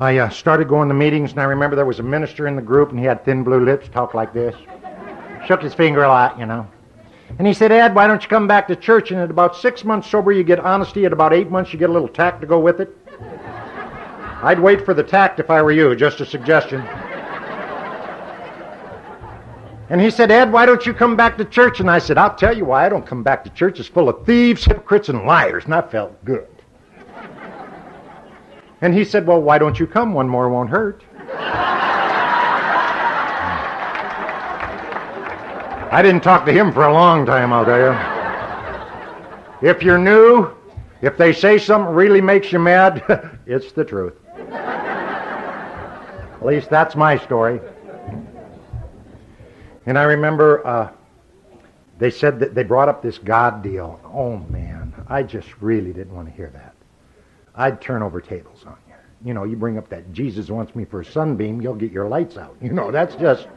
I 0.00 0.18
uh, 0.18 0.28
started 0.30 0.68
going 0.68 0.88
to 0.88 0.94
meetings, 0.94 1.32
and 1.32 1.40
I 1.40 1.44
remember 1.44 1.74
there 1.74 1.84
was 1.84 1.98
a 1.98 2.04
minister 2.04 2.46
in 2.46 2.56
the 2.56 2.62
group, 2.62 2.90
and 2.90 2.98
he 2.98 3.04
had 3.04 3.24
thin 3.24 3.42
blue 3.42 3.64
lips, 3.64 3.88
talked 3.88 4.14
like 4.14 4.32
this. 4.32 4.54
Shook 5.46 5.62
his 5.62 5.74
finger 5.74 6.04
a 6.04 6.08
lot, 6.08 6.38
you 6.38 6.46
know. 6.46 6.68
And 7.36 7.46
he 7.46 7.52
said, 7.52 7.70
Ed, 7.70 7.94
why 7.94 8.06
don't 8.06 8.22
you 8.22 8.28
come 8.28 8.46
back 8.48 8.66
to 8.68 8.76
church? 8.76 9.10
And 9.10 9.20
at 9.20 9.30
about 9.30 9.54
six 9.54 9.84
months 9.84 10.10
sober, 10.10 10.32
you 10.32 10.42
get 10.42 10.60
honesty. 10.60 11.04
At 11.04 11.12
about 11.12 11.34
eight 11.34 11.50
months, 11.50 11.72
you 11.72 11.78
get 11.78 11.90
a 11.90 11.92
little 11.92 12.08
tact 12.08 12.40
to 12.40 12.46
go 12.46 12.58
with 12.58 12.80
it. 12.80 12.96
I'd 14.42 14.58
wait 14.60 14.84
for 14.84 14.94
the 14.94 15.02
tact 15.02 15.40
if 15.40 15.50
I 15.50 15.60
were 15.62 15.72
you, 15.72 15.94
just 15.94 16.20
a 16.20 16.26
suggestion. 16.26 16.80
And 19.90 20.00
he 20.00 20.10
said, 20.10 20.30
Ed, 20.30 20.52
why 20.52 20.66
don't 20.66 20.84
you 20.84 20.92
come 20.92 21.16
back 21.16 21.38
to 21.38 21.44
church? 21.44 21.80
And 21.80 21.90
I 21.90 21.98
said, 21.98 22.18
I'll 22.18 22.34
tell 22.34 22.56
you 22.56 22.66
why 22.66 22.84
I 22.84 22.88
don't 22.88 23.06
come 23.06 23.22
back 23.22 23.42
to 23.44 23.50
church. 23.50 23.80
It's 23.80 23.88
full 23.88 24.08
of 24.08 24.24
thieves, 24.26 24.64
hypocrites, 24.64 25.08
and 25.08 25.24
liars. 25.24 25.64
And 25.64 25.74
I 25.74 25.82
felt 25.82 26.24
good. 26.24 26.48
And 28.80 28.94
he 28.94 29.04
said, 29.04 29.26
Well, 29.26 29.42
why 29.42 29.58
don't 29.58 29.80
you 29.80 29.88
come? 29.88 30.14
One 30.14 30.28
more 30.28 30.48
won't 30.48 30.70
hurt. 30.70 31.02
I 35.90 36.02
didn't 36.02 36.22
talk 36.22 36.44
to 36.44 36.52
him 36.52 36.72
for 36.72 36.84
a 36.84 36.92
long 36.92 37.24
time, 37.24 37.52
I'll 37.52 37.64
tell 37.64 37.92
you. 39.62 39.68
If 39.68 39.82
you're 39.82 39.98
new, 39.98 40.50
if 41.00 41.16
they 41.16 41.32
say 41.32 41.58
something 41.58 41.94
really 41.94 42.20
makes 42.20 42.52
you 42.52 42.58
mad, 42.58 43.38
it's 43.46 43.72
the 43.72 43.84
truth. 43.84 44.14
At 44.36 46.44
least 46.44 46.70
that's 46.70 46.94
my 46.94 47.16
story. 47.16 47.60
And 49.86 49.98
I 49.98 50.02
remember 50.02 50.66
uh, 50.66 50.90
they 51.98 52.10
said 52.10 52.38
that 52.40 52.54
they 52.54 52.62
brought 52.62 52.88
up 52.88 53.02
this 53.02 53.18
God 53.18 53.62
deal. 53.62 53.98
Oh, 54.04 54.36
man, 54.50 54.94
I 55.08 55.22
just 55.22 55.48
really 55.60 55.92
didn't 55.92 56.14
want 56.14 56.28
to 56.28 56.34
hear 56.34 56.50
that. 56.50 56.74
I'd 57.54 57.80
turn 57.80 58.02
over 58.02 58.20
tables 58.20 58.64
on 58.66 58.76
you. 58.86 58.94
You 59.24 59.34
know, 59.34 59.44
you 59.44 59.56
bring 59.56 59.78
up 59.78 59.88
that 59.88 60.12
Jesus 60.12 60.50
wants 60.50 60.76
me 60.76 60.84
for 60.84 61.00
a 61.00 61.04
sunbeam, 61.04 61.60
you'll 61.60 61.74
get 61.74 61.90
your 61.90 62.06
lights 62.06 62.36
out. 62.36 62.54
You 62.60 62.72
know, 62.72 62.92
that's 62.92 63.16
just, 63.16 63.48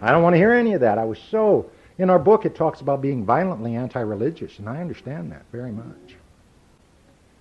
I 0.00 0.10
don't 0.10 0.22
want 0.22 0.34
to 0.34 0.38
hear 0.38 0.52
any 0.52 0.72
of 0.72 0.80
that. 0.80 0.98
I 0.98 1.04
was 1.04 1.18
so, 1.30 1.70
in 1.98 2.10
our 2.10 2.18
book, 2.18 2.44
it 2.44 2.54
talks 2.54 2.80
about 2.80 3.00
being 3.00 3.24
violently 3.24 3.76
anti 3.76 4.00
religious, 4.00 4.58
and 4.58 4.68
I 4.68 4.80
understand 4.80 5.30
that 5.32 5.44
very 5.52 5.70
much. 5.70 6.16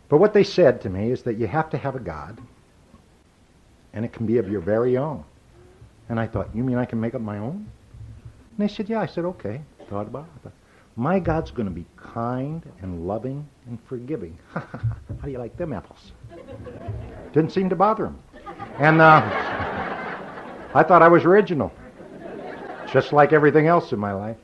But 0.10 0.18
what 0.18 0.34
they 0.34 0.44
said 0.44 0.82
to 0.82 0.90
me 0.90 1.12
is 1.12 1.24
that 1.24 1.38
you 1.38 1.48
have 1.48 1.70
to 1.72 1.78
have 1.78 1.96
a 1.96 2.00
God, 2.00 2.40
and 3.94 4.06
it 4.06 4.14
can 4.14 4.26
be 4.26 4.38
of 4.38 4.50
your 4.50 4.62
very 4.62 4.98
own. 4.98 5.24
And 6.10 6.20
I 6.20 6.28
thought, 6.28 6.56
you 6.56 6.64
mean 6.64 6.78
I 6.78 6.86
can 6.86 7.00
make 7.00 7.16
up 7.16 7.22
my 7.22 7.38
own? 7.38 7.68
And 8.52 8.60
they 8.60 8.68
said, 8.68 8.90
yeah. 8.90 9.00
I 9.00 9.06
said, 9.06 9.26
okay. 9.26 9.62
Thought 9.90 10.08
about 10.08 10.28
it. 10.46 10.52
My 10.96 11.20
God's 11.20 11.50
going 11.50 11.66
to 11.66 11.74
be 11.74 11.86
kind 11.98 12.64
and 12.82 13.08
loving 13.08 13.48
and 13.68 13.80
forgiving. 13.88 14.38
How 14.54 14.62
do 15.24 15.32
you 15.32 15.40
like 15.40 15.58
them 15.58 15.74
apples? 15.74 16.12
Didn't 17.34 17.52
seem 17.52 17.70
to 17.70 17.76
bother 17.76 18.06
him. 18.06 18.20
And 18.78 19.02
uh, 19.02 19.22
I 20.76 20.84
thought 20.88 21.02
I 21.02 21.08
was 21.08 21.24
original, 21.24 21.72
just 22.92 23.12
like 23.12 23.34
everything 23.34 23.66
else 23.66 23.92
in 23.92 24.00
my 24.00 24.14
life. 24.14 24.38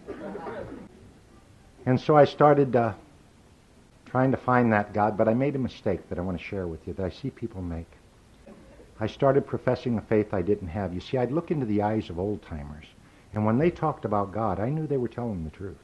And 1.90 2.00
so 2.00 2.16
I 2.16 2.26
started 2.26 2.76
uh, 2.76 2.94
trying 4.06 4.30
to 4.30 4.38
find 4.38 4.72
that 4.74 4.94
God, 4.94 5.18
but 5.18 5.28
I 5.28 5.34
made 5.34 5.56
a 5.56 5.58
mistake 5.58 6.08
that 6.08 6.20
I 6.20 6.22
want 6.22 6.38
to 6.38 6.44
share 6.44 6.68
with 6.68 6.86
you 6.86 6.94
that 6.94 7.04
I 7.04 7.10
see 7.10 7.32
people 7.32 7.64
make. 7.64 7.90
I 9.00 9.08
started 9.08 9.48
professing 9.48 9.98
a 9.98 10.02
faith 10.02 10.32
I 10.32 10.44
didn't 10.44 10.68
have. 10.68 10.94
You 10.94 11.00
see, 11.00 11.18
I'd 11.18 11.32
look 11.32 11.50
into 11.50 11.66
the 11.66 11.82
eyes 11.82 12.12
of 12.12 12.20
old 12.20 12.44
timers, 12.44 12.86
and 13.34 13.44
when 13.44 13.58
they 13.58 13.72
talked 13.72 14.06
about 14.06 14.32
God, 14.32 14.60
I 14.60 14.70
knew 14.70 14.86
they 14.86 14.98
were 14.98 15.08
telling 15.08 15.44
the 15.44 15.50
truth. 15.50 15.80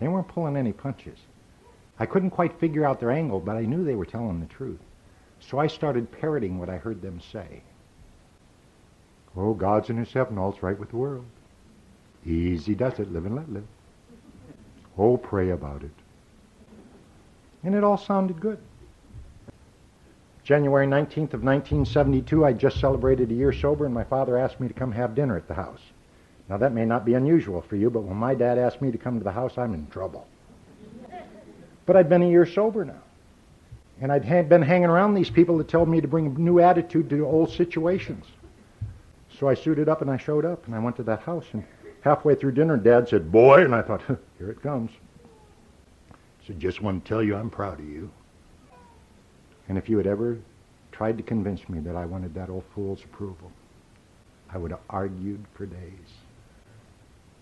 They 0.00 0.08
weren't 0.08 0.26
pulling 0.26 0.56
any 0.56 0.72
punches. 0.72 1.20
I 2.00 2.06
couldn't 2.06 2.30
quite 2.30 2.58
figure 2.58 2.84
out 2.84 2.98
their 2.98 3.12
angle, 3.12 3.38
but 3.38 3.56
I 3.56 3.66
knew 3.66 3.84
they 3.84 3.94
were 3.94 4.04
telling 4.04 4.40
the 4.40 4.46
truth. 4.46 4.80
So 5.38 5.60
I 5.60 5.68
started 5.68 6.10
parroting 6.20 6.58
what 6.58 6.68
I 6.68 6.78
heard 6.78 7.00
them 7.00 7.20
say. 7.32 7.62
Oh, 9.36 9.54
God's 9.54 9.88
in 9.88 9.98
his 9.98 10.12
heaven, 10.12 10.36
all's 10.36 10.64
right 10.64 10.76
with 10.76 10.90
the 10.90 10.96
world. 10.96 11.26
Easy 12.26 12.74
does 12.74 12.98
it, 12.98 13.12
live 13.12 13.24
and 13.24 13.36
let 13.36 13.52
live. 13.52 13.68
Oh, 15.00 15.16
pray 15.16 15.48
about 15.48 15.82
it. 15.82 15.90
And 17.64 17.74
it 17.74 17.82
all 17.82 17.96
sounded 17.96 18.38
good. 18.38 18.58
January 20.44 20.86
19th 20.86 21.32
of 21.32 21.42
1972, 21.42 22.44
I 22.44 22.52
just 22.52 22.78
celebrated 22.80 23.30
a 23.30 23.34
year 23.34 23.50
sober, 23.50 23.86
and 23.86 23.94
my 23.94 24.04
father 24.04 24.36
asked 24.36 24.60
me 24.60 24.68
to 24.68 24.74
come 24.74 24.92
have 24.92 25.14
dinner 25.14 25.38
at 25.38 25.48
the 25.48 25.54
house. 25.54 25.80
Now, 26.50 26.58
that 26.58 26.74
may 26.74 26.84
not 26.84 27.06
be 27.06 27.14
unusual 27.14 27.62
for 27.62 27.76
you, 27.76 27.88
but 27.88 28.02
when 28.02 28.18
my 28.18 28.34
dad 28.34 28.58
asked 28.58 28.82
me 28.82 28.92
to 28.92 28.98
come 28.98 29.16
to 29.16 29.24
the 29.24 29.32
house, 29.32 29.56
I'm 29.56 29.72
in 29.72 29.86
trouble. 29.86 30.26
But 31.86 31.96
I'd 31.96 32.10
been 32.10 32.22
a 32.22 32.28
year 32.28 32.44
sober 32.44 32.84
now. 32.84 33.02
And 34.02 34.12
I'd 34.12 34.26
ha- 34.26 34.42
been 34.42 34.62
hanging 34.62 34.90
around 34.90 35.14
these 35.14 35.30
people 35.30 35.56
that 35.58 35.68
told 35.68 35.88
me 35.88 36.02
to 36.02 36.08
bring 36.08 36.26
a 36.26 36.30
new 36.38 36.60
attitude 36.60 37.08
to 37.08 37.24
old 37.24 37.50
situations. 37.50 38.26
So 39.38 39.48
I 39.48 39.54
suited 39.54 39.88
up 39.88 40.02
and 40.02 40.10
I 40.10 40.18
showed 40.18 40.44
up, 40.44 40.66
and 40.66 40.74
I 40.74 40.78
went 40.78 40.96
to 40.96 41.02
that 41.04 41.20
house. 41.20 41.46
And 41.54 41.64
halfway 42.02 42.34
through 42.34 42.52
dinner, 42.52 42.76
Dad 42.76 43.08
said, 43.08 43.30
Boy, 43.30 43.64
and 43.64 43.74
I 43.74 43.82
thought, 43.82 44.02
here 44.38 44.50
it 44.50 44.62
comes. 44.62 44.90
He 46.40 46.46
said, 46.46 46.60
Just 46.60 46.80
want 46.80 47.04
to 47.04 47.08
tell 47.08 47.22
you 47.22 47.36
I'm 47.36 47.50
proud 47.50 47.80
of 47.80 47.88
you. 47.88 48.10
And 49.68 49.78
if 49.78 49.88
you 49.88 49.96
had 49.96 50.06
ever 50.06 50.38
tried 50.92 51.16
to 51.16 51.22
convince 51.22 51.68
me 51.68 51.80
that 51.80 51.96
I 51.96 52.04
wanted 52.04 52.34
that 52.34 52.50
old 52.50 52.64
fool's 52.74 53.04
approval, 53.04 53.52
I 54.52 54.58
would 54.58 54.70
have 54.70 54.80
argued 54.90 55.44
for 55.54 55.66
days. 55.66 56.14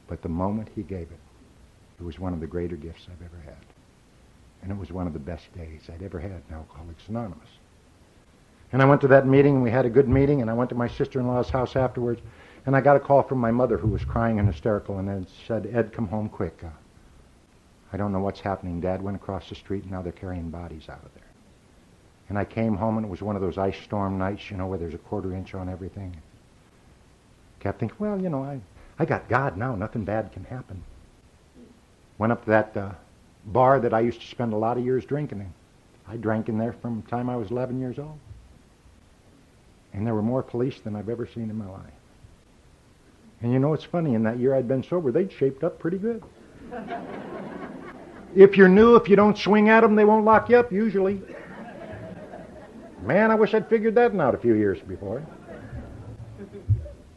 But 0.08 0.22
the 0.22 0.28
moment 0.28 0.68
he 0.74 0.82
gave 0.82 1.10
it, 1.10 1.18
it 1.98 2.04
was 2.04 2.18
one 2.18 2.32
of 2.32 2.40
the 2.40 2.46
greater 2.46 2.76
gifts 2.76 3.06
I've 3.10 3.24
ever 3.24 3.42
had. 3.44 3.64
And 4.62 4.70
it 4.70 4.78
was 4.78 4.92
one 4.92 5.06
of 5.06 5.12
the 5.12 5.18
best 5.18 5.52
days 5.56 5.82
I'd 5.88 6.02
ever 6.02 6.18
had 6.18 6.42
in 6.48 6.54
Alcoholics 6.54 7.08
Anonymous. 7.08 7.48
And 8.72 8.82
I 8.82 8.84
went 8.84 9.00
to 9.02 9.08
that 9.08 9.26
meeting, 9.26 9.54
and 9.54 9.62
we 9.62 9.70
had 9.70 9.86
a 9.86 9.90
good 9.90 10.08
meeting, 10.08 10.42
and 10.42 10.50
I 10.50 10.54
went 10.54 10.68
to 10.70 10.76
my 10.76 10.88
sister-in-law's 10.88 11.48
house 11.48 11.76
afterwards, 11.76 12.20
and 12.68 12.76
I 12.76 12.82
got 12.82 12.96
a 12.96 13.00
call 13.00 13.22
from 13.22 13.38
my 13.38 13.50
mother 13.50 13.78
who 13.78 13.88
was 13.88 14.04
crying 14.04 14.38
and 14.38 14.46
hysterical, 14.46 14.98
and 14.98 15.26
said, 15.46 15.70
Ed, 15.72 15.90
come 15.90 16.06
home 16.06 16.28
quick. 16.28 16.62
Uh, 16.62 16.68
I 17.94 17.96
don't 17.96 18.12
know 18.12 18.20
what's 18.20 18.40
happening. 18.40 18.78
Dad 18.78 19.00
went 19.00 19.16
across 19.16 19.48
the 19.48 19.54
street, 19.54 19.84
and 19.84 19.92
now 19.92 20.02
they're 20.02 20.12
carrying 20.12 20.50
bodies 20.50 20.90
out 20.90 21.02
of 21.02 21.14
there. 21.14 21.30
And 22.28 22.36
I 22.38 22.44
came 22.44 22.76
home, 22.76 22.98
and 22.98 23.06
it 23.06 23.08
was 23.08 23.22
one 23.22 23.36
of 23.36 23.40
those 23.40 23.56
ice 23.56 23.78
storm 23.84 24.18
nights, 24.18 24.50
you 24.50 24.58
know, 24.58 24.66
where 24.66 24.76
there's 24.76 24.92
a 24.92 24.98
quarter 24.98 25.32
inch 25.32 25.54
on 25.54 25.70
everything. 25.70 26.14
Kept 27.60 27.80
thinking, 27.80 27.96
well, 27.98 28.20
you 28.20 28.28
know, 28.28 28.44
I, 28.44 28.60
I 28.98 29.06
got 29.06 29.30
God 29.30 29.56
now. 29.56 29.74
Nothing 29.74 30.04
bad 30.04 30.30
can 30.32 30.44
happen. 30.44 30.82
Went 32.18 32.34
up 32.34 32.44
to 32.44 32.50
that 32.50 32.76
uh, 32.76 32.90
bar 33.46 33.80
that 33.80 33.94
I 33.94 34.00
used 34.00 34.20
to 34.20 34.26
spend 34.26 34.52
a 34.52 34.58
lot 34.58 34.76
of 34.76 34.84
years 34.84 35.06
drinking 35.06 35.40
in. 35.40 35.54
I 36.06 36.18
drank 36.18 36.50
in 36.50 36.58
there 36.58 36.74
from 36.74 37.00
the 37.00 37.08
time 37.08 37.30
I 37.30 37.36
was 37.36 37.50
11 37.50 37.80
years 37.80 37.98
old. 37.98 38.18
And 39.94 40.06
there 40.06 40.14
were 40.14 40.20
more 40.20 40.42
police 40.42 40.78
than 40.80 40.94
I've 40.94 41.08
ever 41.08 41.26
seen 41.26 41.48
in 41.48 41.56
my 41.56 41.66
life. 41.66 41.94
And 43.40 43.52
you 43.52 43.58
know, 43.58 43.72
it's 43.72 43.84
funny, 43.84 44.14
in 44.14 44.22
that 44.24 44.38
year 44.38 44.54
I'd 44.54 44.66
been 44.66 44.82
sober, 44.82 45.12
they'd 45.12 45.32
shaped 45.32 45.62
up 45.62 45.78
pretty 45.78 45.98
good. 45.98 46.22
if 48.34 48.56
you're 48.56 48.68
new, 48.68 48.96
if 48.96 49.08
you 49.08 49.16
don't 49.16 49.38
swing 49.38 49.68
at 49.68 49.80
them, 49.80 49.94
they 49.94 50.04
won't 50.04 50.24
lock 50.24 50.48
you 50.48 50.56
up, 50.56 50.72
usually. 50.72 51.22
Man, 53.02 53.30
I 53.30 53.36
wish 53.36 53.54
I'd 53.54 53.68
figured 53.68 53.94
that 53.94 54.14
out 54.16 54.34
a 54.34 54.38
few 54.38 54.54
years 54.54 54.80
before. 54.80 55.24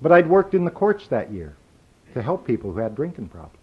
But 0.02 0.12
I'd 0.12 0.28
worked 0.28 0.54
in 0.54 0.66
the 0.66 0.72
courts 0.72 1.08
that 1.08 1.32
year 1.32 1.56
to 2.14 2.22
help 2.22 2.46
people 2.46 2.72
who 2.72 2.80
had 2.80 2.96
drinking 2.96 3.30
problems. 3.30 3.58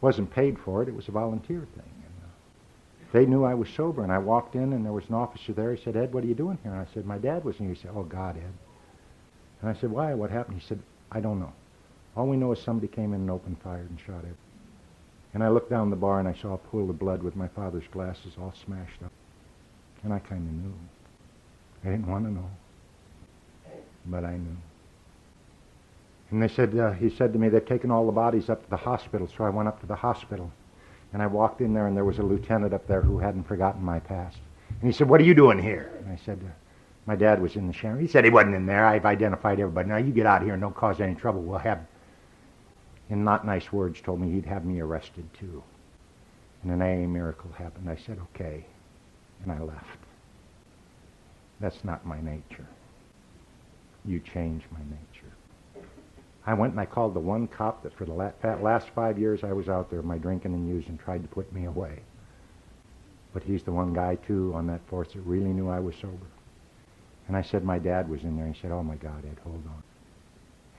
Wasn't 0.00 0.30
paid 0.30 0.58
for 0.58 0.82
it. 0.82 0.88
It 0.88 0.94
was 0.94 1.08
a 1.08 1.12
volunteer 1.12 1.60
thing. 1.60 1.92
And, 2.04 2.24
uh, 2.24 3.12
they 3.12 3.26
knew 3.26 3.44
I 3.44 3.54
was 3.54 3.68
sober, 3.68 4.02
and 4.02 4.10
I 4.10 4.18
walked 4.18 4.54
in, 4.54 4.72
and 4.72 4.84
there 4.84 4.92
was 4.92 5.08
an 5.08 5.14
officer 5.14 5.52
there. 5.52 5.74
He 5.74 5.82
said, 5.82 5.96
Ed, 5.96 6.12
what 6.14 6.24
are 6.24 6.26
you 6.26 6.34
doing 6.34 6.58
here? 6.62 6.72
And 6.72 6.80
I 6.80 6.86
said, 6.94 7.04
my 7.04 7.18
dad 7.18 7.44
was 7.44 7.56
here. 7.56 7.68
He 7.68 7.74
said, 7.74 7.90
oh, 7.94 8.02
God, 8.02 8.36
Ed. 8.36 8.52
And 9.60 9.70
I 9.70 9.78
said, 9.78 9.90
why? 9.90 10.14
What 10.14 10.30
happened? 10.30 10.60
He 10.60 10.66
said, 10.66 10.80
I 11.12 11.20
don't 11.20 11.40
know. 11.40 11.52
All 12.16 12.26
we 12.26 12.36
know 12.36 12.52
is 12.52 12.60
somebody 12.60 12.88
came 12.88 13.14
in 13.14 13.20
and 13.20 13.30
opened 13.30 13.60
fire 13.62 13.86
and 13.88 13.98
shot 14.04 14.24
Ed. 14.24 14.36
And 15.32 15.44
I 15.44 15.48
looked 15.48 15.70
down 15.70 15.90
the 15.90 15.96
bar, 15.96 16.18
and 16.18 16.28
I 16.28 16.34
saw 16.34 16.54
a 16.54 16.58
pool 16.58 16.90
of 16.90 16.98
blood 16.98 17.22
with 17.22 17.36
my 17.36 17.48
father's 17.48 17.86
glasses 17.92 18.32
all 18.40 18.52
smashed 18.64 19.02
up. 19.04 19.12
And 20.02 20.12
I 20.12 20.18
kind 20.18 20.46
of 20.48 20.54
knew. 20.54 20.74
I 21.84 21.90
didn't 21.90 22.08
want 22.08 22.24
to 22.24 22.32
know. 22.32 22.50
But 24.06 24.24
I 24.24 24.32
knew. 24.32 24.56
And 26.30 26.42
they 26.42 26.48
said, 26.48 26.76
uh, 26.76 26.92
he 26.92 27.10
said 27.10 27.32
to 27.32 27.38
me, 27.38 27.48
they've 27.48 27.64
taken 27.64 27.90
all 27.90 28.06
the 28.06 28.12
bodies 28.12 28.48
up 28.48 28.64
to 28.64 28.70
the 28.70 28.76
hospital. 28.76 29.28
So 29.36 29.44
I 29.44 29.50
went 29.50 29.68
up 29.68 29.80
to 29.80 29.86
the 29.86 29.96
hospital. 29.96 30.50
And 31.12 31.22
I 31.22 31.26
walked 31.26 31.60
in 31.60 31.74
there, 31.74 31.86
and 31.86 31.96
there 31.96 32.04
was 32.04 32.18
a 32.18 32.22
lieutenant 32.22 32.72
up 32.72 32.86
there 32.86 33.02
who 33.02 33.18
hadn't 33.18 33.44
forgotten 33.44 33.82
my 33.82 33.98
past. 33.98 34.38
And 34.80 34.90
he 34.90 34.96
said, 34.96 35.08
What 35.08 35.20
are 35.20 35.24
you 35.24 35.34
doing 35.34 35.58
here? 35.58 35.92
And 35.98 36.12
I 36.12 36.16
said, 36.24 36.40
My 37.06 37.16
dad 37.16 37.40
was 37.40 37.56
in 37.56 37.66
the 37.66 37.72
shower. 37.72 37.98
He 37.98 38.06
said 38.06 38.24
he 38.24 38.30
wasn't 38.30 38.54
in 38.54 38.66
there. 38.66 38.84
I've 38.84 39.06
identified 39.06 39.58
everybody. 39.58 39.88
Now 39.88 39.96
you 39.96 40.12
get 40.12 40.26
out 40.26 40.42
here 40.42 40.52
and 40.52 40.62
don't 40.62 40.74
cause 40.74 41.00
any 41.00 41.14
trouble. 41.14 41.42
We'll 41.42 41.58
have, 41.58 41.80
in 43.08 43.24
not 43.24 43.46
nice 43.46 43.72
words, 43.72 44.00
told 44.00 44.20
me 44.20 44.30
he'd 44.30 44.46
have 44.46 44.64
me 44.64 44.80
arrested 44.80 45.28
too. 45.34 45.62
And 46.62 46.70
an 46.70 46.82
AA 46.82 47.08
miracle 47.08 47.50
happened. 47.52 47.88
I 47.88 47.96
said, 47.96 48.18
Okay. 48.34 48.64
And 49.42 49.52
I 49.52 49.60
left. 49.60 49.98
That's 51.60 51.82
not 51.84 52.06
my 52.06 52.20
nature. 52.20 52.66
You 54.04 54.20
change 54.20 54.64
my 54.70 54.80
nature. 54.80 55.86
I 56.46 56.54
went 56.54 56.72
and 56.72 56.80
I 56.80 56.86
called 56.86 57.14
the 57.14 57.20
one 57.20 57.46
cop 57.46 57.82
that 57.82 57.94
for 57.94 58.06
the 58.06 58.12
last 58.12 58.88
five 58.94 59.18
years 59.18 59.44
I 59.44 59.52
was 59.52 59.68
out 59.68 59.90
there, 59.90 60.02
my 60.02 60.18
drinking 60.18 60.54
and 60.54 60.68
using, 60.68 60.98
tried 60.98 61.22
to 61.22 61.28
put 61.28 61.52
me 61.52 61.66
away. 61.66 62.00
But 63.32 63.42
he's 63.42 63.62
the 63.62 63.72
one 63.72 63.92
guy, 63.92 64.16
too, 64.16 64.52
on 64.54 64.66
that 64.66 64.86
force 64.88 65.12
that 65.12 65.20
really 65.20 65.52
knew 65.52 65.68
I 65.68 65.78
was 65.78 65.94
sober. 65.96 66.26
And 67.30 67.36
I 67.36 67.42
said 67.42 67.62
my 67.62 67.78
dad 67.78 68.08
was 68.08 68.24
in 68.24 68.36
there. 68.36 68.48
He 68.48 68.60
said, 68.60 68.72
oh, 68.72 68.82
my 68.82 68.96
God, 68.96 69.24
Ed, 69.24 69.38
hold 69.44 69.62
on. 69.64 69.84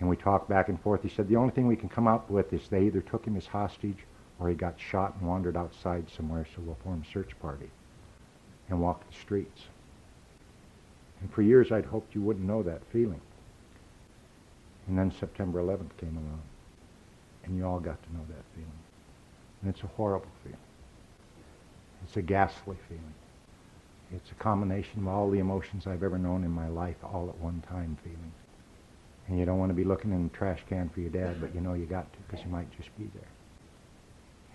And 0.02 0.10
we 0.10 0.18
talked 0.18 0.50
back 0.50 0.68
and 0.68 0.78
forth. 0.82 1.02
He 1.02 1.08
said, 1.08 1.30
the 1.30 1.38
only 1.38 1.54
thing 1.54 1.66
we 1.66 1.78
can 1.78 1.88
come 1.88 2.10
up 2.10 2.30
with 2.30 2.52
is 2.52 2.68
they 2.68 2.84
either 2.84 3.00
took 3.00 3.24
him 3.24 3.38
as 3.38 3.46
hostage 3.46 4.00
or 4.38 4.50
he 4.50 4.56
got 4.56 4.78
shot 4.78 5.16
and 5.18 5.30
wandered 5.30 5.56
outside 5.56 6.08
somewhere, 6.10 6.46
so 6.54 6.62
we'll 6.62 6.76
form 6.84 7.06
a 7.08 7.14
search 7.14 7.40
party 7.40 7.70
and 8.68 8.82
walk 8.82 9.10
the 9.10 9.16
streets. 9.18 9.62
And 11.22 11.32
for 11.32 11.42
years 11.42 11.72
I'd 11.72 11.86
hoped 11.86 12.14
you 12.14 12.22
wouldn't 12.22 12.46
know 12.46 12.64
that 12.64 12.82
feeling. 12.92 13.22
And 14.90 14.98
then 14.98 15.14
September 15.18 15.62
11th 15.62 15.96
came 16.02 16.18
along, 16.18 16.42
and 17.46 17.56
you 17.56 17.66
all 17.66 17.80
got 17.80 18.04
to 18.04 18.14
know 18.14 18.26
that 18.28 18.44
feeling. 18.56 18.72
And 19.62 19.74
it's 19.74 19.84
a 19.84 19.88
horrible 19.96 20.28
feeling. 20.44 20.58
It's 22.04 22.18
a 22.18 22.22
ghastly 22.22 22.76
feeling. 22.90 23.14
It's 24.14 24.32
a 24.32 24.36
combination 24.36 25.00
of 25.00 25.08
all 25.08 25.30
the 25.30 25.40
emotions 25.40 25.88
I've 25.88 26.04
ever 26.04 26.18
known 26.18 26.44
in 26.44 26.52
my 26.52 26.68
life 26.68 26.98
all 27.04 27.30
at 27.30 27.38
one 27.40 27.64
time 27.70 27.98
feeling. 28.04 28.32
And 29.28 29.40
you 29.40 29.46
don't 29.46 29.60
want 29.60 29.70
to 29.70 29.76
be 29.76 29.86
looking 29.86 30.12
in 30.12 30.24
the 30.24 30.38
trash 30.38 30.60
can 30.68 30.90
for 30.90 31.00
your 31.00 31.10
dad, 31.10 31.40
but 31.40 31.56
you 31.56 31.62
know 31.62 31.74
you 31.74 31.86
got 31.86 32.12
to 32.12 32.20
because 32.20 32.44
he 32.44 32.50
might 32.50 32.70
just 32.76 32.96
be 32.98 33.10
there. 33.14 33.30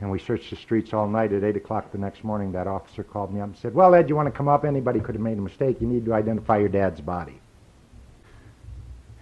And 0.00 0.10
we 0.10 0.18
searched 0.18 0.50
the 0.50 0.56
streets 0.56 0.92
all 0.92 1.08
night. 1.08 1.32
At 1.32 1.42
8 1.42 1.56
o'clock 1.56 1.90
the 1.90 1.96
next 1.96 2.22
morning, 2.22 2.52
that 2.52 2.66
officer 2.66 3.02
called 3.02 3.32
me 3.32 3.40
up 3.40 3.48
and 3.48 3.56
said, 3.56 3.74
Well, 3.74 3.94
Ed, 3.94 4.10
you 4.10 4.16
want 4.16 4.26
to 4.26 4.36
come 4.36 4.48
up? 4.48 4.66
Anybody 4.66 5.00
could 5.00 5.14
have 5.14 5.22
made 5.22 5.38
a 5.38 5.42
mistake. 5.42 5.80
You 5.80 5.86
need 5.86 6.04
to 6.04 6.12
identify 6.12 6.58
your 6.58 6.68
dad's 6.68 7.00
body. 7.00 7.40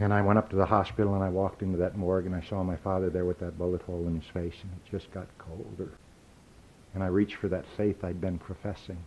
And 0.01 0.13
I 0.13 0.23
went 0.23 0.41
up 0.41 0.51
to 0.51 0.57
the 0.57 0.67
hospital 0.67 1.15
and 1.15 1.23
I 1.23 1.29
walked 1.29 1.63
into 1.63 1.79
that 1.79 1.97
morgue 1.97 2.27
and 2.27 2.35
I 2.35 2.43
saw 2.43 2.65
my 2.65 2.75
father 2.77 3.09
there 3.09 3.25
with 3.25 3.39
that 3.39 3.57
bullet 3.57 3.83
hole 3.83 4.09
in 4.09 4.21
his 4.21 4.29
face 4.29 4.57
and 4.63 4.73
it 4.73 4.91
just 4.91 5.13
got 5.13 5.29
colder. 5.39 5.93
And 6.95 7.05
I 7.05 7.07
reached 7.07 7.37
for 7.37 7.47
that 7.49 7.65
faith 7.77 8.03
I'd 8.03 8.21
been 8.21 8.39
professing 8.39 8.99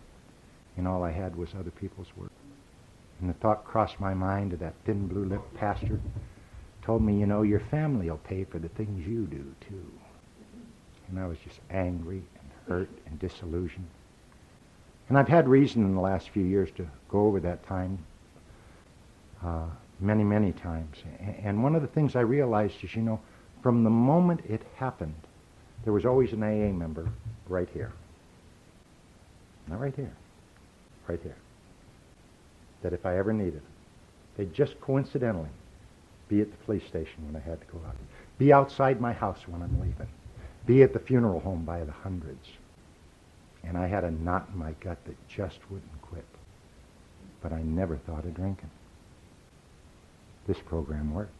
and 0.77 0.87
all 0.87 1.03
I 1.03 1.11
had 1.11 1.35
was 1.35 1.49
other 1.53 1.71
people's 1.71 2.07
work. 2.15 2.31
And 3.19 3.29
the 3.29 3.33
thought 3.33 3.65
crossed 3.65 3.99
my 3.99 4.13
mind 4.13 4.53
of 4.53 4.59
that 4.59 4.75
thin 4.85 5.07
blue-lipped 5.07 5.55
pastor 5.55 5.99
told 6.83 7.01
me, 7.01 7.19
you 7.19 7.25
know, 7.25 7.41
your 7.41 7.59
family 7.59 8.09
will 8.09 8.17
pay 8.17 8.43
for 8.43 8.59
the 8.59 8.69
things 8.69 9.05
you 9.05 9.25
do 9.25 9.43
too. 9.67 9.91
And 11.09 11.19
I 11.19 11.25
was 11.27 11.37
just 11.39 11.59
angry 11.69 12.21
and 12.39 12.51
hurt 12.67 12.89
and 13.07 13.19
disillusioned. 13.19 13.87
And 15.09 15.17
I've 15.17 15.27
had 15.27 15.47
reason 15.47 15.83
in 15.83 15.95
the 15.95 16.01
last 16.01 16.29
few 16.29 16.43
years 16.43 16.69
to 16.77 16.87
go 17.09 17.25
over 17.27 17.39
that 17.39 17.65
time 17.65 17.97
uh, 19.43 19.65
many, 19.99 20.23
many 20.23 20.51
times. 20.51 20.97
And 21.43 21.63
one 21.63 21.75
of 21.75 21.81
the 21.81 21.87
things 21.87 22.15
I 22.15 22.21
realized 22.21 22.75
is, 22.83 22.95
you 22.95 23.01
know, 23.01 23.19
from 23.63 23.83
the 23.83 23.89
moment 23.89 24.41
it 24.47 24.61
happened, 24.75 25.15
there 25.83 25.93
was 25.93 26.05
always 26.05 26.33
an 26.33 26.43
AA 26.43 26.71
member 26.71 27.09
right 27.47 27.69
here. 27.73 27.91
Not 29.67 29.79
right 29.79 29.95
here. 29.95 30.13
Right 31.07 31.19
here. 31.23 31.37
That 32.83 32.93
if 32.93 33.05
I 33.05 33.17
ever 33.17 33.33
needed 33.33 33.55
them, 33.55 33.73
they'd 34.35 34.53
just 34.53 34.79
coincidentally 34.81 35.49
be 36.29 36.41
at 36.41 36.51
the 36.51 36.57
police 36.65 36.85
station 36.87 37.25
when 37.25 37.35
I 37.35 37.45
had 37.45 37.59
to 37.61 37.67
go 37.67 37.79
out. 37.87 37.95
Be 38.37 38.53
outside 38.53 39.01
my 39.01 39.13
house 39.13 39.39
when 39.47 39.61
I'm 39.61 39.79
leaving. 39.79 40.07
Be 40.65 40.83
at 40.83 40.93
the 40.93 40.99
funeral 40.99 41.39
home 41.39 41.63
by 41.63 41.83
the 41.83 41.91
hundreds. 41.91 42.45
And 43.63 43.77
I 43.77 43.87
had 43.87 44.03
a 44.03 44.11
knot 44.11 44.49
in 44.51 44.59
my 44.59 44.73
gut 44.81 44.97
that 45.05 45.15
just 45.27 45.59
wouldn't 45.69 46.01
quit. 46.01 46.25
But 47.41 47.53
I 47.53 47.61
never 47.61 47.97
thought 47.97 48.25
of 48.25 48.33
drinking. 48.35 48.69
This 50.47 50.59
program 50.59 51.13
works. 51.13 51.31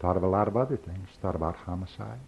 Thought 0.00 0.16
of 0.16 0.22
a 0.22 0.28
lot 0.28 0.48
of 0.48 0.56
other 0.56 0.76
things. 0.76 1.08
Thought 1.20 1.34
about 1.34 1.56
homicide. 1.56 2.20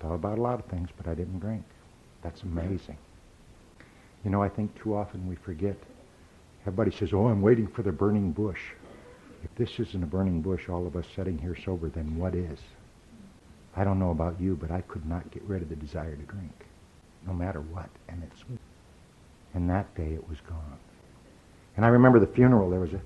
Thought 0.00 0.14
about 0.14 0.38
a 0.38 0.42
lot 0.42 0.58
of 0.58 0.66
things, 0.66 0.90
but 0.96 1.06
I 1.06 1.14
didn't 1.14 1.40
drink. 1.40 1.64
That's 2.22 2.42
amazing. 2.42 2.98
You 4.24 4.30
know, 4.30 4.42
I 4.42 4.48
think 4.48 4.74
too 4.74 4.96
often 4.96 5.28
we 5.28 5.36
forget. 5.36 5.76
Everybody 6.62 6.90
says, 6.90 7.12
oh, 7.12 7.28
I'm 7.28 7.42
waiting 7.42 7.66
for 7.66 7.82
the 7.82 7.92
burning 7.92 8.32
bush. 8.32 8.60
If 9.44 9.54
this 9.56 9.78
isn't 9.78 10.02
a 10.02 10.06
burning 10.06 10.40
bush, 10.40 10.70
all 10.70 10.86
of 10.86 10.96
us 10.96 11.04
sitting 11.14 11.36
here 11.36 11.54
sober, 11.54 11.90
then 11.90 12.16
what 12.16 12.34
is? 12.34 12.58
I 13.76 13.84
don't 13.84 13.98
know 13.98 14.12
about 14.12 14.40
you, 14.40 14.56
but 14.56 14.70
I 14.70 14.80
could 14.82 15.06
not 15.06 15.30
get 15.30 15.42
rid 15.42 15.60
of 15.60 15.68
the 15.68 15.76
desire 15.76 16.16
to 16.16 16.22
drink, 16.22 16.64
no 17.26 17.34
matter 17.34 17.60
what. 17.60 17.90
And 18.08 18.22
it's, 18.22 18.44
and 19.52 19.68
that 19.68 19.94
day 19.94 20.14
it 20.14 20.26
was 20.26 20.38
gone. 20.48 20.78
And 21.76 21.84
I 21.84 21.88
remember 21.88 22.18
the 22.18 22.26
funeral. 22.26 22.70
There 22.70 22.80
was 22.80 22.94
a 22.94 23.00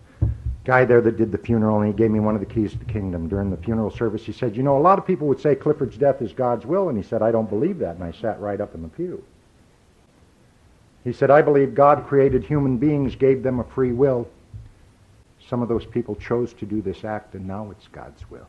guy 0.64 0.84
there 0.84 1.00
that 1.00 1.16
did 1.16 1.32
the 1.32 1.38
funeral, 1.38 1.80
and 1.80 1.88
he 1.88 1.94
gave 1.94 2.12
me 2.12 2.20
one 2.20 2.34
of 2.34 2.40
the 2.40 2.46
keys 2.46 2.72
to 2.72 2.78
the 2.78 2.84
kingdom. 2.84 3.28
During 3.28 3.50
the 3.50 3.56
funeral 3.56 3.90
service, 3.90 4.24
he 4.24 4.32
said, 4.32 4.56
you 4.56 4.62
know, 4.62 4.76
a 4.76 4.78
lot 4.78 4.98
of 4.98 5.06
people 5.06 5.26
would 5.26 5.40
say 5.40 5.56
Clifford's 5.56 5.96
death 5.96 6.22
is 6.22 6.32
God's 6.32 6.66
will, 6.66 6.90
and 6.90 6.96
he 6.96 7.02
said, 7.02 7.22
I 7.22 7.32
don't 7.32 7.48
believe 7.48 7.78
that. 7.78 7.96
And 7.96 8.04
I 8.04 8.12
sat 8.12 8.38
right 8.40 8.60
up 8.60 8.74
in 8.74 8.82
the 8.82 8.88
pew. 8.88 9.24
He 11.04 11.12
said, 11.12 11.30
I 11.30 11.42
believe 11.42 11.74
God 11.74 12.06
created 12.06 12.44
human 12.44 12.76
beings, 12.76 13.14
gave 13.14 13.42
them 13.42 13.60
a 13.60 13.64
free 13.64 13.92
will. 13.92 14.28
Some 15.48 15.62
of 15.62 15.68
those 15.68 15.86
people 15.86 16.14
chose 16.16 16.52
to 16.54 16.66
do 16.66 16.82
this 16.82 17.04
act, 17.04 17.34
and 17.34 17.46
now 17.46 17.70
it's 17.70 17.88
God's 17.88 18.28
will. 18.30 18.46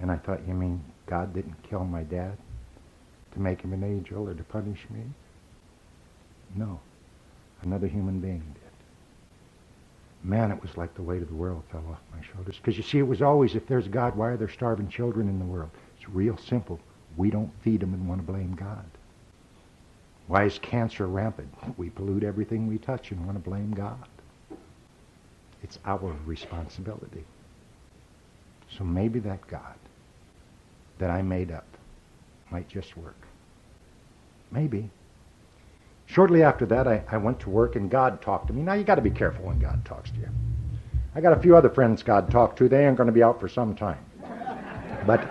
And 0.00 0.10
I 0.10 0.16
thought, 0.16 0.46
you 0.46 0.54
mean 0.54 0.82
God 1.06 1.34
didn't 1.34 1.62
kill 1.62 1.84
my 1.84 2.02
dad 2.02 2.36
to 3.32 3.40
make 3.40 3.60
him 3.60 3.72
an 3.72 3.82
angel 3.82 4.28
or 4.28 4.34
to 4.34 4.44
punish 4.44 4.86
me? 4.90 5.02
No. 6.54 6.80
Another 7.62 7.86
human 7.86 8.20
being 8.20 8.42
did. 8.54 8.70
Man, 10.22 10.50
it 10.50 10.60
was 10.60 10.76
like 10.76 10.94
the 10.94 11.02
weight 11.02 11.22
of 11.22 11.28
the 11.28 11.34
world 11.34 11.62
fell 11.70 11.84
off 11.90 12.00
my 12.14 12.24
shoulders. 12.32 12.56
Because 12.56 12.76
you 12.76 12.82
see, 12.82 12.98
it 12.98 13.06
was 13.06 13.22
always, 13.22 13.54
if 13.54 13.66
there's 13.66 13.88
God, 13.88 14.16
why 14.16 14.28
are 14.28 14.36
there 14.36 14.48
starving 14.48 14.88
children 14.88 15.28
in 15.28 15.38
the 15.38 15.44
world? 15.44 15.70
It's 15.96 16.08
real 16.10 16.36
simple. 16.36 16.78
We 17.16 17.30
don't 17.30 17.50
feed 17.62 17.80
them 17.80 17.94
and 17.94 18.08
want 18.08 18.24
to 18.24 18.32
blame 18.32 18.54
God. 18.54 18.84
Why 20.30 20.44
is 20.44 20.60
cancer 20.60 21.08
rampant? 21.08 21.52
We 21.76 21.90
pollute 21.90 22.22
everything 22.22 22.68
we 22.68 22.78
touch 22.78 23.10
and 23.10 23.26
want 23.26 23.36
to 23.36 23.50
blame 23.50 23.72
God. 23.72 24.06
It's 25.64 25.80
our 25.84 26.14
responsibility. 26.24 27.24
So 28.78 28.84
maybe 28.84 29.18
that 29.18 29.44
God 29.48 29.74
that 30.98 31.10
I 31.10 31.20
made 31.20 31.50
up 31.50 31.66
might 32.52 32.68
just 32.68 32.96
work. 32.96 33.26
Maybe. 34.52 34.88
Shortly 36.06 36.44
after 36.44 36.64
that, 36.64 36.86
I, 36.86 37.02
I 37.10 37.16
went 37.16 37.40
to 37.40 37.50
work 37.50 37.74
and 37.74 37.90
God 37.90 38.22
talked 38.22 38.46
to 38.46 38.52
me. 38.52 38.62
Now, 38.62 38.74
you 38.74 38.84
got 38.84 38.94
to 38.94 39.02
be 39.02 39.10
careful 39.10 39.46
when 39.46 39.58
God 39.58 39.84
talks 39.84 40.12
to 40.12 40.16
you. 40.18 40.28
I 41.16 41.20
got 41.20 41.36
a 41.36 41.40
few 41.40 41.56
other 41.56 41.70
friends 41.70 42.04
God 42.04 42.30
talked 42.30 42.56
to. 42.58 42.68
They 42.68 42.86
ain't 42.86 42.96
going 42.96 43.08
to 43.08 43.12
be 43.12 43.24
out 43.24 43.40
for 43.40 43.48
some 43.48 43.74
time. 43.74 44.04
But 45.08 45.28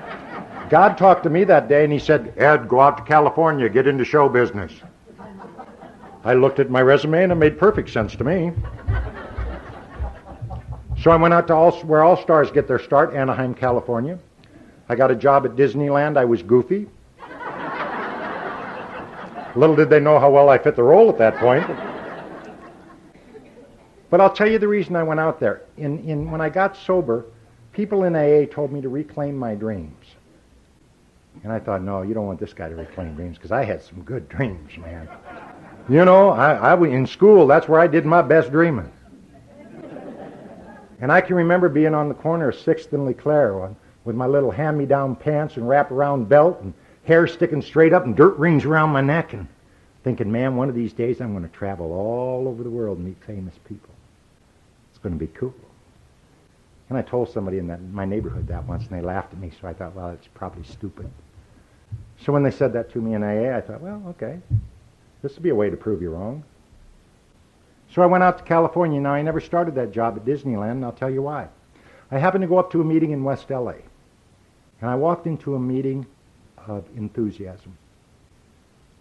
God 0.70 0.98
talked 0.98 1.24
to 1.24 1.30
me 1.30 1.46
that 1.46 1.70
day 1.70 1.86
and 1.86 1.94
he 1.94 2.00
said, 2.00 2.34
Ed, 2.36 2.68
go 2.68 2.82
out 2.82 2.98
to 2.98 3.04
California, 3.04 3.70
get 3.70 3.88
into 3.88 4.04
show 4.04 4.28
business. 4.28 4.74
I 6.30 6.36
looked 6.36 6.60
at 6.60 6.70
my 6.70 6.84
resume 6.84 7.24
and 7.24 7.32
it 7.32 7.36
made 7.36 7.58
perfect 7.58 7.89
sense 7.89 8.15
to 8.18 8.24
me. 8.24 8.52
So 11.02 11.10
I 11.10 11.15
went 11.15 11.34
out 11.34 11.48
to 11.48 11.56
all, 11.56 11.72
where 11.82 12.04
all 12.04 12.22
stars 12.22 12.52
get 12.52 12.68
their 12.68 12.78
start, 12.78 13.15
Anaheim, 13.15 13.56
California. 13.56 14.20
I 14.89 14.96
got 14.96 15.10
a 15.10 15.15
job 15.15 15.48
at 15.48 15.56
Disneyland. 15.56 16.18
I 16.18 16.26
was 16.26 16.44
goofy. 16.44 16.88
Little 19.56 19.76
did 19.76 19.89
they 19.89 20.00
know 20.00 20.20
how 20.20 20.30
well 20.30 20.50
I 20.50 20.60
fit 20.60 20.76
the 20.76 20.84
role 20.84 21.10
at 21.10 21.18
that 21.18 21.36
point. 21.38 21.65
But 24.12 24.22
I'll 24.22 24.32
tell 24.32 24.48
you 24.48 24.60
the 24.60 24.68
reason 24.68 24.96
I 24.96 25.02
went 25.02 25.20
out 25.20 25.39
there. 25.39 25.63
In, 25.78 25.98
in, 26.08 26.30
when 26.30 26.42
I 26.42 26.50
got 26.50 26.78
sober, 26.78 27.26
people 27.72 28.04
in 28.04 28.15
AA 28.15 28.46
told 28.46 28.72
me 28.72 28.82
to 28.82 28.89
reclaim 28.89 29.36
my 29.36 29.56
dreams. 29.56 30.06
And 31.44 31.52
I 31.52 31.58
thought, 31.58 31.82
no, 31.82 32.04
you 32.04 32.13
don't 32.13 32.28
want 32.28 32.39
this 32.39 32.54
guy 32.54 32.70
to 32.70 32.76
reclaim 32.76 33.15
dreams 33.15 33.38
because 33.38 33.52
I 33.52 33.63
had 33.63 33.82
some 33.82 34.04
good 34.04 34.30
dreams, 34.30 34.78
man. 34.78 35.10
You 35.89 36.06
know, 36.06 36.30
I, 36.30 36.54
I 36.54 36.88
in 36.88 37.08
school, 37.08 37.47
that's 37.47 37.67
where 37.67 37.80
I 37.80 37.88
did 37.88 38.06
my 38.06 38.21
best 38.21 38.52
dreaming. 38.52 38.91
And 41.02 41.12
I 41.12 41.19
can 41.21 41.36
remember 41.36 41.67
being 41.67 41.95
on 41.95 42.10
the 42.10 42.13
corner 42.13 42.49
of 42.49 42.56
6th 42.56 42.93
and 42.93 43.06
LeClaire 43.06 43.63
uh, 43.63 43.73
with 44.04 44.15
my 44.15 44.28
little 44.28 44.52
hand-me-down 44.52 45.15
pants 45.15 45.58
and 45.58 45.67
wrap-around 45.67 46.30
belt 46.30 46.60
and 46.62 46.73
hair 47.06 47.25
sticking 47.25 47.62
straight 47.62 47.93
up 47.93 48.06
and 48.06 48.15
dirt 48.15 48.38
rings 48.38 48.65
around 48.65 48.89
my 48.89 49.02
neck 49.02 49.34
and 49.34 49.47
thinking, 50.04 50.32
man, 50.32 50.56
one 50.56 50.69
of 50.69 50.75
these 50.75 50.93
days 50.93 51.21
I'm 51.21 51.32
going 51.32 51.47
to 51.47 51.56
travel 51.56 51.91
all 51.91 52.47
over 52.47 52.63
the 52.63 52.69
world 52.69 52.97
and 52.97 53.08
meet 53.08 53.17
famous 53.25 53.56
people. 53.67 53.89
It's 54.91 54.99
going 54.99 55.17
to 55.17 55.19
be 55.19 55.32
cool. 55.34 55.56
And 56.89 56.97
I 56.97 57.02
told 57.02 57.30
somebody 57.30 57.58
in 57.58 57.67
that, 57.67 57.82
my 57.82 58.06
neighborhood 58.06 58.47
that 58.47 58.65
once, 58.65 58.84
and 58.84 58.91
they 58.91 59.02
laughed 59.02 59.34
at 59.34 59.39
me, 59.39 59.52
so 59.60 59.67
I 59.67 59.73
thought, 59.73 59.95
well, 59.95 60.10
it's 60.10 60.28
probably 60.36 60.63
stupid. 60.63 61.10
So 62.21 62.34
when 62.34 62.43
they 62.43 62.52
said 62.52 62.73
that 62.73 62.91
to 62.91 62.99
me 63.02 63.13
in 63.13 63.23
AA, 63.23 63.58
I 63.58 63.62
thought, 63.62 63.82
well, 63.82 64.04
okay, 64.10 64.39
this 65.22 65.34
would 65.36 65.44
be 65.44 65.50
a 65.50 65.56
way 65.56 65.70
to 65.70 65.78
prove 65.78 66.02
you 66.02 66.12
wrong. 66.12 66.44
So 67.94 68.02
I 68.02 68.06
went 68.06 68.24
out 68.24 68.38
to 68.38 68.44
California. 68.44 69.00
Now, 69.02 69.14
I 69.14 69.22
never 69.22 69.40
started 69.40 69.76
that 69.76 69.92
job 69.92 70.16
at 70.16 70.26
Disneyland, 70.26 70.72
and 70.72 70.86
I'll 70.86 70.92
tell 70.92 71.10
you 71.10 71.22
why. 71.22 71.48
I 72.12 72.18
happened 72.18 72.44
to 72.44 72.48
go 72.48 72.58
up 72.58 72.72
to 72.72 72.82
a 72.82 72.84
meeting 72.84 73.12
in 73.12 73.24
West 73.24 73.50
LA, 73.50 73.76
and 74.82 74.90
I 74.90 74.96
walked 74.96 75.28
into 75.28 75.56
a 75.56 75.60
meeting 75.60 76.06
of 76.68 76.86
enthusiasm 76.96 77.78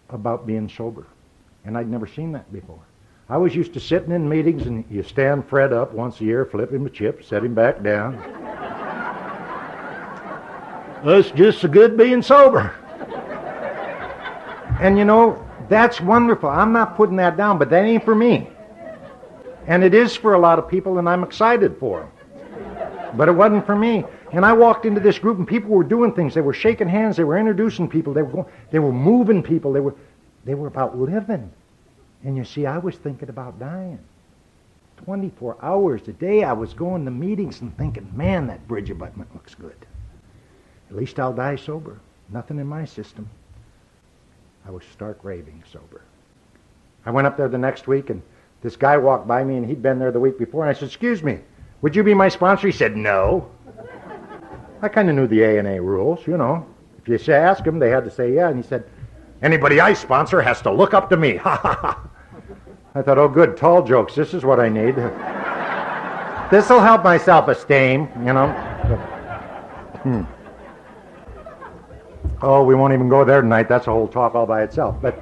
about 0.09 0.45
being 0.45 0.69
sober, 0.69 1.05
and 1.65 1.77
I'd 1.77 1.89
never 1.89 2.07
seen 2.07 2.31
that 2.33 2.51
before. 2.51 2.79
I 3.29 3.37
was 3.37 3.55
used 3.55 3.73
to 3.73 3.79
sitting 3.79 4.11
in 4.11 4.27
meetings, 4.27 4.65
and 4.65 4.83
you 4.89 5.03
stand 5.03 5.47
Fred 5.47 5.71
up 5.71 5.93
once 5.93 6.19
a 6.19 6.23
year, 6.23 6.45
flip 6.45 6.71
him 6.71 6.85
a 6.85 6.89
chip, 6.89 7.23
set 7.23 7.43
him 7.43 7.53
back 7.53 7.83
down. 7.83 8.15
It's 11.03 11.31
just 11.31 11.61
so 11.61 11.67
good 11.67 11.95
being 11.95 12.21
sober. 12.21 12.75
And 14.81 14.97
you 14.97 15.05
know, 15.05 15.45
that's 15.69 16.01
wonderful. 16.01 16.49
I'm 16.49 16.73
not 16.73 16.97
putting 16.97 17.15
that 17.17 17.37
down, 17.37 17.57
but 17.57 17.69
that 17.69 17.85
ain't 17.85 18.03
for 18.03 18.15
me. 18.15 18.49
And 19.67 19.83
it 19.83 19.93
is 19.93 20.15
for 20.15 20.33
a 20.33 20.39
lot 20.39 20.57
of 20.57 20.67
people, 20.67 20.97
and 20.97 21.07
I'm 21.07 21.23
excited 21.23 21.77
for 21.77 21.99
them. 22.01 22.11
But 23.15 23.27
it 23.27 23.31
wasn't 23.31 23.65
for 23.65 23.75
me. 23.75 24.03
And 24.31 24.45
I 24.45 24.53
walked 24.53 24.85
into 24.85 24.99
this 24.99 25.17
group, 25.17 25.37
and 25.37 25.47
people 25.47 25.69
were 25.69 25.83
doing 25.83 26.13
things. 26.13 26.33
They 26.33 26.41
were 26.41 26.53
shaking 26.53 26.87
hands. 26.87 27.17
They 27.17 27.23
were 27.23 27.37
introducing 27.37 27.87
people. 27.87 28.13
They 28.13 28.21
were 28.21 28.31
going, 28.31 28.45
they 28.71 28.79
were 28.79 28.91
moving 28.91 29.41
people. 29.41 29.73
They 29.73 29.79
were 29.79 29.95
they 30.45 30.55
were 30.55 30.67
about 30.67 30.97
living. 30.97 31.51
And 32.23 32.35
you 32.35 32.43
see, 32.43 32.65
I 32.65 32.77
was 32.77 32.95
thinking 32.95 33.29
about 33.29 33.59
dying. 33.59 33.99
24 35.05 35.57
hours 35.61 36.07
a 36.07 36.13
day, 36.13 36.43
I 36.43 36.53
was 36.53 36.73
going 36.73 37.05
to 37.05 37.11
meetings 37.11 37.61
and 37.61 37.75
thinking, 37.77 38.11
man, 38.15 38.47
that 38.47 38.67
bridge 38.67 38.89
abutment 38.89 39.33
looks 39.33 39.55
good. 39.55 39.85
At 40.89 40.95
least 40.95 41.19
I'll 41.19 41.33
die 41.33 41.55
sober. 41.55 41.99
Nothing 42.29 42.59
in 42.59 42.67
my 42.67 42.85
system. 42.85 43.29
I 44.69 44.71
was 44.71 44.83
stark 44.93 45.23
raving 45.23 45.63
sober. 45.73 46.03
I 47.03 47.09
went 47.09 47.25
up 47.25 47.35
there 47.35 47.47
the 47.47 47.57
next 47.57 47.87
week, 47.87 48.11
and 48.11 48.21
this 48.61 48.75
guy 48.75 48.97
walked 48.97 49.27
by 49.27 49.43
me, 49.43 49.57
and 49.57 49.65
he'd 49.65 49.81
been 49.81 49.97
there 49.97 50.11
the 50.11 50.19
week 50.19 50.37
before, 50.37 50.63
and 50.63 50.69
I 50.69 50.79
said, 50.79 50.89
excuse 50.89 51.23
me, 51.23 51.39
would 51.81 51.95
you 51.95 52.03
be 52.03 52.13
my 52.13 52.29
sponsor? 52.29 52.67
He 52.67 52.71
said, 52.71 52.95
no. 52.95 53.49
I 54.83 54.87
kind 54.87 55.09
of 55.09 55.15
knew 55.15 55.25
the 55.25 55.41
A&A 55.41 55.81
rules, 55.81 56.27
you 56.27 56.37
know. 56.37 56.67
If 57.03 57.07
you 57.27 57.33
ask 57.33 57.63
them, 57.63 57.79
they 57.79 57.89
had 57.89 58.03
to 58.03 58.11
say 58.11 58.31
yeah. 58.31 58.49
And 58.49 58.57
he 58.57 58.61
said, 58.61 58.83
anybody 59.41 59.79
I 59.79 59.93
sponsor 59.93 60.39
has 60.39 60.61
to 60.61 60.71
look 60.71 60.93
up 60.93 61.09
to 61.09 61.17
me. 61.17 61.37
Ha 61.37 61.55
ha 61.55 61.73
ha. 61.73 62.09
I 62.93 63.01
thought, 63.01 63.17
oh, 63.17 63.27
good, 63.27 63.57
tall 63.57 63.81
jokes. 63.81 64.13
This 64.13 64.35
is 64.35 64.45
what 64.45 64.59
I 64.59 64.69
need. 64.69 64.95
this 66.51 66.69
will 66.69 66.79
help 66.79 67.03
my 67.03 67.17
self-esteem, 67.17 68.07
you 68.19 68.33
know. 68.33 68.49
Hmm. 70.03 70.38
Oh, 72.41 72.63
we 72.63 72.73
won't 72.73 72.93
even 72.93 73.09
go 73.09 73.25
there 73.25 73.41
tonight. 73.41 73.67
That's 73.67 73.87
a 73.87 73.91
whole 73.91 74.07
talk 74.07 74.33
all 74.33 74.45
by 74.45 74.63
itself. 74.63 74.95
But 75.01 75.17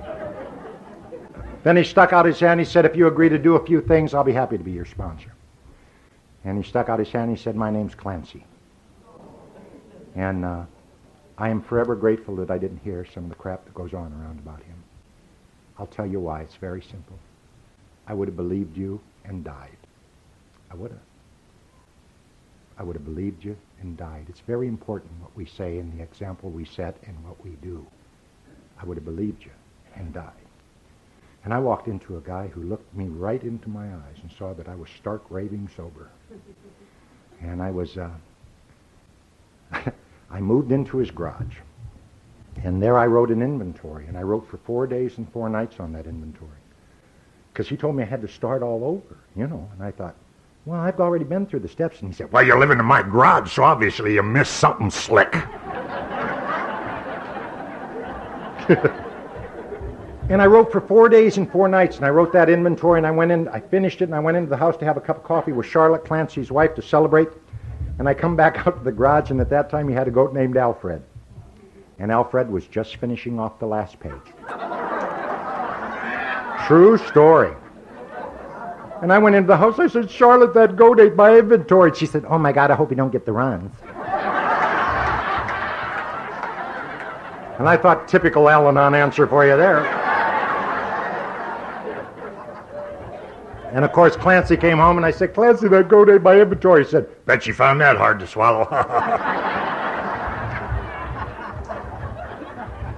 then 1.63 1.75
he 1.75 1.83
stuck 1.83 2.13
out 2.13 2.25
his 2.25 2.39
hand. 2.39 2.59
He 2.59 2.65
said, 2.65 2.85
if 2.85 2.95
you 2.95 3.07
agree 3.07 3.29
to 3.29 3.39
do 3.39 3.55
a 3.55 3.65
few 3.65 3.81
things, 3.81 4.13
I'll 4.13 4.23
be 4.23 4.33
happy 4.33 4.57
to 4.57 4.63
be 4.63 4.71
your 4.71 4.85
sponsor. 4.85 5.33
And 6.43 6.63
he 6.63 6.67
stuck 6.67 6.89
out 6.89 6.99
his 6.99 7.09
hand. 7.09 7.31
He 7.31 7.35
said, 7.35 7.55
my 7.55 7.71
name's 7.71 7.95
Clancy. 7.95 8.45
And 10.15 10.45
uh, 10.45 10.65
I 11.37 11.49
am 11.49 11.61
forever 11.61 11.95
grateful 11.95 12.35
that 12.37 12.51
I 12.51 12.57
didn't 12.57 12.79
hear 12.83 13.05
some 13.13 13.23
of 13.23 13.29
the 13.29 13.35
crap 13.35 13.65
that 13.65 13.73
goes 13.73 13.93
on 13.93 14.13
around 14.13 14.39
about 14.39 14.61
him. 14.63 14.75
I'll 15.79 15.87
tell 15.87 16.05
you 16.05 16.19
why. 16.19 16.41
It's 16.41 16.55
very 16.55 16.81
simple. 16.81 17.17
I 18.07 18.13
would 18.13 18.27
have 18.27 18.37
believed 18.37 18.77
you 18.77 19.01
and 19.25 19.43
died. 19.43 19.77
I 20.71 20.75
would 20.75 20.91
have. 20.91 21.06
I 22.77 22.83
would 22.83 22.95
have 22.95 23.05
believed 23.05 23.43
you 23.43 23.57
and 23.81 23.97
died. 23.97 24.25
It's 24.29 24.39
very 24.41 24.67
important 24.67 25.11
what 25.21 25.35
we 25.35 25.45
say 25.45 25.79
and 25.79 25.97
the 25.97 26.03
example 26.03 26.49
we 26.49 26.65
set 26.65 26.97
and 27.05 27.15
what 27.23 27.43
we 27.43 27.51
do. 27.61 27.85
I 28.79 28.85
would 28.85 28.97
have 28.97 29.05
believed 29.05 29.43
you 29.43 29.51
and 29.95 30.13
died. 30.13 30.31
And 31.43 31.53
I 31.53 31.59
walked 31.59 31.87
into 31.87 32.17
a 32.17 32.21
guy 32.21 32.47
who 32.47 32.61
looked 32.63 32.93
me 32.95 33.05
right 33.05 33.41
into 33.41 33.69
my 33.69 33.87
eyes 33.87 34.17
and 34.21 34.31
saw 34.37 34.53
that 34.53 34.67
I 34.67 34.75
was 34.75 34.89
stark 34.89 35.23
raving 35.29 35.69
sober. 35.75 36.09
And 37.41 37.61
I 37.61 37.71
was, 37.71 37.97
uh, 37.97 38.09
I 40.29 40.39
moved 40.39 40.71
into 40.71 40.97
his 40.97 41.09
garage. 41.09 41.55
And 42.63 42.81
there 42.81 42.97
I 42.97 43.05
wrote 43.07 43.29
an 43.31 43.41
inventory. 43.41 44.07
And 44.07 44.17
I 44.17 44.23
wrote 44.23 44.47
for 44.49 44.57
four 44.57 44.87
days 44.87 45.17
and 45.17 45.31
four 45.31 45.49
nights 45.49 45.79
on 45.79 45.93
that 45.93 46.05
inventory 46.05 46.49
because 47.57 47.69
he 47.69 47.75
told 47.75 47.95
me 47.95 48.03
I 48.03 48.05
had 48.05 48.21
to 48.21 48.27
start 48.27 48.61
all 48.61 48.83
over, 48.83 49.17
you 49.35 49.47
know. 49.47 49.67
And 49.73 49.81
I 49.81 49.89
thought, 49.89 50.13
well, 50.67 50.81
I've 50.81 50.99
already 50.99 51.23
been 51.23 51.45
through 51.45 51.61
the 51.61 51.69
steps. 51.69 52.01
And 52.01 52.09
he 52.09 52.13
said, 52.13 52.29
well, 52.29 52.43
you're 52.45 52.59
living 52.59 52.77
in 52.77 52.83
my 52.83 53.01
garage, 53.01 53.53
so 53.53 53.63
obviously 53.63 54.15
you 54.15 54.21
missed 54.21 54.57
something 54.57 54.91
slick. 54.91 55.33
and 60.29 60.41
I 60.41 60.45
wrote 60.45 60.69
for 60.69 60.81
four 60.81 61.07
days 61.07 61.37
and 61.37 61.49
four 61.49 61.69
nights, 61.69 61.95
and 61.95 62.05
I 62.05 62.09
wrote 62.09 62.33
that 62.33 62.49
inventory, 62.49 62.99
and 62.99 63.07
I 63.07 63.11
went 63.11 63.31
in, 63.31 63.47
I 63.47 63.61
finished 63.61 64.01
it, 64.01 64.05
and 64.05 64.15
I 64.15 64.19
went 64.19 64.35
into 64.35 64.49
the 64.49 64.57
house 64.57 64.75
to 64.77 64.85
have 64.85 64.97
a 64.97 65.01
cup 65.01 65.15
of 65.15 65.23
coffee 65.23 65.53
with 65.53 65.65
Charlotte 65.65 66.03
Clancy's 66.03 66.51
wife 66.51 66.75
to 66.75 66.81
celebrate. 66.81 67.29
And 67.97 68.09
I 68.09 68.13
come 68.13 68.35
back 68.35 68.57
out 68.67 68.77
to 68.77 68.83
the 68.83 68.91
garage, 68.91 69.31
and 69.31 69.39
at 69.39 69.49
that 69.49 69.69
time 69.69 69.87
he 69.87 69.95
had 69.95 70.09
a 70.09 70.11
goat 70.11 70.33
named 70.33 70.57
Alfred. 70.57 71.01
And 71.97 72.11
Alfred 72.11 72.51
was 72.51 72.67
just 72.67 72.97
finishing 72.97 73.39
off 73.39 73.57
the 73.57 73.67
last 73.67 74.01
page. 74.01 74.11
True 76.67 76.97
story. 76.97 77.55
And 79.01 79.11
I 79.13 79.19
went 79.19 79.35
into 79.35 79.47
the 79.47 79.57
house. 79.57 79.79
I 79.79 79.87
said, 79.87 80.09
Charlotte, 80.09 80.55
that 80.55 80.75
goat 80.75 80.99
ate 80.99 81.15
my 81.15 81.37
inventory. 81.37 81.93
She 81.95 82.07
said, 82.07 82.25
Oh 82.27 82.39
my 82.39 82.51
God, 82.51 82.71
I 82.71 82.75
hope 82.75 82.89
you 82.89 82.95
don't 82.95 83.11
get 83.11 83.25
the 83.25 83.31
runs. 83.31 83.71
and 87.59 87.69
I 87.69 87.77
thought, 87.77 88.07
typical 88.07 88.49
Al 88.49 88.67
Anon 88.67 88.95
answer 88.95 89.27
for 89.27 89.45
you 89.45 89.55
there. 89.55 89.85
and 93.71 93.85
of 93.85 93.91
course, 93.91 94.15
Clancy 94.15 94.57
came 94.57 94.79
home 94.79 94.97
and 94.97 95.05
I 95.05 95.11
said, 95.11 95.35
Clancy, 95.35 95.67
that 95.67 95.89
goat 95.89 96.09
ate 96.09 96.23
my 96.23 96.41
inventory. 96.41 96.83
He 96.83 96.89
said, 96.89 97.07
Bet 97.25 97.45
you 97.45 97.53
found 97.53 97.79
that 97.81 97.97
hard 97.97 98.19
to 98.19 98.25
swallow. 98.25 98.67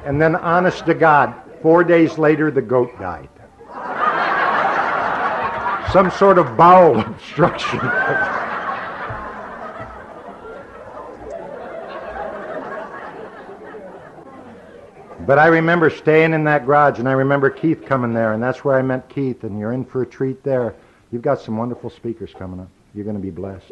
and 0.06 0.22
then, 0.22 0.38
honest 0.38 0.86
to 0.86 0.94
God, 0.94 1.36
four 1.62 1.84
days 1.84 2.18
later, 2.18 2.52
the 2.52 2.62
goat 2.62 2.98
died 3.00 3.28
some 5.92 6.12
sort 6.12 6.38
of 6.38 6.56
bowel 6.56 7.00
obstruction. 7.06 7.80
But 15.30 15.38
I 15.38 15.48
remember 15.48 15.92
staying 15.92 16.34
in 16.34 16.44
that 16.46 16.66
garage, 16.66 16.98
and 16.98 17.08
I 17.08 17.12
remember 17.12 17.52
Keith 17.52 17.86
coming 17.86 18.14
there, 18.14 18.34
and 18.34 18.42
that's 18.42 18.64
where 18.66 18.76
I 18.76 18.82
met 18.82 19.10
Keith, 19.10 19.44
and 19.44 19.60
you're 19.60 19.74
in 19.74 19.86
for 19.86 20.02
a 20.02 20.06
treat 20.06 20.44
there. 20.44 20.76
You've 21.12 21.22
got 21.22 21.40
some 21.40 21.56
wonderful 21.56 21.92
speakers 21.92 22.34
coming 22.34 22.60
up. 22.60 22.70
You're 22.96 23.04
going 23.04 23.16
to 23.16 23.22
be 23.22 23.30
blessed. 23.30 23.72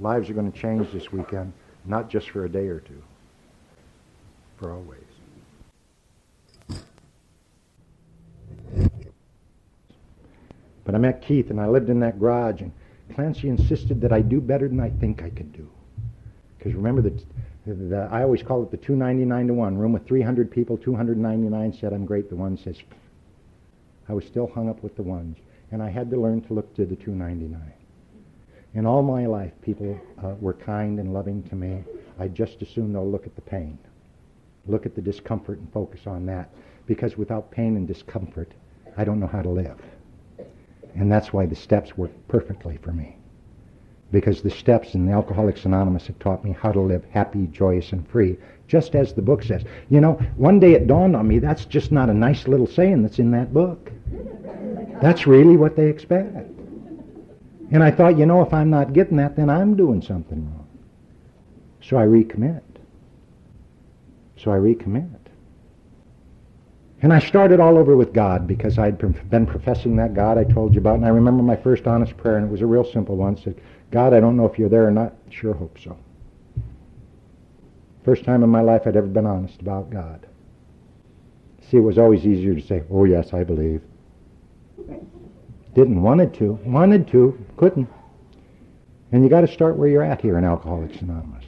Lives 0.00 0.28
are 0.30 0.34
going 0.34 0.50
to 0.50 0.58
change 0.58 0.90
this 0.90 1.12
weekend, 1.12 1.52
not 1.84 2.10
just 2.10 2.30
for 2.30 2.44
a 2.44 2.48
day 2.48 2.66
or 2.66 2.80
two, 2.80 3.00
for 4.56 4.72
always. 4.72 5.09
But 10.90 10.96
I 10.96 11.02
met 11.02 11.22
Keith, 11.22 11.50
and 11.50 11.60
I 11.60 11.68
lived 11.68 11.88
in 11.88 12.00
that 12.00 12.18
garage, 12.18 12.62
and 12.62 12.72
Clancy 13.14 13.48
insisted 13.48 14.00
that 14.00 14.12
I 14.12 14.22
do 14.22 14.40
better 14.40 14.66
than 14.66 14.80
I 14.80 14.90
think 14.90 15.22
I 15.22 15.30
could 15.30 15.52
do. 15.52 15.70
Because 16.58 16.74
remember, 16.74 17.00
the, 17.00 17.12
the, 17.64 18.08
I 18.10 18.24
always 18.24 18.42
call 18.42 18.64
it 18.64 18.72
the 18.72 18.76
299 18.76 19.46
to 19.46 19.54
1. 19.54 19.78
Room 19.78 19.92
with 19.92 20.04
300 20.04 20.50
people, 20.50 20.76
299 20.76 21.74
said 21.74 21.92
I'm 21.92 22.04
great. 22.04 22.28
The 22.28 22.34
one 22.34 22.58
says, 22.58 22.76
I 24.08 24.14
was 24.14 24.24
still 24.24 24.48
hung 24.48 24.68
up 24.68 24.82
with 24.82 24.96
the 24.96 25.04
ones. 25.04 25.36
And 25.70 25.80
I 25.80 25.90
had 25.90 26.10
to 26.10 26.20
learn 26.20 26.40
to 26.40 26.54
look 26.54 26.74
to 26.74 26.84
the 26.84 26.96
299. 26.96 27.72
In 28.74 28.84
all 28.84 29.04
my 29.04 29.26
life, 29.26 29.52
people 29.62 29.96
uh, 30.20 30.34
were 30.40 30.54
kind 30.54 30.98
and 30.98 31.14
loving 31.14 31.44
to 31.50 31.54
me. 31.54 31.84
I 32.18 32.26
just 32.26 32.62
assume 32.62 32.92
they'll 32.92 33.08
look 33.08 33.26
at 33.28 33.36
the 33.36 33.42
pain, 33.42 33.78
look 34.66 34.86
at 34.86 34.96
the 34.96 35.02
discomfort 35.02 35.60
and 35.60 35.72
focus 35.72 36.08
on 36.08 36.26
that. 36.26 36.50
Because 36.86 37.16
without 37.16 37.52
pain 37.52 37.76
and 37.76 37.86
discomfort, 37.86 38.50
I 38.96 39.04
don't 39.04 39.20
know 39.20 39.28
how 39.28 39.42
to 39.42 39.50
live. 39.50 39.80
And 40.94 41.10
that's 41.10 41.32
why 41.32 41.46
the 41.46 41.56
steps 41.56 41.96
work 41.96 42.10
perfectly 42.28 42.78
for 42.82 42.92
me. 42.92 43.16
Because 44.12 44.42
the 44.42 44.50
steps 44.50 44.94
in 44.94 45.06
the 45.06 45.12
Alcoholics 45.12 45.64
Anonymous 45.64 46.08
have 46.08 46.18
taught 46.18 46.44
me 46.44 46.52
how 46.52 46.72
to 46.72 46.80
live 46.80 47.04
happy, 47.10 47.46
joyous, 47.46 47.92
and 47.92 48.08
free, 48.08 48.36
just 48.66 48.94
as 48.94 49.12
the 49.12 49.22
book 49.22 49.42
says. 49.42 49.62
You 49.88 50.00
know, 50.00 50.14
one 50.36 50.58
day 50.58 50.72
it 50.72 50.86
dawned 50.86 51.14
on 51.14 51.28
me 51.28 51.38
that's 51.38 51.64
just 51.64 51.92
not 51.92 52.10
a 52.10 52.14
nice 52.14 52.48
little 52.48 52.66
saying 52.66 53.02
that's 53.02 53.18
in 53.18 53.30
that 53.32 53.54
book. 53.54 53.90
That's 55.00 55.26
really 55.26 55.56
what 55.56 55.76
they 55.76 55.88
expect. 55.88 56.34
And 57.72 57.82
I 57.84 57.90
thought, 57.92 58.18
you 58.18 58.26
know, 58.26 58.42
if 58.42 58.52
I'm 58.52 58.68
not 58.68 58.92
getting 58.92 59.16
that, 59.18 59.36
then 59.36 59.48
I'm 59.48 59.76
doing 59.76 60.02
something 60.02 60.44
wrong. 60.44 60.66
So 61.80 61.96
I 61.96 62.04
recommit. 62.04 62.62
So 64.36 64.50
I 64.50 64.56
recommit. 64.56 65.19
And 67.02 67.12
I 67.12 67.18
started 67.18 67.60
all 67.60 67.78
over 67.78 67.96
with 67.96 68.12
God 68.12 68.46
because 68.46 68.78
I'd 68.78 68.98
been 69.30 69.46
professing 69.46 69.96
that 69.96 70.12
God 70.12 70.36
I 70.36 70.44
told 70.44 70.74
you 70.74 70.80
about. 70.80 70.96
And 70.96 71.06
I 71.06 71.08
remember 71.08 71.42
my 71.42 71.56
first 71.56 71.86
honest 71.86 72.16
prayer, 72.16 72.36
and 72.36 72.46
it 72.46 72.50
was 72.50 72.60
a 72.60 72.66
real 72.66 72.84
simple 72.84 73.16
one. 73.16 73.38
Said, 73.38 73.60
God, 73.90 74.12
I 74.12 74.20
don't 74.20 74.36
know 74.36 74.44
if 74.44 74.58
you're 74.58 74.68
there 74.68 74.86
or 74.86 74.90
not. 74.90 75.14
Sure 75.30 75.54
hope 75.54 75.78
so. 75.78 75.96
First 78.04 78.24
time 78.24 78.42
in 78.42 78.50
my 78.50 78.60
life 78.60 78.82
I'd 78.86 78.96
ever 78.96 79.06
been 79.06 79.26
honest 79.26 79.60
about 79.60 79.90
God. 79.90 80.26
See, 81.70 81.78
it 81.78 81.80
was 81.80 81.98
always 81.98 82.26
easier 82.26 82.54
to 82.54 82.60
say, 82.60 82.82
oh, 82.90 83.04
yes, 83.04 83.32
I 83.32 83.44
believe. 83.44 83.82
Didn't, 85.74 86.02
wanted 86.02 86.34
to, 86.34 86.58
wanted 86.64 87.08
to, 87.08 87.38
couldn't. 87.56 87.88
And 89.12 89.22
you 89.22 89.30
got 89.30 89.42
to 89.42 89.48
start 89.48 89.76
where 89.76 89.88
you're 89.88 90.02
at 90.02 90.20
here 90.20 90.36
in 90.36 90.44
Alcoholics 90.44 91.00
Anonymous. 91.00 91.39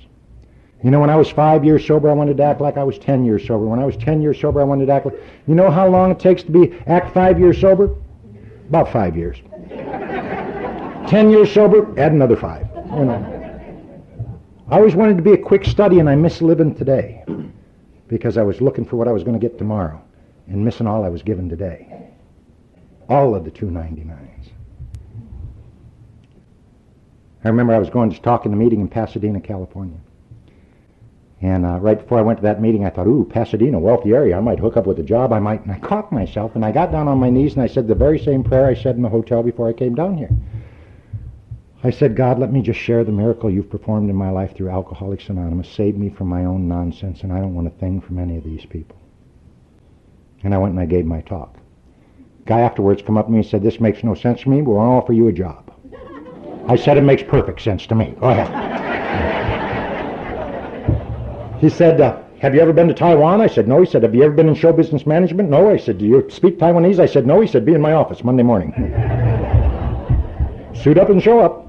You 0.82 0.90
know, 0.90 0.98
when 0.98 1.10
I 1.10 1.16
was 1.16 1.30
five 1.30 1.64
years 1.64 1.86
sober, 1.86 2.10
I 2.10 2.12
wanted 2.12 2.36
to 2.38 2.42
act 2.42 2.60
like 2.60 2.76
I 2.76 2.82
was 2.82 2.98
ten 2.98 3.24
years 3.24 3.46
sober. 3.46 3.66
When 3.66 3.78
I 3.78 3.84
was 3.84 3.96
ten 3.96 4.20
years 4.20 4.40
sober, 4.40 4.60
I 4.60 4.64
wanted 4.64 4.86
to 4.86 4.92
act 4.92 5.06
like. 5.06 5.14
You 5.46 5.54
know 5.54 5.70
how 5.70 5.86
long 5.86 6.10
it 6.10 6.18
takes 6.18 6.42
to 6.44 6.50
be 6.50 6.76
act 6.86 7.14
five 7.14 7.38
years 7.38 7.60
sober? 7.60 7.94
About 8.68 8.90
five 8.92 9.16
years. 9.16 9.38
ten 11.08 11.30
years 11.30 11.52
sober, 11.52 11.88
add 12.00 12.12
another 12.12 12.36
five. 12.36 12.66
You 12.96 13.04
know. 13.04 13.38
I 14.68 14.76
always 14.76 14.94
wanted 14.94 15.18
to 15.18 15.22
be 15.22 15.32
a 15.32 15.38
quick 15.38 15.64
study, 15.64 16.00
and 16.00 16.08
I 16.08 16.16
miss 16.16 16.42
living 16.42 16.74
today 16.74 17.24
because 18.08 18.36
I 18.36 18.42
was 18.42 18.60
looking 18.60 18.84
for 18.84 18.96
what 18.96 19.06
I 19.06 19.12
was 19.12 19.22
going 19.22 19.38
to 19.38 19.48
get 19.48 19.58
tomorrow 19.58 20.02
and 20.48 20.64
missing 20.64 20.86
all 20.86 21.04
I 21.04 21.08
was 21.08 21.22
given 21.22 21.48
today. 21.48 22.08
All 23.08 23.34
of 23.34 23.44
the 23.44 23.50
299s. 23.50 24.48
I 27.44 27.48
remember 27.48 27.74
I 27.74 27.78
was 27.78 27.90
going 27.90 28.10
to 28.10 28.20
talk 28.20 28.44
in 28.44 28.50
the 28.50 28.56
meeting 28.56 28.80
in 28.80 28.88
Pasadena, 28.88 29.40
California. 29.40 29.98
And 31.42 31.66
uh, 31.66 31.80
right 31.80 31.98
before 31.98 32.18
I 32.18 32.22
went 32.22 32.38
to 32.38 32.42
that 32.44 32.62
meeting, 32.62 32.84
I 32.84 32.90
thought, 32.90 33.08
ooh, 33.08 33.28
Pasadena, 33.28 33.78
wealthy 33.78 34.12
area. 34.12 34.36
I 34.36 34.40
might 34.40 34.60
hook 34.60 34.76
up 34.76 34.86
with 34.86 35.00
a 35.00 35.02
job. 35.02 35.32
I 35.32 35.40
might. 35.40 35.62
And 35.62 35.72
I 35.72 35.78
caught 35.80 36.12
myself, 36.12 36.54
and 36.54 36.64
I 36.64 36.70
got 36.70 36.92
down 36.92 37.08
on 37.08 37.18
my 37.18 37.30
knees, 37.30 37.54
and 37.54 37.62
I 37.62 37.66
said 37.66 37.88
the 37.88 37.96
very 37.96 38.18
same 38.18 38.44
prayer 38.44 38.66
I 38.66 38.74
said 38.74 38.94
in 38.94 39.02
the 39.02 39.08
hotel 39.08 39.42
before 39.42 39.68
I 39.68 39.72
came 39.72 39.96
down 39.96 40.16
here. 40.16 40.30
I 41.82 41.90
said, 41.90 42.14
God, 42.14 42.38
let 42.38 42.52
me 42.52 42.62
just 42.62 42.78
share 42.78 43.02
the 43.02 43.10
miracle 43.10 43.50
you've 43.50 43.70
performed 43.70 44.08
in 44.08 44.14
my 44.14 44.30
life 44.30 44.54
through 44.54 44.70
Alcoholics 44.70 45.28
Anonymous. 45.28 45.68
Save 45.68 45.96
me 45.96 46.10
from 46.10 46.28
my 46.28 46.44
own 46.44 46.68
nonsense, 46.68 47.22
and 47.22 47.32
I 47.32 47.40
don't 47.40 47.54
want 47.54 47.66
a 47.66 47.70
thing 47.70 48.00
from 48.00 48.20
any 48.20 48.36
of 48.36 48.44
these 48.44 48.64
people. 48.64 48.96
And 50.44 50.54
I 50.54 50.58
went 50.58 50.74
and 50.74 50.80
I 50.80 50.86
gave 50.86 51.06
my 51.06 51.22
talk. 51.22 51.56
Guy 52.46 52.60
afterwards 52.60 53.02
come 53.02 53.16
up 53.16 53.26
to 53.26 53.32
me 53.32 53.38
and 53.38 53.46
said, 53.46 53.64
this 53.64 53.80
makes 53.80 54.04
no 54.04 54.14
sense 54.14 54.42
to 54.42 54.48
me, 54.48 54.60
but 54.60 54.70
we'll 54.70 54.80
offer 54.80 55.12
you 55.12 55.26
a 55.26 55.32
job. 55.32 55.72
I 56.68 56.76
said, 56.76 56.98
it 56.98 57.02
makes 57.02 57.24
perfect 57.24 57.60
sense 57.60 57.84
to 57.88 57.96
me. 57.96 58.14
Go 58.20 58.30
ahead. 58.30 59.51
He 61.62 61.68
said, 61.68 62.00
uh, 62.00 62.20
have 62.40 62.56
you 62.56 62.60
ever 62.60 62.72
been 62.72 62.88
to 62.88 62.94
Taiwan? 62.94 63.40
I 63.40 63.46
said, 63.46 63.68
no. 63.68 63.78
He 63.78 63.88
said, 63.88 64.02
have 64.02 64.16
you 64.16 64.24
ever 64.24 64.34
been 64.34 64.48
in 64.48 64.56
show 64.56 64.72
business 64.72 65.06
management? 65.06 65.48
No. 65.48 65.70
I 65.70 65.76
said, 65.76 65.96
do 65.96 66.04
you 66.04 66.28
speak 66.28 66.58
Taiwanese? 66.58 66.98
I 66.98 67.06
said, 67.06 67.24
no. 67.24 67.40
He 67.40 67.46
said, 67.46 67.64
be 67.64 67.72
in 67.72 67.80
my 67.80 67.92
office 67.92 68.24
Monday 68.24 68.42
morning. 68.42 68.72
Suit 70.74 70.98
up 70.98 71.08
and 71.08 71.22
show 71.22 71.38
up. 71.38 71.68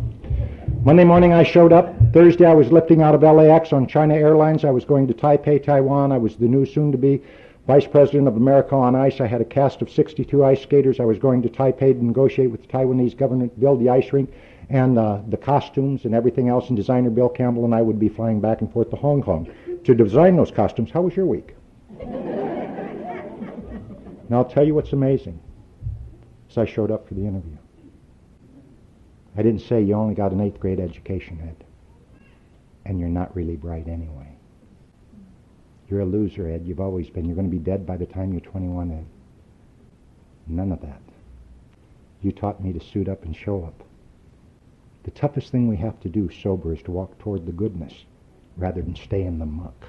Monday 0.83 1.03
morning 1.03 1.31
I 1.31 1.43
showed 1.43 1.71
up. 1.71 1.93
Thursday 2.11 2.45
I 2.45 2.55
was 2.55 2.71
lifting 2.71 3.03
out 3.03 3.13
of 3.13 3.21
LAX 3.21 3.71
on 3.71 3.85
China 3.85 4.15
Airlines. 4.15 4.65
I 4.65 4.71
was 4.71 4.83
going 4.83 5.07
to 5.09 5.13
Taipei, 5.13 5.63
Taiwan. 5.63 6.11
I 6.11 6.17
was 6.17 6.37
the 6.37 6.47
new 6.47 6.65
soon-to-be 6.65 7.21
vice 7.67 7.85
president 7.85 8.27
of 8.27 8.35
America 8.35 8.73
on 8.73 8.95
Ice. 8.95 9.21
I 9.21 9.27
had 9.27 9.41
a 9.41 9.45
cast 9.45 9.83
of 9.83 9.91
62 9.91 10.43
ice 10.43 10.63
skaters. 10.63 10.99
I 10.99 11.05
was 11.05 11.19
going 11.19 11.43
to 11.43 11.49
Taipei 11.49 11.93
to 11.93 12.03
negotiate 12.03 12.49
with 12.49 12.63
the 12.63 12.67
Taiwanese 12.67 13.15
government 13.15 13.59
build 13.59 13.79
the 13.79 13.89
ice 13.89 14.11
rink 14.11 14.33
and 14.71 14.97
uh, 14.97 15.19
the 15.27 15.37
costumes 15.37 16.05
and 16.05 16.15
everything 16.15 16.49
else. 16.49 16.69
And 16.69 16.75
designer 16.75 17.11
Bill 17.11 17.29
Campbell 17.29 17.63
and 17.63 17.75
I 17.75 17.83
would 17.83 17.99
be 17.99 18.09
flying 18.09 18.41
back 18.41 18.61
and 18.61 18.73
forth 18.73 18.89
to 18.89 18.95
Hong 18.95 19.21
Kong 19.21 19.47
to 19.85 19.95
design 19.95 20.35
those 20.37 20.51
costumes. 20.51 20.91
How 20.91 21.01
was 21.01 21.15
your 21.15 21.25
week? 21.25 21.55
now 24.29 24.37
I'll 24.37 24.45
tell 24.45 24.65
you 24.65 24.73
what's 24.75 24.93
amazing. 24.93 25.39
As 26.49 26.57
I 26.57 26.65
showed 26.65 26.91
up 26.91 27.07
for 27.07 27.13
the 27.15 27.25
interview, 27.25 27.57
I 29.35 29.41
didn't 29.41 29.61
say 29.61 29.81
you 29.81 29.95
only 29.95 30.13
got 30.15 30.31
an 30.31 30.41
eighth 30.41 30.59
grade 30.59 30.79
education, 30.79 31.39
Ed, 31.41 31.65
and 32.85 32.99
you're 32.99 33.09
not 33.09 33.35
really 33.35 33.55
bright 33.55 33.87
anyway. 33.87 34.27
You're 35.89 36.01
a 36.01 36.05
loser, 36.05 36.47
Ed. 36.47 36.65
You've 36.65 36.79
always 36.79 37.09
been. 37.09 37.25
You're 37.25 37.35
going 37.35 37.49
to 37.49 37.55
be 37.55 37.63
dead 37.63 37.85
by 37.85 37.97
the 37.97 38.05
time 38.05 38.31
you're 38.31 38.41
21, 38.41 38.91
Ed. 38.91 39.05
None 40.47 40.71
of 40.71 40.81
that. 40.81 41.01
You 42.21 42.31
taught 42.31 42.63
me 42.63 42.71
to 42.73 42.79
suit 42.79 43.09
up 43.09 43.23
and 43.23 43.35
show 43.35 43.63
up. 43.65 43.83
The 45.03 45.11
toughest 45.11 45.51
thing 45.51 45.67
we 45.67 45.77
have 45.77 45.99
to 46.01 46.09
do 46.09 46.29
sober 46.31 46.73
is 46.73 46.81
to 46.83 46.91
walk 46.91 47.17
toward 47.19 47.45
the 47.45 47.51
goodness 47.51 47.93
rather 48.57 48.81
than 48.81 48.95
stay 48.95 49.23
in 49.23 49.39
the 49.39 49.45
muck. 49.45 49.85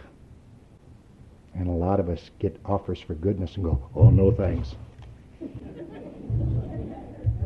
And 1.54 1.68
a 1.68 1.72
lot 1.72 2.00
of 2.00 2.08
us 2.08 2.30
get 2.38 2.58
offers 2.64 3.00
for 3.00 3.14
goodness 3.14 3.54
and 3.54 3.64
go, 3.64 3.80
oh, 3.94 4.10
no 4.10 4.32
thanks. 4.32 4.74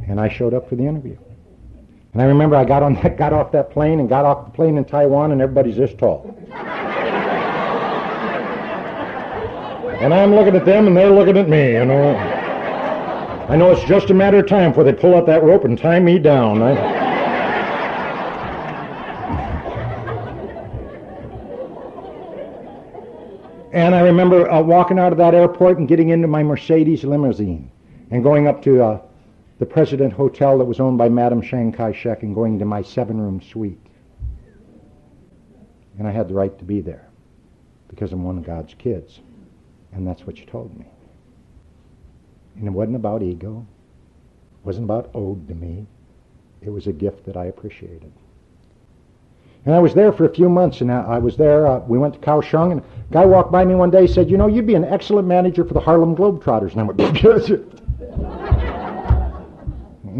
and 0.06 0.18
I 0.18 0.28
showed 0.28 0.54
up 0.54 0.68
for 0.68 0.76
the 0.76 0.86
interview. 0.86 1.16
And 2.14 2.22
I 2.22 2.24
remember 2.24 2.56
I 2.56 2.64
got 2.64 2.82
on 2.82 2.94
that, 2.94 3.18
got 3.18 3.32
off 3.32 3.52
that 3.52 3.70
plane 3.70 4.00
and 4.00 4.08
got 4.08 4.24
off 4.24 4.46
the 4.46 4.50
plane 4.52 4.78
in 4.78 4.84
Taiwan, 4.84 5.32
and 5.32 5.42
everybody's 5.42 5.76
this 5.76 5.92
tall. 5.94 6.34
and 10.00 10.14
I'm 10.14 10.34
looking 10.34 10.56
at 10.56 10.64
them, 10.64 10.86
and 10.86 10.96
they're 10.96 11.10
looking 11.10 11.36
at 11.36 11.48
me. 11.48 11.72
You 11.72 11.84
know, 11.84 12.16
I 13.48 13.56
know 13.56 13.70
it's 13.72 13.84
just 13.84 14.08
a 14.10 14.14
matter 14.14 14.38
of 14.38 14.46
time 14.46 14.70
before 14.70 14.84
they 14.84 14.94
pull 14.94 15.14
out 15.14 15.26
that 15.26 15.42
rope 15.42 15.64
and 15.64 15.78
tie 15.78 16.00
me 16.00 16.18
down. 16.18 16.62
I, 16.62 16.97
And 23.72 23.94
I 23.94 24.00
remember 24.00 24.50
uh, 24.50 24.62
walking 24.62 24.98
out 24.98 25.12
of 25.12 25.18
that 25.18 25.34
airport 25.34 25.78
and 25.78 25.86
getting 25.86 26.08
into 26.08 26.26
my 26.26 26.42
Mercedes 26.42 27.04
limousine 27.04 27.70
and 28.10 28.22
going 28.22 28.46
up 28.46 28.62
to 28.62 28.82
uh, 28.82 29.00
the 29.58 29.66
President 29.66 30.12
Hotel 30.12 30.56
that 30.58 30.64
was 30.64 30.80
owned 30.80 30.96
by 30.96 31.08
Madame 31.08 31.42
Chiang 31.42 31.72
Kai-shek 31.72 32.22
and 32.22 32.34
going 32.34 32.58
to 32.58 32.64
my 32.64 32.80
seven-room 32.80 33.42
suite. 33.42 33.80
And 35.98 36.06
I 36.06 36.12
had 36.12 36.28
the 36.28 36.34
right 36.34 36.56
to 36.58 36.64
be 36.64 36.80
there 36.80 37.08
because 37.88 38.12
I'm 38.12 38.22
one 38.22 38.38
of 38.38 38.44
God's 38.44 38.74
kids. 38.74 39.20
And 39.92 40.06
that's 40.06 40.26
what 40.26 40.38
you 40.38 40.46
told 40.46 40.78
me. 40.78 40.86
And 42.56 42.66
it 42.66 42.70
wasn't 42.70 42.96
about 42.96 43.22
ego. 43.22 43.66
It 44.62 44.66
wasn't 44.66 44.84
about 44.84 45.10
owed 45.14 45.46
to 45.48 45.54
me. 45.54 45.86
It 46.62 46.70
was 46.70 46.86
a 46.86 46.92
gift 46.92 47.26
that 47.26 47.36
I 47.36 47.46
appreciated. 47.46 48.12
And 49.68 49.76
I 49.76 49.80
was 49.80 49.92
there 49.92 50.12
for 50.12 50.24
a 50.24 50.32
few 50.32 50.48
months, 50.48 50.80
and 50.80 50.90
I 50.90 51.18
was 51.18 51.36
there. 51.36 51.66
Uh, 51.66 51.80
we 51.80 51.98
went 51.98 52.14
to 52.14 52.20
Kaohsiung, 52.20 52.72
and 52.72 52.80
a 52.80 52.84
guy 53.12 53.26
walked 53.26 53.52
by 53.52 53.66
me 53.66 53.74
one 53.74 53.90
day 53.90 54.06
said, 54.06 54.30
You 54.30 54.38
know, 54.38 54.46
you'd 54.46 54.66
be 54.66 54.74
an 54.74 54.84
excellent 54.86 55.28
manager 55.28 55.62
for 55.62 55.74
the 55.74 55.80
Harlem 55.80 56.16
Globetrotters. 56.16 56.72
And 56.72 56.80
I 56.80 56.84
went, 56.84 56.98
Yes. 57.22 57.50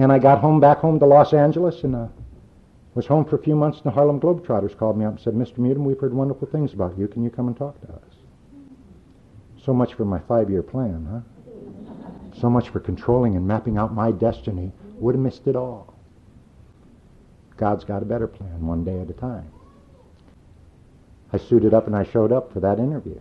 and 0.03 0.13
I 0.13 0.19
got 0.19 0.41
home, 0.41 0.61
back 0.61 0.81
home 0.81 0.99
to 0.99 1.07
Los 1.07 1.33
Angeles, 1.33 1.83
and 1.83 1.97
uh, 1.97 2.09
was 2.95 3.07
home 3.07 3.25
for 3.25 3.37
a 3.37 3.43
few 3.43 3.57
months, 3.57 3.79
and 3.79 3.87
the 3.87 3.91
Harlem 3.91 4.21
Globetrotters 4.21 4.77
called 4.77 4.99
me 4.99 5.07
up 5.07 5.13
and 5.13 5.21
said, 5.23 5.33
Mr. 5.33 5.61
Mutum, 5.61 5.79
we've 5.79 5.99
heard 5.99 6.13
wonderful 6.13 6.47
things 6.47 6.75
about 6.75 6.99
you. 6.99 7.09
Can 7.09 7.25
you 7.25 7.31
come 7.31 7.49
and 7.49 7.57
talk 7.57 7.81
to 7.81 7.89
us? 7.91 8.03
So 9.65 9.73
much 9.73 9.95
for 9.95 10.05
my 10.05 10.19
five-year 10.19 10.63
plan, 10.63 11.09
huh? 11.11 12.39
So 12.39 12.51
much 12.51 12.69
for 12.69 12.81
controlling 12.81 13.35
and 13.35 13.49
mapping 13.49 13.79
out 13.79 13.95
my 13.95 14.11
destiny. 14.13 14.73
Would 14.97 15.15
have 15.15 15.25
missed 15.25 15.47
it 15.47 15.57
all. 15.57 15.98
God's 17.59 17.85
got 17.85 18.03
a 18.03 18.07
better 18.07 18.29
plan, 18.29 18.67
one 18.67 18.85
day 18.85 19.01
at 19.01 19.11
a 19.11 19.13
time. 19.13 19.51
I 21.33 21.39
suited 21.39 21.75
up 21.75 21.87
and 21.87 21.95
I 21.95 22.05
showed 22.05 22.33
up 22.33 22.53
for 22.53 22.61
that 22.61 22.79
interview. 22.79 23.21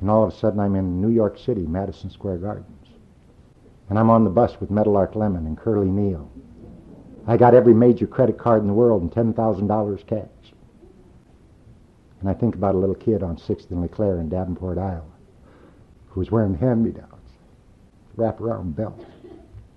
And 0.00 0.10
all 0.10 0.24
of 0.24 0.34
a 0.34 0.36
sudden 0.36 0.60
I'm 0.60 0.74
in 0.74 1.00
New 1.00 1.08
York 1.08 1.38
City, 1.38 1.62
Madison 1.62 2.10
Square 2.10 2.38
Gardens. 2.38 2.88
And 3.88 3.98
I'm 3.98 4.10
on 4.10 4.24
the 4.24 4.30
bus 4.30 4.60
with 4.60 4.70
Metal 4.70 4.92
Meadowlark 4.92 5.14
Lemon 5.14 5.46
and 5.46 5.56
Curly 5.56 5.88
Neal. 5.88 6.30
I 7.26 7.36
got 7.36 7.54
every 7.54 7.74
major 7.74 8.06
credit 8.06 8.38
card 8.38 8.62
in 8.62 8.66
the 8.66 8.74
world 8.74 9.02
and 9.02 9.12
$10,000 9.12 10.06
cash. 10.06 10.52
And 12.20 12.28
I 12.28 12.34
think 12.34 12.54
about 12.54 12.74
a 12.74 12.78
little 12.78 12.94
kid 12.94 13.22
on 13.22 13.36
6th 13.36 13.70
and 13.70 13.80
LeClaire 13.80 14.20
in 14.20 14.28
Davenport, 14.28 14.78
Iowa, 14.78 15.02
who 16.08 16.20
was 16.20 16.30
wearing 16.30 16.54
hand-me-downs, 16.54 17.30
wrap-around 18.16 18.76
belts 18.76 19.04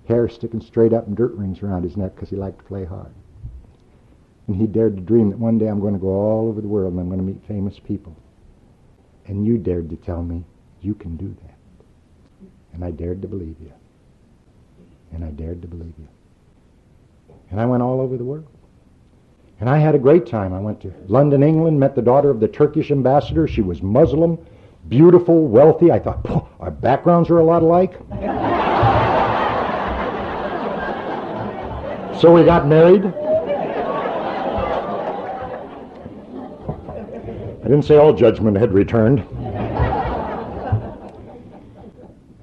hair 0.08 0.28
sticking 0.28 0.62
straight 0.62 0.94
up 0.94 1.08
and 1.08 1.16
dirt 1.16 1.34
rings 1.34 1.62
around 1.62 1.84
his 1.84 1.98
neck 1.98 2.16
because 2.16 2.30
he 2.30 2.36
liked 2.36 2.60
to 2.60 2.66
play 2.66 2.86
hard. 2.86 3.14
And 4.48 4.56
he 4.58 4.68
dared 4.68 4.98
to 4.98 5.02
dream 5.02 5.30
that 5.30 5.40
one 5.40 5.58
day 5.58 5.68
I'm 5.68 5.80
going 5.80 5.94
to 5.94 6.00
go 6.00 6.10
all 6.10 6.50
over 6.50 6.60
the 6.60 6.68
world 6.68 6.94
and 6.94 7.00
I'm 7.00 7.08
going 7.08 7.20
to 7.20 7.26
meet 7.26 7.42
famous 7.48 7.80
people. 7.80 8.16
And 9.26 9.46
you 9.46 9.58
dared 9.58 9.90
to 9.90 9.96
tell 9.96 10.22
me 10.22 10.44
you 10.82 10.94
can 10.94 11.16
do 11.16 11.36
that. 11.44 11.56
And 12.74 12.84
I 12.84 12.92
dared 12.92 13.22
to 13.22 13.28
believe 13.28 13.56
you. 13.62 13.72
And 15.14 15.24
I 15.24 15.30
dared 15.30 15.62
to 15.62 15.68
believe 15.68 15.94
you. 15.98 16.08
And 17.52 17.62
I 17.62 17.66
went 17.66 17.84
all 17.84 18.02
over 18.02 18.18
the 18.18 18.26
world. 18.26 18.48
And 19.60 19.70
I 19.70 19.78
had 19.78 19.96
a 19.96 20.00
great 20.00 20.26
time. 20.26 20.54
I 20.54 20.60
went 20.60 20.82
to 20.82 20.94
London, 21.08 21.42
England, 21.42 21.80
met 21.80 21.96
the 21.96 22.02
daughter 22.02 22.30
of 22.30 22.42
the 22.42 22.48
Turkish 22.48 22.92
ambassador. 22.92 23.48
She 23.48 23.62
was 23.62 23.82
Muslim, 23.82 24.38
beautiful, 24.90 25.48
wealthy. 25.48 25.92
I 25.92 26.00
thought, 26.00 26.50
our 26.60 26.72
backgrounds 26.72 27.30
are 27.30 27.40
a 27.40 27.46
lot 27.46 27.62
alike. 27.62 27.98
So 32.24 32.32
we 32.32 32.46
got 32.46 32.68
married. 32.68 33.04
I 33.04 33.12
didn't 37.64 37.82
say 37.82 37.98
all 37.98 38.14
judgment 38.14 38.56
had 38.56 38.72
returned. 38.72 39.20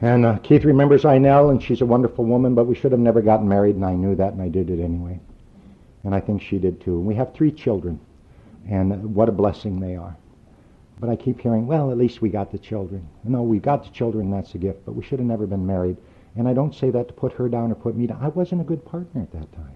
And 0.02 0.26
uh, 0.26 0.36
Keith 0.42 0.66
remembers 0.66 1.04
Inell, 1.04 1.50
and 1.50 1.62
she's 1.62 1.80
a 1.80 1.86
wonderful 1.86 2.26
woman, 2.26 2.54
but 2.54 2.66
we 2.66 2.74
should 2.74 2.92
have 2.92 3.00
never 3.00 3.22
gotten 3.22 3.48
married, 3.48 3.76
and 3.76 3.86
I 3.86 3.94
knew 3.94 4.14
that, 4.16 4.34
and 4.34 4.42
I 4.42 4.48
did 4.48 4.68
it 4.68 4.80
anyway. 4.80 5.18
And 6.04 6.14
I 6.14 6.20
think 6.20 6.42
she 6.42 6.58
did 6.58 6.82
too. 6.82 6.98
And 6.98 7.06
we 7.06 7.14
have 7.14 7.32
three 7.32 7.50
children, 7.50 7.98
and 8.68 9.14
what 9.14 9.30
a 9.30 9.32
blessing 9.32 9.80
they 9.80 9.96
are. 9.96 10.14
But 10.98 11.08
I 11.08 11.16
keep 11.16 11.40
hearing, 11.40 11.66
well, 11.66 11.90
at 11.90 11.96
least 11.96 12.20
we 12.20 12.28
got 12.28 12.52
the 12.52 12.58
children. 12.58 13.08
No, 13.24 13.40
we 13.40 13.58
got 13.58 13.84
the 13.84 13.90
children, 13.92 14.30
that's 14.30 14.54
a 14.54 14.58
gift, 14.58 14.84
but 14.84 14.94
we 14.94 15.02
should 15.02 15.20
have 15.20 15.28
never 15.28 15.46
been 15.46 15.66
married. 15.66 15.96
And 16.36 16.48
I 16.48 16.52
don't 16.52 16.74
say 16.74 16.90
that 16.90 17.08
to 17.08 17.14
put 17.14 17.32
her 17.32 17.48
down 17.48 17.72
or 17.72 17.74
put 17.74 17.96
me 17.96 18.06
down. 18.06 18.20
I 18.22 18.28
wasn't 18.28 18.60
a 18.60 18.64
good 18.64 18.84
partner 18.84 19.22
at 19.22 19.32
that 19.32 19.52
time. 19.52 19.74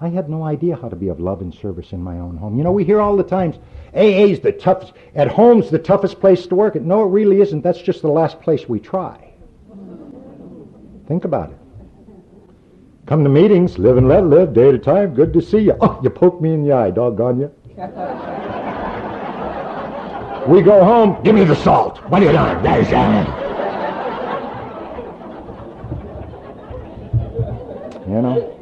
I 0.00 0.08
had 0.08 0.30
no 0.30 0.44
idea 0.44 0.76
how 0.76 0.88
to 0.88 0.96
be 0.96 1.08
of 1.08 1.20
love 1.20 1.42
and 1.42 1.54
service 1.54 1.92
in 1.92 2.02
my 2.02 2.18
own 2.18 2.38
home. 2.38 2.56
You 2.56 2.64
know, 2.64 2.72
we 2.72 2.84
hear 2.84 3.00
all 3.00 3.16
the 3.16 3.22
times, 3.22 3.56
AA's 3.94 4.40
the 4.40 4.52
toughest, 4.52 4.94
at 5.14 5.28
home's 5.28 5.70
the 5.70 5.78
toughest 5.78 6.20
place 6.20 6.46
to 6.46 6.54
work. 6.54 6.74
No, 6.76 7.04
it 7.04 7.08
really 7.08 7.42
isn't. 7.42 7.60
That's 7.60 7.82
just 7.82 8.00
the 8.00 8.08
last 8.08 8.40
place 8.40 8.66
we 8.66 8.80
try. 8.80 9.30
Think 11.06 11.26
about 11.26 11.50
it. 11.50 11.58
Come 13.04 13.24
to 13.24 13.30
meetings, 13.30 13.78
live 13.78 13.98
and 13.98 14.08
let 14.08 14.24
live, 14.24 14.54
day 14.54 14.68
at 14.68 14.74
a 14.74 14.78
time, 14.78 15.14
good 15.14 15.34
to 15.34 15.42
see 15.42 15.58
you. 15.58 15.76
Oh, 15.80 16.00
you 16.02 16.08
poke 16.08 16.40
me 16.40 16.54
in 16.54 16.64
the 16.64 16.72
eye, 16.72 16.90
doggone 16.90 17.40
you. 17.40 17.52
we 20.46 20.62
go 20.62 20.82
home, 20.82 21.22
give 21.22 21.34
me 21.34 21.44
the 21.44 21.56
salt. 21.56 21.98
What 22.08 22.22
are 22.22 22.26
you 22.26 22.32
doing? 22.32 22.62
There's 22.62 22.90
You 28.10 28.22
know? 28.22 28.56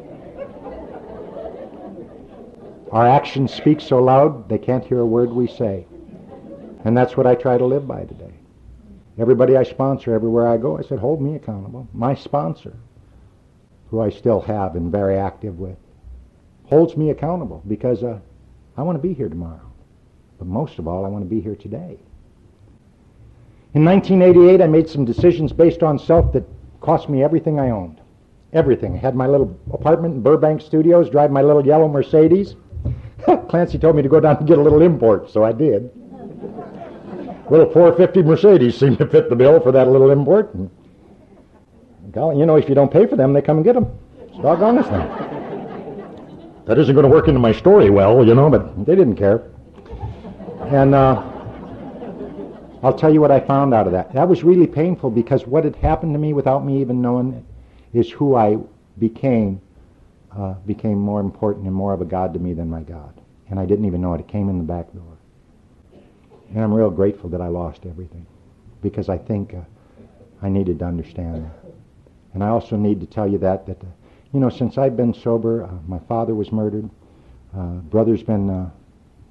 Our 2.99 3.07
actions 3.07 3.55
speak 3.55 3.80
so 3.80 4.03
loud 4.03 4.49
they 4.49 4.59
can't 4.59 4.84
hear 4.84 4.99
a 4.99 5.07
word 5.07 5.30
we 5.30 5.46
say. 5.46 5.86
And 6.84 6.96
that's 6.96 7.16
what 7.16 7.28
I 7.28 7.36
try 7.36 7.57
to 7.57 7.64
live 7.64 7.86
by 7.86 8.05
today. 8.05 8.34
Everybody 9.20 9.57
I 9.57 9.62
sponsor 9.62 10.12
everywhere 10.12 10.49
I 10.49 10.57
go, 10.57 10.76
I 10.76 10.82
said, 10.82 10.99
hold 10.99 11.22
me 11.22 11.36
accountable. 11.36 11.86
My 11.92 12.16
sponsor, 12.16 12.74
who 13.88 14.01
I 14.01 14.11
still 14.11 14.40
have 14.40 14.74
and 14.74 14.90
very 14.90 15.16
active 15.16 15.61
with, 15.61 15.76
holds 16.64 16.96
me 16.96 17.11
accountable 17.11 17.62
because 17.68 18.03
uh, 18.03 18.18
I 18.76 18.82
want 18.82 19.01
to 19.01 19.09
be 19.09 19.14
here 19.14 19.28
tomorrow. 19.28 19.70
But 20.36 20.49
most 20.49 20.80
of 20.80 20.88
all, 20.88 21.07
I 21.07 21.09
want 21.09 21.24
to 21.24 21.30
be 21.30 21.40
here 21.40 21.55
today. 21.55 22.01
In 23.74 23.84
1988, 23.84 24.61
I 24.61 24.66
made 24.66 24.88
some 24.88 25.05
decisions 25.05 25.53
based 25.53 25.84
on 25.84 26.01
self 26.01 26.32
that 26.32 26.49
cost 26.80 27.09
me 27.09 27.22
everything 27.22 27.61
I 27.61 27.70
owned. 27.70 28.01
Everything. 28.53 28.94
I 28.94 28.99
had 28.99 29.14
my 29.14 29.28
little 29.28 29.57
apartment 29.72 30.16
in 30.16 30.22
Burbank 30.22 30.61
Studios, 30.62 31.09
drive 31.09 31.30
my 31.30 31.42
little 31.42 31.64
yellow 31.64 31.86
Mercedes. 31.86 32.57
Clancy 33.49 33.79
told 33.79 33.97
me 33.97 34.03
to 34.03 34.09
go 34.09 34.21
down 34.21 34.37
and 34.37 34.47
get 34.47 34.59
a 34.59 34.62
little 34.62 34.83
import, 34.83 35.31
so 35.31 35.45
I 35.45 35.53
did. 35.53 35.91
little 37.51 37.71
450 37.73 38.23
Mercedes 38.23 38.77
seemed 38.77 38.99
to 38.99 39.07
fit 39.07 39.29
the 39.29 39.37
bill 39.37 39.61
for 39.61 39.73
that 39.73 39.89
little 39.89 40.11
import. 40.11 40.55
Golly, 42.11 42.39
you 42.39 42.47
know, 42.47 42.57
if 42.57 42.69
you 42.69 42.75
don't 42.75 42.91
pay 42.91 43.07
for 43.07 43.16
them, 43.16 43.33
they 43.33 43.43
come 43.43 43.59
and 43.59 43.64
get 43.64 43.75
them. 43.75 43.87
It's 44.21 44.39
doggone 44.39 44.83
thing. 44.83 46.64
That 46.66 46.79
isn't 46.79 46.95
going 46.95 47.05
to 47.05 47.11
work 47.11 47.29
into 47.29 47.41
my 47.41 47.53
story 47.53 47.91
well, 47.91 48.25
you 48.27 48.35
know, 48.35 48.51
but 48.51 48.85
they 48.85 48.95
didn't 48.95 49.16
care. 49.16 49.43
And 50.66 50.95
uh, 50.95 51.23
I'll 52.83 52.97
tell 52.97 53.12
you 53.12 53.21
what 53.21 53.31
I 53.31 53.41
found 53.41 53.73
out 53.75 53.87
of 53.87 53.93
that. 53.93 54.12
That 54.12 54.29
was 54.29 54.45
really 54.45 54.66
painful 54.66 55.11
because 55.11 55.47
what 55.47 55.64
had 55.64 55.77
happened 55.77 56.14
to 56.14 56.19
me 56.19 56.33
without 56.33 56.64
me 56.64 56.81
even 56.81 57.01
knowing 57.01 57.33
it 57.33 57.99
is 57.99 58.11
who 58.11 58.37
I 58.37 58.59
became 58.99 59.61
uh, 60.39 60.53
became 60.66 60.99
more 60.99 61.20
important 61.20 61.66
and 61.66 61.74
more 61.74 61.93
of 61.93 62.01
a 62.01 62.05
God 62.05 62.32
to 62.34 62.39
me 62.39 62.53
than 62.53 62.70
my 62.70 62.82
God. 62.82 63.20
And 63.51 63.59
I 63.59 63.66
didn't 63.66 63.86
even 63.86 64.01
know 64.01 64.14
it. 64.14 64.20
It 64.20 64.28
came 64.28 64.49
in 64.49 64.59
the 64.59 64.64
back 64.64 64.93
door. 64.93 65.18
And 66.51 66.62
I'm 66.62 66.72
real 66.72 66.91
grateful 66.91 67.28
that 67.30 67.41
I 67.41 67.49
lost 67.49 67.84
everything 67.86 68.26
because 68.80 69.09
I 69.09 69.18
think 69.18 69.55
uh, 69.55 69.61
I 70.41 70.49
needed 70.49 70.78
to 70.78 70.84
understand 70.84 71.45
that. 71.45 71.72
And 72.34 72.45
I 72.45 72.49
also 72.49 72.76
need 72.76 73.01
to 73.01 73.07
tell 73.07 73.28
you 73.28 73.39
that, 73.39 73.66
that 73.66 73.82
uh, 73.82 73.86
you 74.32 74.41
know, 74.41 74.51
since 74.51 74.78
I've 74.78 74.97
been 74.97 75.12
sober, 75.12 75.64
uh, 75.64 75.70
my 75.86 75.99
father 76.01 76.34
was 76.34 76.53
murdered. 76.53 76.89
Uh, 77.57 77.80
brother's 77.91 78.22
been 78.22 78.49
uh, 78.49 78.70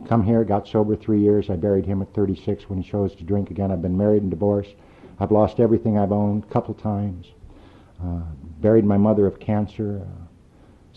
come 0.08 0.24
here, 0.24 0.44
got 0.44 0.68
sober 0.68 0.96
three 0.96 1.22
years. 1.22 1.50
I 1.50 1.56
buried 1.56 1.86
him 1.86 2.02
at 2.02 2.14
36 2.14 2.70
when 2.70 2.82
he 2.82 2.90
chose 2.90 3.16
to 3.16 3.24
drink 3.24 3.52
again. 3.52 3.72
I've 3.72 3.82
been 3.82 3.98
married 3.98 4.24
and 4.24 4.32
divorced. 4.32 4.76
I've 5.20 5.32
lost 5.32 5.60
everything 5.60 5.98
I've 5.98 6.12
owned 6.12 6.44
a 6.44 6.48
couple 6.48 6.74
times. 6.74 7.28
Uh, 8.04 8.22
buried 8.60 8.86
my 8.86 8.98
mother 8.98 9.26
of 9.26 9.40
cancer. 9.40 10.02
Uh, 10.04 10.27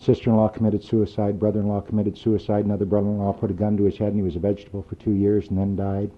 Sister-in-law 0.01 0.49
committed 0.49 0.83
suicide. 0.83 1.39
Brother-in-law 1.39 1.83
committed 1.83 2.17
suicide. 2.17 2.65
Another 2.65 2.87
brother-in-law 2.87 3.35
put 3.35 3.51
a 3.51 3.55
gun 3.55 3.77
to 3.77 3.85
his 3.85 3.99
head 3.99 4.09
and 4.09 4.17
he 4.17 4.23
was 4.23 4.37
a 4.37 4.41
vegetable 4.41 4.83
for 4.89 4.95
two 4.95 5.13
years 5.13 5.49
and 5.49 5.59
then 5.59 5.77
died. 5.77 6.11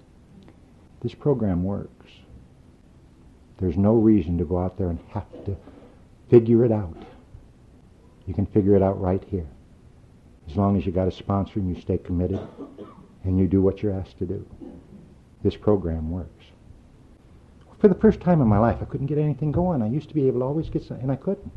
This 1.00 1.14
program 1.14 1.64
works. 1.64 2.10
There's 3.58 3.76
no 3.76 3.94
reason 3.94 4.38
to 4.38 4.44
go 4.44 4.58
out 4.58 4.78
there 4.78 4.88
and 4.88 5.00
have 5.10 5.44
to 5.46 5.56
figure 6.30 6.64
it 6.64 6.70
out. 6.70 6.96
You 8.26 8.34
can 8.34 8.46
figure 8.46 8.76
it 8.76 8.82
out 8.82 9.00
right 9.00 9.22
here. 9.28 9.48
As 10.48 10.56
long 10.56 10.76
as 10.76 10.86
you 10.86 10.92
got 10.92 11.08
a 11.08 11.12
sponsor 11.12 11.58
and 11.58 11.74
you 11.74 11.80
stay 11.80 11.98
committed 11.98 12.40
and 13.24 13.36
you 13.36 13.48
do 13.48 13.62
what 13.62 13.82
you're 13.82 13.92
asked 13.92 14.18
to 14.18 14.26
do. 14.26 14.46
This 15.42 15.56
program 15.56 16.10
works. 16.10 16.44
For 17.80 17.88
the 17.88 17.96
first 17.96 18.20
time 18.20 18.40
in 18.40 18.46
my 18.46 18.58
life, 18.58 18.78
I 18.80 18.84
couldn't 18.84 19.06
get 19.06 19.18
anything 19.18 19.50
going. 19.50 19.82
I 19.82 19.88
used 19.88 20.08
to 20.08 20.14
be 20.14 20.28
able 20.28 20.40
to 20.40 20.46
always 20.46 20.70
get 20.70 20.84
something, 20.84 21.02
and 21.02 21.10
I 21.10 21.16
couldn't. 21.16 21.50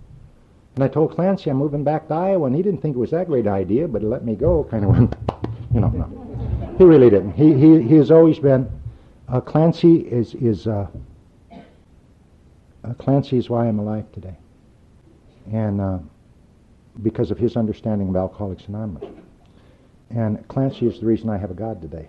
And 0.76 0.84
I 0.84 0.90
told 0.90 1.16
Clancy 1.16 1.50
I'm 1.50 1.58
moving 1.58 1.86
back 1.86 2.10
to 2.10 2.14
Iowa, 2.14 2.48
and 2.48 2.56
he 2.56 2.62
didn't 2.62 2.82
think 2.82 2.98
it 2.98 3.00
was 3.00 3.12
that 3.12 3.28
great 3.28 3.48
idea, 3.48 3.88
but 3.88 4.02
he 4.02 4.08
let 4.08 4.26
me 4.26 4.36
go. 4.36 4.66
Kind 4.66 4.84
of 4.84 4.92
went, 4.92 5.16
you 5.74 5.80
know, 5.80 5.88
no. 5.88 6.76
He 6.78 6.84
really 6.84 7.10
didn't. 7.10 7.32
He 7.32 7.54
he 7.54 7.82
he 7.82 7.96
has 7.96 8.12
always 8.12 8.40
been. 8.40 8.70
Uh, 9.30 9.40
Clancy 9.40 10.00
is 10.00 10.36
is 10.36 10.68
uh, 10.68 10.88
uh, 12.84 12.94
Clancy 12.98 13.38
is 13.38 13.50
why 13.50 13.68
I'm 13.68 13.80
alive 13.80 14.12
today, 14.12 14.36
and 15.52 15.80
uh, 15.80 16.00
because 17.02 17.32
of 17.32 17.38
his 17.38 17.56
understanding 17.56 18.10
of 18.10 18.16
Alcoholics 18.18 18.66
Anonymous. 18.68 19.06
And 20.10 20.46
Clancy 20.50 20.86
is 20.86 21.00
the 21.00 21.06
reason 21.06 21.30
I 21.30 21.38
have 21.38 21.52
a 21.52 21.56
God 21.56 21.82
today, 21.82 22.08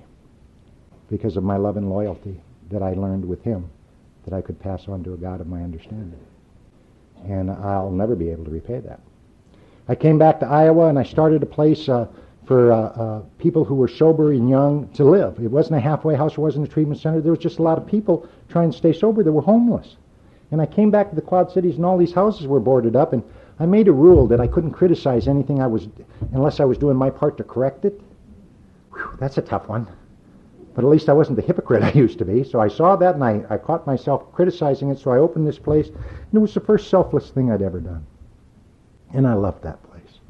because 1.09 1.37
of 1.37 1.45
my 1.45 1.57
love 1.57 1.77
and 1.77 1.89
loyalty 1.89 2.41
that 2.71 2.83
I 2.83 2.93
learned 2.93 3.25
with 3.25 3.43
him, 3.43 3.71
that 4.25 4.35
I 4.35 4.43
could 4.43 4.61
pass 4.61 4.87
on 4.87 5.03
to 5.05 5.15
a 5.15 5.17
God 5.17 5.41
of 5.41 5.47
my 5.47 5.63
understanding 5.63 6.21
and 7.25 7.51
I'll 7.51 7.91
never 7.91 8.15
be 8.15 8.31
able 8.31 8.45
to 8.45 8.51
repay 8.51 8.81
that. 8.81 9.01
I 9.89 9.95
came 9.95 10.19
back 10.19 10.41
to 10.41 10.47
Iowa 10.47 10.89
and 10.89 10.99
I 10.99 11.05
started 11.05 11.43
a 11.43 11.47
place 11.47 11.89
uh, 11.89 12.07
for 12.45 12.73
uh, 12.73 12.77
uh, 12.77 13.23
people 13.39 13.65
who 13.65 13.75
were 13.75 13.89
sober 13.89 14.33
and 14.33 14.49
young 14.49 14.89
to 14.91 15.05
live. 15.05 15.39
It 15.39 15.51
wasn't 15.51 15.77
a 15.77 15.81
halfway 15.81 16.15
house, 16.15 16.33
it 16.33 16.39
wasn't 16.39 16.69
a 16.69 16.71
treatment 16.71 17.01
center. 17.01 17.21
There 17.21 17.33
was 17.33 17.41
just 17.41 17.59
a 17.59 17.63
lot 17.63 17.79
of 17.79 17.87
people 17.87 18.29
trying 18.49 18.71
to 18.71 18.77
stay 18.77 18.93
sober 18.93 19.23
that 19.23 19.33
were 19.33 19.43
homeless. 19.43 19.97
And 20.51 20.61
I 20.61 20.67
came 20.67 20.91
back 20.91 21.11
to 21.11 21.17
the 21.17 21.23
Quad 21.23 21.51
Cities 21.51 21.77
and 21.77 21.85
all 21.85 21.99
these 21.99 22.13
houses 22.13 22.47
were 22.47 22.61
boarded 22.61 22.95
up 22.95 23.13
and 23.13 23.23
I 23.59 23.67
made 23.67 23.89
a 23.89 23.93
rule 23.93 24.27
that 24.29 24.41
I 24.41 24.47
couldn't 24.47 24.73
criticize 24.73 25.29
anything 25.29 25.61
I 25.61 25.67
was 25.67 25.89
unless 26.33 26.61
I 26.61 26.65
was 26.65 26.79
doing 26.79 26.97
my 26.97 27.11
part 27.11 27.37
to 27.39 27.45
correct 27.45 27.85
it. 27.85 28.01
Whew, 28.93 29.17
that's 29.19 29.39
a 29.39 29.43
tough 29.43 29.69
one. 29.69 29.89
But 30.77 30.85
at 30.85 30.91
least 30.91 31.09
I 31.09 31.15
wasn't 31.15 31.37
the 31.37 31.43
hypocrite 31.43 31.83
I 31.83 31.91
used 31.93 32.19
to 32.19 32.27
be. 32.27 32.45
So 32.45 32.61
I 32.61 32.69
saw 32.69 32.97
that 32.97 33.15
and 33.15 33.25
I, 33.25 33.43
I 33.49 33.57
caught 33.57 33.87
myself 33.87 34.31
criticizing 34.33 34.91
it. 34.91 34.99
So 34.99 35.11
I 35.11 35.17
opened 35.17 35.47
this 35.47 35.59
place. 35.59 35.89
And 35.89 36.35
it 36.35 36.39
was 36.39 36.53
the 36.53 36.61
first 36.61 36.91
selfless 36.91 37.31
thing 37.31 37.51
I'd 37.51 37.63
ever 37.63 37.81
done. 37.81 38.07
And 39.15 39.27
I 39.27 39.33
loved 39.33 39.65
that 39.65 39.83
place. 39.85 40.21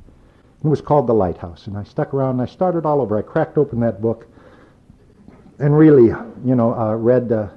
It 0.64 0.68
was 0.68 0.80
called 0.80 1.08
The 1.08 1.14
Lighthouse. 1.14 1.66
And 1.66 1.76
I 1.76 1.82
stuck 1.82 2.14
around 2.14 2.38
and 2.38 2.42
I 2.42 2.46
started 2.46 2.86
all 2.86 3.00
over. 3.00 3.18
I 3.18 3.22
cracked 3.22 3.58
open 3.58 3.80
that 3.80 4.00
book 4.00 4.28
and 5.58 5.76
really, 5.76 6.06
you 6.44 6.54
know, 6.54 6.74
uh, 6.74 6.94
read. 6.94 7.32
Uh, 7.32 7.48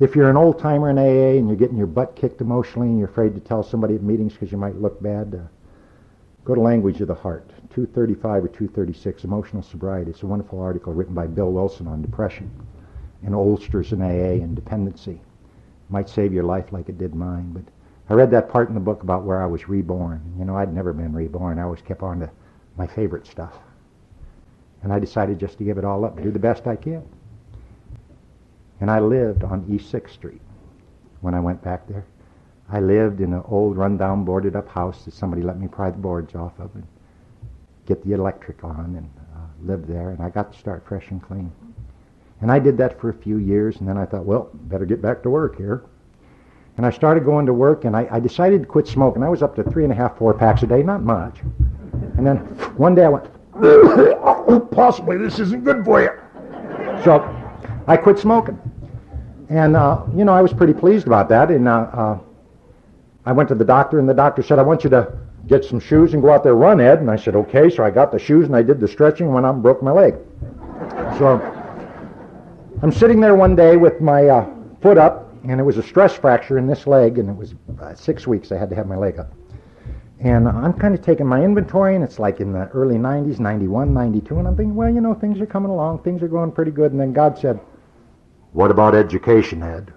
if 0.00 0.16
you're 0.16 0.28
an 0.28 0.36
old 0.36 0.58
timer 0.58 0.90
in 0.90 0.98
AA 0.98 1.38
and 1.38 1.46
you're 1.46 1.56
getting 1.56 1.76
your 1.76 1.86
butt 1.86 2.16
kicked 2.16 2.40
emotionally 2.40 2.88
and 2.88 2.98
you're 2.98 3.08
afraid 3.08 3.36
to 3.36 3.40
tell 3.40 3.62
somebody 3.62 3.94
at 3.94 4.02
meetings 4.02 4.32
because 4.32 4.50
you 4.50 4.58
might 4.58 4.74
look 4.74 5.00
bad, 5.00 5.32
uh, 5.32 5.46
go 6.44 6.54
to 6.54 6.60
Language 6.60 7.00
of 7.00 7.08
the 7.08 7.14
Heart. 7.14 7.48
235 7.70 8.44
or 8.44 8.48
236, 8.48 9.24
Emotional 9.24 9.62
Sobriety. 9.62 10.10
It's 10.10 10.22
a 10.22 10.26
wonderful 10.26 10.60
article 10.60 10.92
written 10.92 11.14
by 11.14 11.26
Bill 11.26 11.50
Wilson 11.50 11.86
on 11.86 12.02
depression 12.02 12.50
and 13.24 13.34
oldsters 13.34 13.92
in 13.92 14.02
AA 14.02 14.42
and 14.42 14.54
dependency. 14.54 15.20
Might 15.88 16.08
save 16.08 16.32
your 16.32 16.44
life 16.44 16.72
like 16.72 16.88
it 16.88 16.98
did 16.98 17.14
mine. 17.14 17.52
But 17.52 17.64
I 18.10 18.14
read 18.14 18.30
that 18.32 18.50
part 18.50 18.68
in 18.68 18.74
the 18.74 18.80
book 18.80 19.02
about 19.02 19.24
where 19.24 19.42
I 19.42 19.46
was 19.46 19.68
reborn. 19.68 20.20
You 20.38 20.44
know, 20.44 20.56
I'd 20.56 20.74
never 20.74 20.92
been 20.92 21.12
reborn. 21.12 21.58
I 21.58 21.62
always 21.62 21.82
kept 21.82 22.02
on 22.02 22.20
to 22.20 22.30
my 22.76 22.86
favorite 22.86 23.26
stuff. 23.26 23.56
And 24.82 24.92
I 24.92 24.98
decided 24.98 25.38
just 25.38 25.58
to 25.58 25.64
give 25.64 25.78
it 25.78 25.84
all 25.84 26.04
up 26.04 26.16
and 26.16 26.24
do 26.24 26.30
the 26.30 26.38
best 26.38 26.66
I 26.66 26.76
can. 26.76 27.02
And 28.80 28.90
I 28.90 28.98
lived 28.98 29.44
on 29.44 29.64
East 29.70 29.92
6th 29.92 30.10
Street 30.10 30.40
when 31.20 31.34
I 31.34 31.40
went 31.40 31.62
back 31.62 31.86
there. 31.86 32.04
I 32.72 32.80
lived 32.80 33.20
in 33.20 33.34
an 33.34 33.42
old 33.48 33.76
rundown 33.76 34.24
boarded 34.24 34.56
up 34.56 34.66
house 34.66 35.04
that 35.04 35.12
somebody 35.12 35.42
let 35.42 35.60
me 35.60 35.68
pry 35.68 35.90
the 35.90 35.98
boards 35.98 36.34
off 36.34 36.58
of 36.58 36.74
and 36.74 36.86
get 37.84 38.02
the 38.02 38.14
electric 38.14 38.64
on 38.64 38.94
and 38.96 39.10
uh, 39.36 39.40
live 39.62 39.86
there. 39.86 40.10
And 40.10 40.22
I 40.22 40.30
got 40.30 40.54
to 40.54 40.58
start 40.58 40.82
fresh 40.88 41.10
and 41.10 41.22
clean. 41.22 41.52
And 42.40 42.50
I 42.50 42.58
did 42.58 42.78
that 42.78 42.98
for 42.98 43.10
a 43.10 43.14
few 43.14 43.36
years, 43.36 43.76
and 43.76 43.88
then 43.88 43.98
I 43.98 44.06
thought, 44.06 44.24
well, 44.24 44.48
better 44.54 44.86
get 44.86 45.02
back 45.02 45.22
to 45.24 45.30
work 45.30 45.56
here. 45.58 45.84
And 46.78 46.86
I 46.86 46.90
started 46.90 47.26
going 47.26 47.44
to 47.44 47.52
work, 47.52 47.84
and 47.84 47.94
I, 47.94 48.08
I 48.10 48.18
decided 48.18 48.62
to 48.62 48.66
quit 48.66 48.88
smoking. 48.88 49.22
I 49.22 49.28
was 49.28 49.42
up 49.42 49.54
to 49.56 49.62
three 49.62 49.84
and 49.84 49.92
a 49.92 49.96
half, 49.96 50.16
four 50.16 50.32
packs 50.32 50.62
a 50.62 50.66
day, 50.66 50.82
not 50.82 51.02
much. 51.02 51.40
And 52.16 52.26
then 52.26 52.38
one 52.78 52.94
day 52.94 53.04
I 53.04 53.10
went, 53.10 54.70
possibly 54.70 55.18
this 55.18 55.38
isn't 55.38 55.62
good 55.62 55.84
for 55.84 56.00
you. 56.00 56.10
So 57.04 57.20
I 57.86 57.98
quit 57.98 58.18
smoking. 58.18 58.58
And, 59.50 59.76
uh, 59.76 60.04
you 60.16 60.24
know, 60.24 60.32
I 60.32 60.40
was 60.40 60.54
pretty 60.54 60.72
pleased 60.72 61.06
about 61.06 61.28
that. 61.28 61.50
And 61.50 61.68
uh, 61.68 61.90
uh, 61.92 62.18
I 63.24 63.32
went 63.32 63.48
to 63.50 63.54
the 63.54 63.64
doctor, 63.64 63.98
and 63.98 64.08
the 64.08 64.14
doctor 64.14 64.42
said, 64.42 64.58
I 64.58 64.62
want 64.62 64.84
you 64.84 64.90
to 64.90 65.16
get 65.46 65.64
some 65.64 65.80
shoes 65.80 66.12
and 66.14 66.22
go 66.22 66.32
out 66.32 66.42
there 66.42 66.54
run, 66.54 66.80
Ed. 66.80 67.00
And 67.00 67.10
I 67.10 67.16
said, 67.16 67.36
okay. 67.36 67.70
So 67.70 67.84
I 67.84 67.90
got 67.90 68.12
the 68.12 68.18
shoes 68.18 68.46
and 68.46 68.56
I 68.56 68.62
did 68.62 68.80
the 68.80 68.88
stretching, 68.88 69.32
went 69.32 69.46
out 69.46 69.54
and 69.54 69.62
broke 69.62 69.82
my 69.82 69.92
leg. 69.92 70.14
So 71.18 71.40
I'm 72.82 72.92
sitting 72.92 73.20
there 73.20 73.34
one 73.34 73.54
day 73.54 73.76
with 73.76 74.00
my 74.00 74.26
uh, 74.26 74.50
foot 74.80 74.98
up, 74.98 75.32
and 75.44 75.60
it 75.60 75.64
was 75.64 75.78
a 75.78 75.82
stress 75.82 76.16
fracture 76.16 76.58
in 76.58 76.66
this 76.66 76.86
leg, 76.86 77.18
and 77.18 77.28
it 77.28 77.36
was 77.36 77.54
uh, 77.80 77.94
six 77.94 78.26
weeks 78.26 78.50
I 78.52 78.58
had 78.58 78.70
to 78.70 78.76
have 78.76 78.86
my 78.86 78.96
leg 78.96 79.18
up. 79.18 79.32
And 80.20 80.46
I'm 80.48 80.72
kind 80.72 80.94
of 80.94 81.02
taking 81.02 81.26
my 81.26 81.42
inventory, 81.42 81.96
and 81.96 82.04
it's 82.04 82.20
like 82.20 82.40
in 82.40 82.52
the 82.52 82.68
early 82.68 82.94
90s, 82.94 83.40
91, 83.40 83.92
92, 83.92 84.38
and 84.38 84.46
I'm 84.46 84.56
thinking, 84.56 84.76
well, 84.76 84.88
you 84.88 85.00
know, 85.00 85.14
things 85.14 85.40
are 85.40 85.46
coming 85.46 85.70
along, 85.70 86.02
things 86.02 86.22
are 86.22 86.28
going 86.28 86.52
pretty 86.52 86.70
good. 86.70 86.92
And 86.92 87.00
then 87.00 87.12
God 87.12 87.36
said, 87.38 87.58
What 88.52 88.70
about 88.70 88.94
education, 88.94 89.64
Ed? 89.64 89.92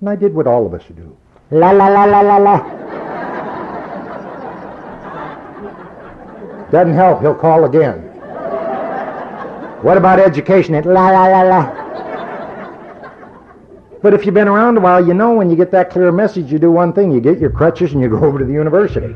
And 0.00 0.08
I 0.08 0.14
did 0.14 0.34
what 0.34 0.46
all 0.46 0.66
of 0.66 0.74
us 0.74 0.84
do. 0.94 1.16
La 1.50 1.70
la 1.70 1.88
la 1.88 2.04
la 2.04 2.20
la 2.20 2.36
la. 2.38 2.58
Doesn't 6.70 6.94
help, 6.94 7.20
he'll 7.20 7.34
call 7.34 7.64
again. 7.64 8.00
What 9.82 9.96
about 9.96 10.18
education? 10.18 10.74
It 10.74 10.86
la 10.86 11.10
la 11.10 11.26
la 11.26 11.42
la. 11.42 11.80
But 14.02 14.14
if 14.14 14.24
you've 14.26 14.34
been 14.34 14.48
around 14.48 14.76
a 14.78 14.80
while, 14.80 15.06
you 15.06 15.14
know 15.14 15.32
when 15.34 15.48
you 15.50 15.56
get 15.56 15.70
that 15.70 15.90
clear 15.90 16.12
message, 16.12 16.50
you 16.50 16.58
do 16.58 16.70
one 16.70 16.92
thing. 16.92 17.12
You 17.12 17.20
get 17.20 17.38
your 17.38 17.50
crutches 17.50 17.92
and 17.92 18.02
you 18.02 18.08
go 18.08 18.18
over 18.24 18.38
to 18.38 18.44
the 18.44 18.52
university. 18.52 19.14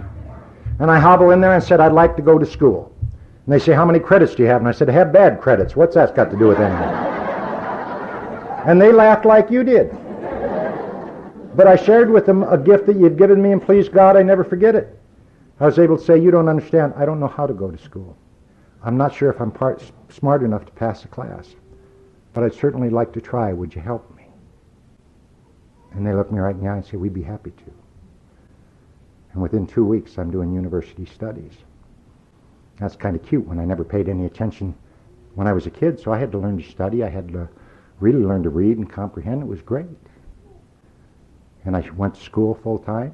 And 0.79 0.91
I 0.91 0.99
hobble 0.99 1.31
in 1.31 1.41
there 1.41 1.55
and 1.55 1.63
said, 1.63 1.81
I'd 1.81 1.93
like 1.93 2.17
to 2.17 2.23
go 2.23 2.39
to 2.39 2.47
school. 2.47 2.95
And 3.01 3.55
they 3.55 3.59
say, 3.59 3.73
how 3.73 3.85
many 3.85 3.99
credits 3.99 4.35
do 4.35 4.43
you 4.43 4.49
have? 4.49 4.61
And 4.61 4.69
I 4.69 4.73
said, 4.73 4.89
I 4.89 4.93
have 4.93 5.13
bad 5.13 5.41
credits. 5.41 5.75
What's 5.75 5.95
that 5.95 6.15
got 6.15 6.31
to 6.31 6.37
do 6.37 6.49
with 6.49 6.59
anything? 6.59 7.09
and 8.69 8.81
they 8.81 8.93
laughed 8.93 9.25
like 9.25 9.51
you 9.51 9.65
did. 9.65 9.91
But 11.59 11.67
I 11.67 11.75
shared 11.75 12.09
with 12.09 12.25
them 12.25 12.45
a 12.45 12.57
gift 12.57 12.87
that 12.87 12.95
you'd 12.95 13.19
given 13.19 13.43
me, 13.43 13.51
and 13.51 13.61
please 13.61 13.89
God, 13.89 14.17
I 14.17 14.23
never 14.23 14.45
forget 14.45 14.77
it. 14.77 14.97
I 15.59 15.67
was 15.67 15.81
able 15.81 15.99
to 15.99 16.05
say, 16.05 16.17
you 16.17 16.31
don't 16.31 16.49
understand. 16.49 16.95
I 16.97 17.05
don't 17.05 17.19
know 17.19 17.27
how 17.27 17.49
to 17.49 17.53
go 17.53 17.69
to 17.69 17.77
school. 17.77 18.17
I'm 18.81 18.97
not 18.97 19.13
sure 19.13 19.29
if 19.29 19.41
I'm 19.41 19.51
part, 19.51 19.83
smart 20.09 20.45
enough 20.45 20.65
to 20.67 20.71
pass 20.71 21.05
a 21.05 21.09
class. 21.09 21.57
But 22.33 22.45
I'd 22.45 22.55
certainly 22.55 22.91
like 22.91 23.13
to 23.15 23.21
try. 23.21 23.53
Would 23.53 23.75
you 23.75 23.81
help 23.81 24.09
me? 24.17 24.27
And 25.95 26.07
they 26.07 26.15
looked 26.15 26.31
me 26.31 26.39
right 26.39 26.55
in 26.55 26.63
the 26.63 26.69
eye 26.69 26.77
and 26.77 26.85
said, 26.85 27.01
we'd 27.01 27.13
be 27.13 27.25
happy 27.25 27.51
to. 27.51 27.73
And 29.33 29.43
within 29.43 29.67
two 29.67 29.85
weeks, 29.85 30.17
I'm 30.17 30.31
doing 30.31 30.55
university 30.55 31.07
studies. 31.07 31.55
That's 32.79 32.95
kind 32.95 33.17
of 33.17 33.27
cute 33.27 33.49
when 33.49 33.59
I 33.59 33.65
never 33.65 33.83
paid 33.83 34.09
any 34.09 34.27
attention 34.27 34.77
when 35.35 35.49
I 35.49 35.53
was 35.53 35.67
a 35.67 35.71
kid, 35.71 35.99
so 35.99 36.13
I 36.13 36.19
had 36.19 36.31
to 36.31 36.39
learn 36.39 36.63
to 36.63 36.71
study. 36.71 37.03
I 37.03 37.09
had 37.09 37.33
to 37.33 37.49
really 37.99 38.23
learn 38.23 38.45
to 38.45 38.49
read 38.49 38.79
and 38.79 38.89
comprehend. 38.89 39.43
It 39.43 39.49
was 39.49 39.61
great. 39.61 39.89
And 41.69 41.77
I 41.77 41.87
went 41.99 42.15
to 42.15 42.23
school 42.23 42.55
full 42.63 42.79
time, 42.79 43.13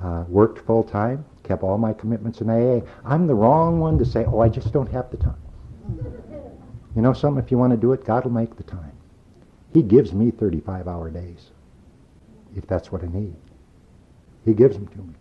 uh, 0.00 0.24
worked 0.28 0.64
full 0.64 0.82
time, 0.82 1.26
kept 1.42 1.62
all 1.62 1.76
my 1.76 1.92
commitments 1.92 2.40
in 2.40 2.48
AA. 2.48 2.80
I'm 3.04 3.26
the 3.26 3.34
wrong 3.34 3.80
one 3.80 3.98
to 3.98 4.04
say, 4.06 4.24
oh, 4.24 4.40
I 4.40 4.48
just 4.48 4.72
don't 4.72 4.90
have 4.90 5.10
the 5.10 5.18
time. 5.18 5.36
You 6.96 7.02
know 7.02 7.12
something? 7.12 7.44
If 7.44 7.50
you 7.50 7.58
want 7.58 7.72
to 7.72 7.76
do 7.76 7.92
it, 7.92 8.02
God 8.02 8.24
will 8.24 8.30
make 8.30 8.56
the 8.56 8.62
time. 8.62 8.92
He 9.74 9.82
gives 9.82 10.14
me 10.14 10.30
35 10.30 10.88
hour 10.88 11.10
days 11.10 11.50
if 12.56 12.66
that's 12.66 12.90
what 12.90 13.04
I 13.04 13.08
need. 13.08 13.36
He 14.46 14.54
gives 14.54 14.74
them 14.74 14.86
to 14.88 14.98
me. 14.98 15.14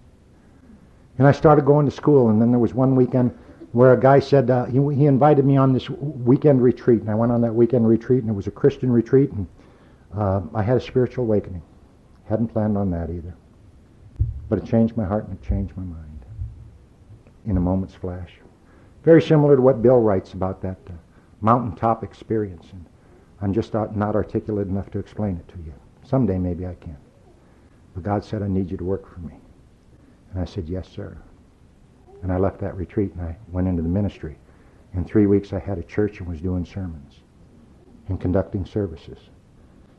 And 1.18 1.28
I 1.28 1.34
started 1.34 1.66
going 1.66 1.86
to 1.88 1.92
school, 1.92 2.30
and 2.30 2.42
then 2.42 2.52
there 2.52 2.60
was 2.60 2.74
one 2.74 2.96
weekend 2.96 3.38
where 3.74 3.92
a 3.92 4.00
guy 4.00 4.22
said 4.22 4.50
uh, 4.50 4.64
he, 4.64 4.78
he 4.96 5.08
invited 5.08 5.44
me 5.44 5.58
on 5.58 5.74
this 5.74 5.90
weekend 5.90 6.64
retreat, 6.64 7.02
and 7.02 7.12
I 7.12 7.16
went 7.16 7.34
on 7.34 7.42
that 7.42 7.54
weekend 7.54 7.86
retreat, 7.86 8.22
and 8.22 8.30
it 8.30 8.34
was 8.34 8.48
a 8.48 8.52
Christian 8.52 8.94
retreat, 8.94 9.30
and 9.34 9.46
uh, 10.16 10.40
I 10.56 10.64
had 10.64 10.78
a 10.78 10.82
spiritual 10.82 11.26
awakening. 11.26 11.64
Hadn't 12.30 12.50
planned 12.50 12.78
on 12.78 12.92
that 12.92 13.10
either, 13.10 13.34
but 14.50 14.60
it 14.60 14.66
changed 14.66 14.96
my 14.96 15.04
heart 15.04 15.28
and 15.28 15.36
it 15.36 15.42
changed 15.42 15.76
my 15.76 15.84
mind 15.84 16.26
in 17.46 17.58
a 17.58 17.60
moment's 17.60 17.96
flash. 17.96 18.34
Very 19.04 19.22
similar 19.22 19.56
to 19.56 19.62
what 19.62 19.82
Bill 19.82 20.00
writes 20.00 20.34
about 20.34 20.62
that 20.62 20.78
uh, 20.88 20.94
mountaintop 21.42 22.04
experience, 22.04 22.68
and 22.72 22.86
I'm 23.42 23.52
just 23.52 23.74
not 23.74 24.16
articulate 24.16 24.68
enough 24.68 24.92
to 24.92 25.00
explain 25.00 25.38
it 25.38 25.48
to 25.48 25.58
you. 25.66 25.74
Someday 26.04 26.38
maybe 26.38 26.68
I 26.68 26.76
can. 26.76 26.98
But 27.96 28.04
God 28.04 28.24
said, 28.24 28.44
I 28.44 28.48
need 28.48 28.70
you 28.70 28.78
to 28.78 28.84
work 28.84 29.12
for 29.12 29.22
me. 29.22 29.34
And 30.32 30.40
I 30.40 30.46
said, 30.46 30.70
yes, 30.70 30.88
sir. 30.88 31.18
And 32.22 32.32
I 32.32 32.38
left 32.38 32.60
that 32.60 32.76
retreat 32.76 33.14
and 33.14 33.22
I 33.22 33.38
went 33.52 33.68
into 33.68 33.82
the 33.82 33.90
ministry. 33.90 34.38
In 34.94 35.04
three 35.04 35.26
weeks, 35.26 35.52
I 35.52 35.60
had 35.60 35.80
a 35.80 35.84
church 35.84 36.20
and 36.20 36.28
was 36.28 36.42
doing 36.42 36.66
sermons 36.66 37.22
and 38.08 38.22
conducting 38.22 38.66
services. 38.66 39.18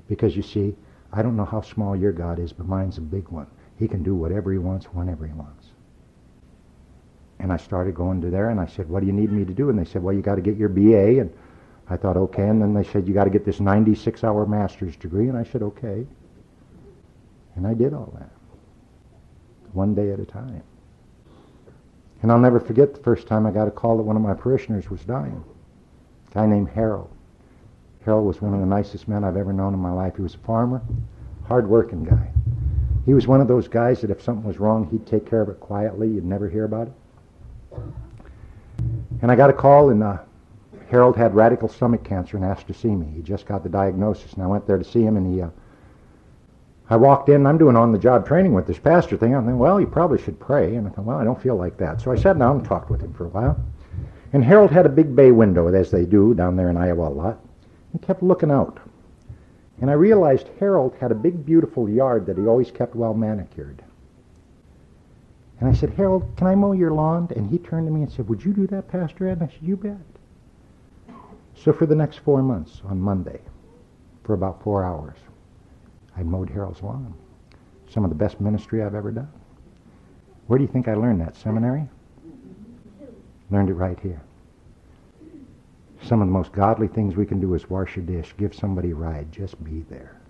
Because 0.08 0.36
you 0.36 0.42
see, 0.42 0.76
I 1.12 1.22
don't 1.22 1.36
know 1.36 1.44
how 1.44 1.60
small 1.60 1.96
your 1.96 2.12
God 2.12 2.38
is, 2.38 2.52
but 2.52 2.66
mine's 2.66 2.98
a 2.98 3.02
big 3.02 3.28
one. 3.28 3.46
He 3.78 3.88
can 3.88 4.02
do 4.02 4.14
whatever 4.14 4.52
he 4.52 4.58
wants, 4.58 4.86
whenever 4.86 5.26
he 5.26 5.32
wants. 5.32 5.66
And 7.38 7.52
I 7.52 7.56
started 7.56 7.94
going 7.94 8.20
to 8.20 8.30
there 8.30 8.50
and 8.50 8.60
I 8.60 8.66
said, 8.66 8.88
what 8.88 9.00
do 9.00 9.06
you 9.06 9.12
need 9.12 9.32
me 9.32 9.44
to 9.44 9.54
do? 9.54 9.70
And 9.70 9.78
they 9.78 9.84
said, 9.84 10.02
well, 10.02 10.14
you 10.14 10.20
got 10.20 10.34
to 10.34 10.42
get 10.42 10.56
your 10.56 10.68
BA. 10.68 11.20
And 11.20 11.32
I 11.88 11.96
thought, 11.96 12.16
okay. 12.16 12.46
And 12.46 12.60
then 12.60 12.74
they 12.74 12.84
said, 12.84 13.08
you 13.08 13.14
got 13.14 13.24
to 13.24 13.30
get 13.30 13.44
this 13.44 13.58
96-hour 13.58 14.46
master's 14.46 14.94
degree. 14.96 15.28
And 15.28 15.38
I 15.38 15.44
said, 15.44 15.62
okay. 15.62 16.06
And 17.56 17.66
I 17.66 17.74
did 17.74 17.94
all 17.94 18.14
that. 18.18 18.30
One 19.72 19.94
day 19.94 20.10
at 20.12 20.20
a 20.20 20.26
time. 20.26 20.62
And 22.22 22.30
I'll 22.30 22.38
never 22.38 22.60
forget 22.60 22.92
the 22.94 23.00
first 23.00 23.26
time 23.26 23.46
I 23.46 23.50
got 23.50 23.66
a 23.66 23.70
call 23.70 23.96
that 23.96 24.02
one 24.02 24.16
of 24.16 24.22
my 24.22 24.34
parishioners 24.34 24.90
was 24.90 25.00
dying. 25.00 25.42
A 26.30 26.34
guy 26.34 26.46
named 26.46 26.68
Harold. 26.68 27.10
Harold 28.04 28.26
was 28.26 28.40
one 28.40 28.54
of 28.54 28.60
the 28.60 28.66
nicest 28.66 29.08
men 29.08 29.24
I've 29.24 29.36
ever 29.36 29.52
known 29.52 29.74
in 29.74 29.80
my 29.80 29.92
life. 29.92 30.16
He 30.16 30.22
was 30.22 30.34
a 30.34 30.38
farmer, 30.38 30.80
hard-working 31.46 32.04
guy. 32.04 32.30
He 33.06 33.14
was 33.14 33.26
one 33.26 33.40
of 33.40 33.48
those 33.48 33.68
guys 33.68 34.00
that 34.00 34.10
if 34.10 34.22
something 34.22 34.44
was 34.44 34.58
wrong, 34.58 34.88
he'd 34.90 35.06
take 35.06 35.26
care 35.26 35.40
of 35.40 35.48
it 35.48 35.60
quietly. 35.60 36.08
You'd 36.08 36.24
never 36.24 36.48
hear 36.48 36.64
about 36.64 36.88
it. 36.88 36.92
And 39.22 39.30
I 39.30 39.36
got 39.36 39.50
a 39.50 39.54
call, 39.54 39.90
and 39.90 40.02
uh, 40.02 40.18
Harold 40.90 41.16
had 41.16 41.34
radical 41.34 41.68
stomach 41.68 42.04
cancer 42.04 42.36
and 42.36 42.44
asked 42.44 42.66
to 42.68 42.74
see 42.74 42.88
me. 42.88 43.06
He 43.14 43.22
just 43.22 43.46
got 43.46 43.62
the 43.62 43.68
diagnosis, 43.68 44.32
and 44.32 44.42
I 44.42 44.46
went 44.46 44.66
there 44.66 44.78
to 44.78 44.84
see 44.84 45.02
him, 45.02 45.16
and 45.16 45.34
he 45.34 45.42
uh, 45.42 45.50
I 46.90 46.96
walked 46.96 47.28
in, 47.28 47.46
I'm 47.46 47.56
doing 47.56 47.76
on-the-job 47.76 48.26
training 48.26 48.52
with 48.52 48.66
this 48.66 48.80
pastor 48.80 49.16
thing. 49.16 49.32
I'm 49.32 49.42
thinking, 49.42 49.60
well, 49.60 49.80
you 49.80 49.86
probably 49.86 50.20
should 50.20 50.40
pray. 50.40 50.74
And 50.74 50.88
I 50.88 50.90
thought, 50.90 51.04
well, 51.04 51.18
I 51.18 51.24
don't 51.24 51.40
feel 51.40 51.54
like 51.54 51.76
that. 51.76 52.00
So 52.00 52.10
I 52.10 52.16
sat 52.16 52.36
down 52.36 52.56
and 52.56 52.64
talked 52.64 52.90
with 52.90 53.00
him 53.00 53.14
for 53.14 53.26
a 53.26 53.28
while. 53.28 53.64
And 54.32 54.42
Harold 54.42 54.72
had 54.72 54.86
a 54.86 54.88
big 54.88 55.14
bay 55.14 55.30
window, 55.30 55.68
as 55.68 55.92
they 55.92 56.04
do 56.04 56.34
down 56.34 56.56
there 56.56 56.68
in 56.68 56.76
Iowa 56.76 57.08
a 57.08 57.10
lot. 57.10 57.38
He 57.92 57.98
kept 57.98 58.22
looking 58.22 58.50
out. 58.50 58.78
And 59.80 59.90
I 59.90 59.94
realized 59.94 60.48
Harold 60.58 60.94
had 61.00 61.10
a 61.10 61.14
big, 61.14 61.44
beautiful 61.44 61.88
yard 61.88 62.26
that 62.26 62.36
he 62.36 62.46
always 62.46 62.70
kept 62.70 62.94
well 62.94 63.14
manicured. 63.14 63.82
And 65.58 65.68
I 65.68 65.72
said, 65.72 65.90
Harold, 65.90 66.30
can 66.36 66.46
I 66.46 66.54
mow 66.54 66.72
your 66.72 66.92
lawn? 66.92 67.28
And 67.36 67.50
he 67.50 67.58
turned 67.58 67.86
to 67.86 67.92
me 67.92 68.02
and 68.02 68.10
said, 68.10 68.28
would 68.28 68.44
you 68.44 68.52
do 68.52 68.66
that, 68.68 68.88
Pastor 68.88 69.28
Ed? 69.28 69.40
And 69.40 69.42
I 69.44 69.46
said, 69.46 69.62
you 69.62 69.76
bet. 69.76 69.96
So 71.54 71.72
for 71.72 71.86
the 71.86 71.94
next 71.94 72.18
four 72.18 72.42
months, 72.42 72.80
on 72.84 73.00
Monday, 73.00 73.40
for 74.24 74.34
about 74.34 74.62
four 74.62 74.84
hours, 74.84 75.18
I 76.16 76.22
mowed 76.22 76.48
Harold's 76.50 76.82
lawn. 76.82 77.14
Some 77.90 78.04
of 78.04 78.10
the 78.10 78.16
best 78.16 78.40
ministry 78.40 78.82
I've 78.82 78.94
ever 78.94 79.10
done. 79.10 79.30
Where 80.46 80.58
do 80.58 80.64
you 80.64 80.70
think 80.70 80.88
I 80.88 80.94
learned 80.94 81.20
that? 81.20 81.36
Seminary? 81.36 81.88
Learned 83.50 83.68
it 83.68 83.74
right 83.74 83.98
here. 84.00 84.22
Some 86.02 86.22
of 86.22 86.28
the 86.28 86.32
most 86.32 86.52
godly 86.52 86.88
things 86.88 87.14
we 87.14 87.26
can 87.26 87.40
do 87.40 87.54
is 87.54 87.68
wash 87.68 87.96
a 87.96 88.00
dish, 88.00 88.34
give 88.38 88.54
somebody 88.54 88.90
a 88.90 88.94
ride, 88.94 89.30
just 89.30 89.62
be 89.62 89.84
there. 89.90 90.20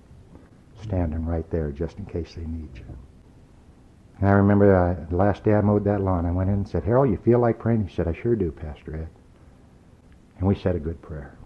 Standing 0.83 1.25
right 1.25 1.49
there 1.51 1.71
just 1.71 1.99
in 1.99 2.07
case 2.07 2.35
they 2.35 2.45
need 2.45 2.71
you. 2.75 2.85
And 4.19 4.29
I 4.29 4.33
remember 4.33 4.75
uh, 4.75 5.09
the 5.09 5.17
last 5.17 5.45
day 5.45 5.55
I 5.55 5.61
mowed 5.61 5.85
that 5.85 6.01
lawn, 6.01 6.27
I 6.27 6.33
went 6.33 6.51
in 6.51 6.57
and 6.57 6.69
said, 6.69 6.85
Harold, 6.85 7.11
you 7.11 7.19
feel 7.19 7.39
like 7.39 7.59
praying? 7.59 7.87
He 7.87 7.95
said, 7.95 8.09
I 8.09 8.13
sure 8.13 8.37
do, 8.37 8.51
Pastor 8.51 8.97
Ed. 8.97 9.09
And 10.39 10.49
we 10.49 10.55
said 10.55 10.77
a 10.77 10.81
good 10.81 11.01
prayer. 11.01 11.37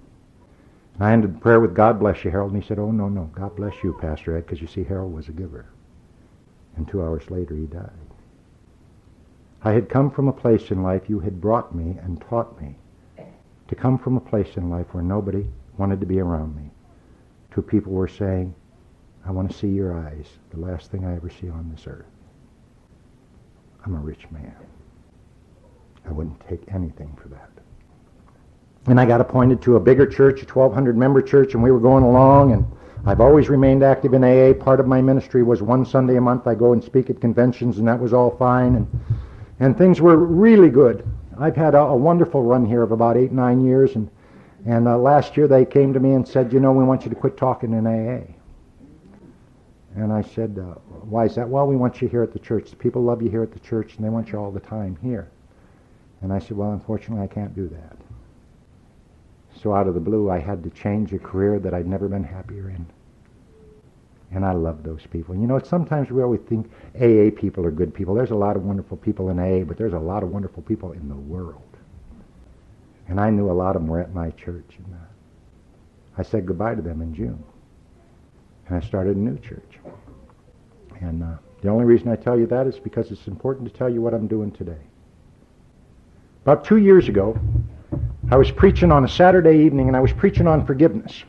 And 0.94 1.04
I 1.04 1.12
ended 1.12 1.34
the 1.34 1.40
prayer 1.40 1.60
with, 1.60 1.74
God 1.74 2.00
bless 2.00 2.24
you, 2.24 2.30
Harold. 2.30 2.52
And 2.52 2.62
he 2.62 2.66
said, 2.66 2.78
oh, 2.78 2.90
no, 2.90 3.08
no, 3.08 3.30
God 3.34 3.54
bless 3.56 3.74
you, 3.82 3.96
Pastor 4.00 4.36
Ed, 4.36 4.46
because 4.46 4.60
you 4.60 4.68
see, 4.68 4.84
Harold 4.84 5.12
was 5.12 5.28
a 5.28 5.32
giver. 5.32 5.66
And 6.76 6.88
two 6.88 7.02
hours 7.02 7.30
later, 7.30 7.54
he 7.54 7.66
died. 7.66 7.90
I 9.62 9.72
had 9.72 9.88
come 9.88 10.10
from 10.10 10.28
a 10.28 10.32
place 10.32 10.70
in 10.70 10.82
life 10.82 11.08
you 11.08 11.20
had 11.20 11.40
brought 11.40 11.74
me 11.74 11.98
and 12.02 12.20
taught 12.20 12.60
me 12.60 12.76
to 13.68 13.74
come 13.74 13.98
from 13.98 14.16
a 14.16 14.20
place 14.20 14.56
in 14.56 14.70
life 14.70 14.86
where 14.92 15.02
nobody 15.02 15.46
wanted 15.78 16.00
to 16.00 16.06
be 16.06 16.20
around 16.20 16.54
me, 16.56 16.70
to 17.52 17.62
people 17.62 17.92
were 17.92 18.08
saying, 18.08 18.54
I 19.26 19.30
want 19.30 19.50
to 19.50 19.56
see 19.56 19.68
your 19.68 19.96
eyes, 19.96 20.26
the 20.50 20.60
last 20.60 20.90
thing 20.90 21.04
I 21.04 21.16
ever 21.16 21.30
see 21.30 21.48
on 21.48 21.70
this 21.74 21.86
earth. 21.86 22.06
I'm 23.84 23.94
a 23.94 23.98
rich 23.98 24.30
man. 24.30 24.54
I 26.06 26.12
wouldn't 26.12 26.40
take 26.48 26.62
anything 26.72 27.16
for 27.20 27.28
that. 27.28 27.50
And 28.86 29.00
I 29.00 29.06
got 29.06 29.20
appointed 29.20 29.62
to 29.62 29.76
a 29.76 29.80
bigger 29.80 30.06
church, 30.06 30.42
a 30.42 30.46
1,200 30.46 30.96
member 30.96 31.22
church, 31.22 31.54
and 31.54 31.62
we 31.62 31.70
were 31.70 31.80
going 31.80 32.04
along. 32.04 32.52
And 32.52 32.66
I've 33.06 33.20
always 33.20 33.48
remained 33.48 33.82
active 33.82 34.12
in 34.12 34.22
AA. 34.22 34.52
Part 34.52 34.80
of 34.80 34.86
my 34.86 35.00
ministry 35.00 35.42
was 35.42 35.62
one 35.62 35.86
Sunday 35.86 36.16
a 36.16 36.20
month 36.20 36.46
I 36.46 36.54
go 36.54 36.74
and 36.74 36.84
speak 36.84 37.08
at 37.08 37.20
conventions, 37.20 37.78
and 37.78 37.88
that 37.88 37.98
was 37.98 38.12
all 38.12 38.36
fine. 38.36 38.74
And, 38.76 39.00
and 39.60 39.78
things 39.78 40.02
were 40.02 40.16
really 40.16 40.68
good. 40.68 41.06
I've 41.38 41.56
had 41.56 41.74
a, 41.74 41.80
a 41.80 41.96
wonderful 41.96 42.42
run 42.42 42.66
here 42.66 42.82
of 42.82 42.92
about 42.92 43.16
eight, 43.16 43.32
nine 43.32 43.64
years. 43.64 43.94
And, 43.94 44.10
and 44.66 44.88
uh, 44.88 44.98
last 44.98 45.36
year 45.36 45.48
they 45.48 45.64
came 45.64 45.92
to 45.92 46.00
me 46.00 46.12
and 46.12 46.26
said, 46.26 46.52
you 46.52 46.60
know, 46.60 46.72
we 46.72 46.84
want 46.84 47.04
you 47.04 47.10
to 47.10 47.16
quit 47.16 47.36
talking 47.36 47.72
in 47.72 47.86
AA. 47.86 48.24
And 49.96 50.12
I 50.12 50.22
said, 50.22 50.58
uh, 50.58 50.74
why 51.02 51.26
is 51.26 51.36
that? 51.36 51.48
Well, 51.48 51.66
we 51.66 51.76
want 51.76 52.02
you 52.02 52.08
here 52.08 52.22
at 52.22 52.32
the 52.32 52.38
church. 52.38 52.70
The 52.70 52.76
people 52.76 53.02
love 53.02 53.22
you 53.22 53.30
here 53.30 53.42
at 53.42 53.52
the 53.52 53.60
church, 53.60 53.94
and 53.96 54.04
they 54.04 54.08
want 54.08 54.32
you 54.32 54.38
all 54.38 54.50
the 54.50 54.60
time 54.60 54.96
here. 55.02 55.30
And 56.20 56.32
I 56.32 56.40
said, 56.40 56.56
well, 56.56 56.72
unfortunately, 56.72 57.22
I 57.22 57.28
can't 57.28 57.54
do 57.54 57.68
that. 57.68 57.96
so 59.60 59.72
out 59.72 59.86
of 59.86 59.94
the 59.94 60.00
blue, 60.00 60.30
I 60.30 60.40
had 60.40 60.64
to 60.64 60.70
change 60.70 61.12
a 61.12 61.18
career 61.18 61.60
that 61.60 61.74
I'd 61.74 61.86
never 61.86 62.08
been 62.08 62.24
happier 62.24 62.70
in. 62.70 62.86
And 64.34 64.44
I 64.44 64.52
love 64.52 64.82
those 64.82 65.06
people. 65.10 65.36
You 65.36 65.46
know, 65.46 65.60
sometimes 65.60 66.10
we 66.10 66.20
always 66.20 66.40
think 66.40 66.68
AA 66.96 67.30
people 67.40 67.64
are 67.64 67.70
good 67.70 67.94
people. 67.94 68.14
There's 68.14 68.32
a 68.32 68.36
lot 68.36 68.56
of 68.56 68.64
wonderful 68.64 68.96
people 68.96 69.30
in 69.30 69.38
AA, 69.38 69.64
but 69.64 69.78
there's 69.78 69.92
a 69.92 69.98
lot 69.98 70.24
of 70.24 70.30
wonderful 70.30 70.62
people 70.64 70.90
in 70.90 71.08
the 71.08 71.14
world. 71.14 71.62
And 73.06 73.20
I 73.20 73.30
knew 73.30 73.48
a 73.48 73.52
lot 73.52 73.76
of 73.76 73.82
them 73.82 73.86
were 73.88 74.00
at 74.00 74.12
my 74.12 74.30
church. 74.30 74.76
And 74.76 74.96
I 76.18 76.22
said 76.24 76.46
goodbye 76.46 76.74
to 76.74 76.82
them 76.82 77.00
in 77.00 77.14
June. 77.14 77.42
And 78.66 78.76
I 78.76 78.80
started 78.80 79.16
a 79.16 79.20
new 79.20 79.38
church. 79.38 79.78
And 81.00 81.22
uh, 81.22 81.36
the 81.62 81.68
only 81.68 81.84
reason 81.84 82.08
I 82.08 82.16
tell 82.16 82.36
you 82.36 82.46
that 82.46 82.66
is 82.66 82.78
because 82.78 83.12
it's 83.12 83.28
important 83.28 83.70
to 83.70 83.78
tell 83.78 83.88
you 83.88 84.02
what 84.02 84.14
I'm 84.14 84.26
doing 84.26 84.50
today. 84.50 84.80
About 86.42 86.64
two 86.64 86.78
years 86.78 87.08
ago, 87.08 87.38
I 88.30 88.36
was 88.36 88.50
preaching 88.50 88.90
on 88.90 89.04
a 89.04 89.08
Saturday 89.08 89.64
evening, 89.64 89.86
and 89.86 89.96
I 89.96 90.00
was 90.00 90.12
preaching 90.12 90.46
on 90.46 90.66
forgiveness. 90.66 91.22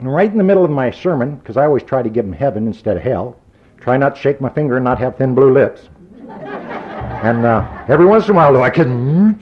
And 0.00 0.12
right 0.12 0.30
in 0.30 0.38
the 0.38 0.44
middle 0.44 0.64
of 0.64 0.70
my 0.70 0.90
sermon, 0.90 1.36
because 1.36 1.58
I 1.58 1.66
always 1.66 1.82
try 1.82 2.02
to 2.02 2.08
give 2.08 2.24
them 2.24 2.32
heaven 2.32 2.66
instead 2.66 2.96
of 2.96 3.02
hell, 3.02 3.38
try 3.78 3.98
not 3.98 4.16
to 4.16 4.20
shake 4.20 4.40
my 4.40 4.48
finger 4.48 4.76
and 4.76 4.84
not 4.84 4.98
have 4.98 5.16
thin 5.16 5.34
blue 5.34 5.52
lips. 5.52 5.90
and 6.28 7.44
uh, 7.44 7.84
every 7.86 8.06
once 8.06 8.24
in 8.24 8.30
a 8.30 8.34
while, 8.34 8.52
though, 8.52 8.62
I 8.62 8.70
can. 8.70 9.38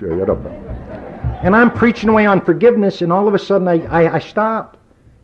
And 1.43 1.55
I'm 1.55 1.71
preaching 1.71 2.09
away 2.09 2.27
on 2.27 2.45
forgiveness, 2.45 3.03
and 3.03 3.13
all 3.13 3.29
of 3.29 3.35
a 3.35 3.39
sudden 3.39 3.69
I, 3.69 3.85
I, 3.87 4.15
I 4.17 4.19
stopped. 4.19 4.79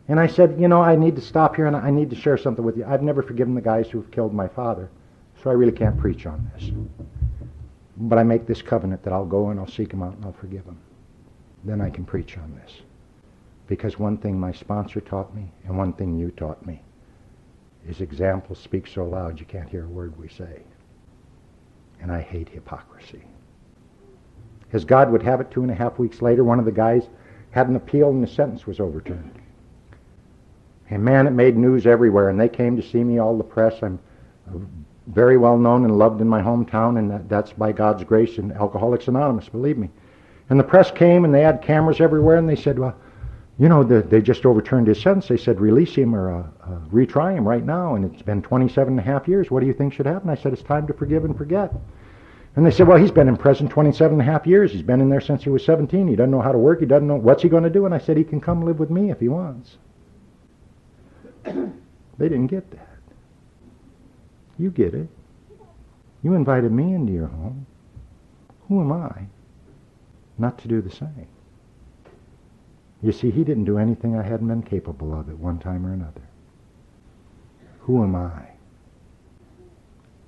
And 0.07 0.19
I 0.19 0.27
said, 0.27 0.59
you 0.59 0.67
know, 0.67 0.81
I 0.81 0.95
need 0.95 1.15
to 1.15 1.21
stop 1.21 1.55
here 1.55 1.65
and 1.65 1.75
I 1.75 1.89
need 1.89 2.11
to 2.11 2.15
share 2.15 2.37
something 2.37 2.63
with 2.63 2.77
you. 2.77 2.85
I've 2.85 3.01
never 3.01 3.23
forgiven 3.23 3.55
the 3.55 3.61
guys 3.61 3.89
who've 3.89 4.09
killed 4.11 4.33
my 4.33 4.47
father, 4.47 4.89
so 5.41 5.49
I 5.49 5.53
really 5.53 5.71
can't 5.71 5.97
preach 5.97 6.25
on 6.27 6.49
this. 6.53 6.69
But 7.97 8.19
I 8.19 8.23
make 8.23 8.45
this 8.45 8.61
covenant 8.61 9.01
that 9.03 9.13
I'll 9.13 9.25
go 9.25 9.49
and 9.49 9.59
I'll 9.59 9.67
seek 9.67 9.89
them 9.89 10.03
out 10.03 10.15
and 10.15 10.23
I'll 10.23 10.33
forgive 10.33 10.63
them. 10.65 10.79
Then 11.63 11.81
I 11.81 11.89
can 11.89 12.05
preach 12.05 12.37
on 12.37 12.55
this. 12.63 12.84
Because 13.67 13.97
one 13.97 14.17
thing 14.17 14.39
my 14.39 14.51
sponsor 14.51 15.01
taught 15.01 15.35
me 15.35 15.51
and 15.65 15.77
one 15.77 15.93
thing 15.93 16.17
you 16.17 16.31
taught 16.31 16.65
me 16.65 16.81
is 17.87 18.01
examples 18.01 18.59
speak 18.59 18.87
so 18.87 19.05
loud 19.05 19.39
you 19.39 19.45
can't 19.45 19.69
hear 19.69 19.85
a 19.85 19.89
word 19.89 20.17
we 20.19 20.27
say. 20.27 20.61
And 22.01 22.11
I 22.11 22.21
hate 22.21 22.49
hypocrisy. 22.49 23.23
As 24.73 24.85
God 24.85 25.11
would 25.11 25.23
have 25.23 25.41
it, 25.41 25.51
two 25.51 25.61
and 25.61 25.71
a 25.71 25.75
half 25.75 25.99
weeks 25.99 26.21
later, 26.21 26.43
one 26.43 26.59
of 26.59 26.65
the 26.65 26.71
guys 26.71 27.07
had 27.51 27.69
an 27.69 27.75
appeal 27.75 28.09
and 28.09 28.21
the 28.21 28.27
sentence 28.27 28.67
was 28.67 28.79
overturned. 28.79 29.39
And 30.89 31.03
man, 31.03 31.25
it 31.25 31.31
made 31.31 31.57
news 31.57 31.87
everywhere, 31.87 32.29
and 32.29 32.39
they 32.39 32.49
came 32.49 32.75
to 32.75 32.83
see 32.83 33.03
me, 33.03 33.17
all 33.17 33.37
the 33.37 33.43
press. 33.43 33.81
I'm 33.81 33.99
uh, 34.47 34.59
very 35.07 35.37
well 35.37 35.57
known 35.57 35.83
and 35.83 35.97
loved 35.97 36.21
in 36.21 36.27
my 36.27 36.41
hometown, 36.41 36.99
and 36.99 37.09
that, 37.09 37.29
that's 37.29 37.53
by 37.53 37.71
God's 37.71 38.03
grace 38.03 38.37
and 38.37 38.51
Alcoholics 38.51 39.07
Anonymous, 39.07 39.49
believe 39.49 39.77
me. 39.77 39.89
And 40.49 40.59
the 40.59 40.63
press 40.63 40.91
came, 40.91 41.25
and 41.25 41.33
they 41.33 41.41
had 41.41 41.61
cameras 41.61 42.01
everywhere, 42.01 42.37
and 42.37 42.47
they 42.47 42.55
said, 42.55 42.77
well, 42.77 42.95
you 43.57 43.69
know, 43.69 43.83
the, 43.83 44.01
they 44.01 44.21
just 44.21 44.45
overturned 44.45 44.87
his 44.87 45.01
sentence. 45.01 45.27
They 45.27 45.37
said, 45.37 45.61
release 45.61 45.95
him 45.95 46.13
or 46.13 46.29
uh, 46.29 46.43
uh, 46.61 46.79
retry 46.91 47.37
him 47.37 47.47
right 47.47 47.63
now, 47.63 47.95
and 47.95 48.03
it's 48.03 48.21
been 48.21 48.41
27 48.41 48.93
and 48.93 48.99
a 48.99 49.03
half 49.03 49.27
years. 49.27 49.49
What 49.49 49.61
do 49.61 49.67
you 49.67 49.73
think 49.73 49.93
should 49.93 50.05
happen? 50.05 50.29
I 50.29 50.35
said, 50.35 50.51
it's 50.51 50.61
time 50.61 50.87
to 50.87 50.93
forgive 50.93 51.23
and 51.23 51.37
forget. 51.37 51.73
And 52.57 52.65
they 52.65 52.71
said, 52.71 52.87
well, 52.87 52.97
he's 52.97 53.11
been 53.11 53.29
in 53.29 53.37
prison 53.37 53.69
27 53.69 54.19
and 54.19 54.27
a 54.27 54.31
half 54.31 54.45
years. 54.45 54.71
He's 54.71 54.81
been 54.81 54.99
in 54.99 55.09
there 55.09 55.21
since 55.21 55.43
he 55.43 55.49
was 55.49 55.63
17. 55.63 56.07
He 56.07 56.15
doesn't 56.15 56.31
know 56.31 56.41
how 56.41 56.51
to 56.51 56.57
work. 56.57 56.81
He 56.81 56.85
doesn't 56.85 57.07
know, 57.07 57.15
what's 57.15 57.43
he 57.43 57.49
going 57.49 57.63
to 57.63 57.69
do? 57.69 57.85
And 57.85 57.93
I 57.93 57.97
said, 57.97 58.17
he 58.17 58.23
can 58.23 58.41
come 58.41 58.65
live 58.65 58.79
with 58.79 58.89
me 58.89 59.09
if 59.09 59.19
he 59.19 59.29
wants. 59.29 59.77
they 61.43 61.53
didn't 62.17 62.47
get 62.47 62.69
that. 62.71 62.97
You 64.57 64.69
get 64.69 64.93
it. 64.93 65.09
You 66.23 66.33
invited 66.33 66.71
me 66.71 66.93
into 66.93 67.13
your 67.13 67.27
home. 67.27 67.65
Who 68.67 68.81
am 68.81 68.91
I 68.91 69.27
not 70.37 70.57
to 70.59 70.67
do 70.67 70.81
the 70.81 70.89
same? 70.89 71.27
You 73.05 73.11
see, 73.11 73.29
he 73.29 73.43
didn't 73.43 73.65
do 73.65 73.77
anything 73.77 74.17
I 74.17 74.23
hadn't 74.23 74.47
been 74.47 74.63
capable 74.63 75.13
of 75.13 75.29
at 75.29 75.37
one 75.37 75.59
time 75.59 75.85
or 75.85 75.93
another. 75.93 76.23
Who 77.81 78.01
am 78.01 78.15
I? 78.15 78.47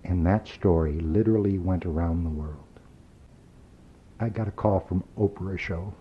And 0.04 0.24
that 0.28 0.48
story 0.48 1.00
literally 1.00 1.58
went 1.58 1.88
around 1.88 2.24
the 2.24 2.30
world. 2.30 2.58
I 4.20 4.30
got 4.30 4.48
a 4.48 4.52
call 4.52 4.80
from 4.80 5.04
Oprah 5.18 5.58
show. 5.58 5.92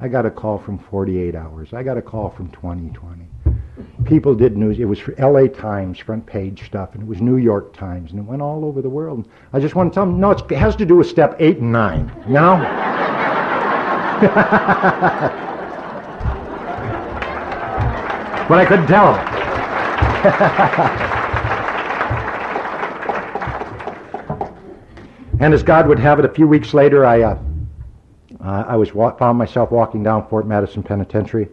I 0.00 0.08
got 0.08 0.26
a 0.26 0.30
call 0.30 0.58
from 0.58 0.76
48 0.76 1.36
Hours. 1.36 1.72
I 1.72 1.84
got 1.84 1.96
a 1.96 2.02
call 2.02 2.30
from 2.30 2.50
2020 2.50 3.28
people 4.04 4.34
did 4.34 4.56
news. 4.56 4.80
It 4.80 4.84
was 4.84 4.98
for 4.98 5.14
L.A. 5.18 5.48
Times 5.48 5.98
front 5.98 6.26
page 6.26 6.64
stuff, 6.66 6.94
and 6.94 7.02
it 7.02 7.06
was 7.06 7.20
New 7.20 7.36
York 7.36 7.72
Times, 7.72 8.10
and 8.10 8.18
it 8.18 8.24
went 8.24 8.42
all 8.42 8.64
over 8.64 8.82
the 8.82 8.90
world. 8.90 9.28
I 9.52 9.60
just 9.60 9.76
want 9.76 9.92
to 9.92 9.94
tell 9.94 10.04
them, 10.04 10.20
no, 10.20 10.32
it 10.32 10.50
has 10.50 10.74
to 10.76 10.84
do 10.84 10.96
with 10.96 11.06
step 11.06 11.36
eight 11.38 11.58
and 11.58 11.72
nine. 11.72 12.12
You 12.26 12.34
know. 12.34 12.58
but 18.52 18.60
I 18.60 18.66
couldn't 18.66 18.86
tell 18.86 19.14
and 25.40 25.54
as 25.54 25.62
God 25.62 25.88
would 25.88 25.98
have 25.98 26.18
it, 26.18 26.26
a 26.26 26.28
few 26.28 26.46
weeks 26.46 26.74
later, 26.74 27.06
I 27.06 27.22
uh, 27.22 27.38
uh, 28.44 28.64
I 28.68 28.76
was 28.76 28.92
wa- 28.92 29.16
found 29.16 29.38
myself 29.38 29.70
walking 29.70 30.02
down 30.02 30.28
Fort 30.28 30.46
Madison 30.46 30.82
Penitentiary 30.82 31.48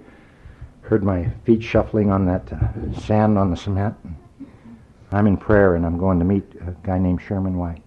heard 0.81 1.05
my 1.05 1.29
feet 1.45 1.63
shuffling 1.63 2.11
on 2.11 2.25
that 2.25 2.51
uh, 2.51 2.99
sand 2.99 3.37
on 3.37 3.49
the 3.49 3.55
cement. 3.55 3.95
I'm 5.13 5.25
in 5.25 5.37
prayer 5.37 5.75
and 5.75 5.85
I'm 5.85 5.97
going 5.97 6.19
to 6.19 6.25
meet 6.25 6.43
a 6.67 6.75
guy 6.83 6.97
named 6.97 7.21
Sherman 7.21 7.57
White. 7.57 7.81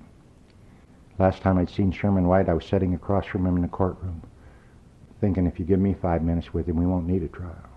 Last 1.18 1.42
time 1.42 1.58
I'd 1.58 1.68
seen 1.68 1.92
Sherman 1.92 2.28
White, 2.28 2.48
I 2.48 2.54
was 2.54 2.64
sitting 2.64 2.94
across 2.94 3.26
from 3.26 3.44
him 3.44 3.56
in 3.56 3.62
the 3.62 3.68
courtroom, 3.68 4.22
thinking 5.20 5.46
if 5.46 5.58
you 5.58 5.66
give 5.66 5.80
me 5.80 5.94
five 6.00 6.22
minutes 6.22 6.54
with 6.54 6.66
him, 6.66 6.76
we 6.76 6.86
won't 6.86 7.06
need 7.06 7.22
a 7.22 7.28
trial. 7.28 7.71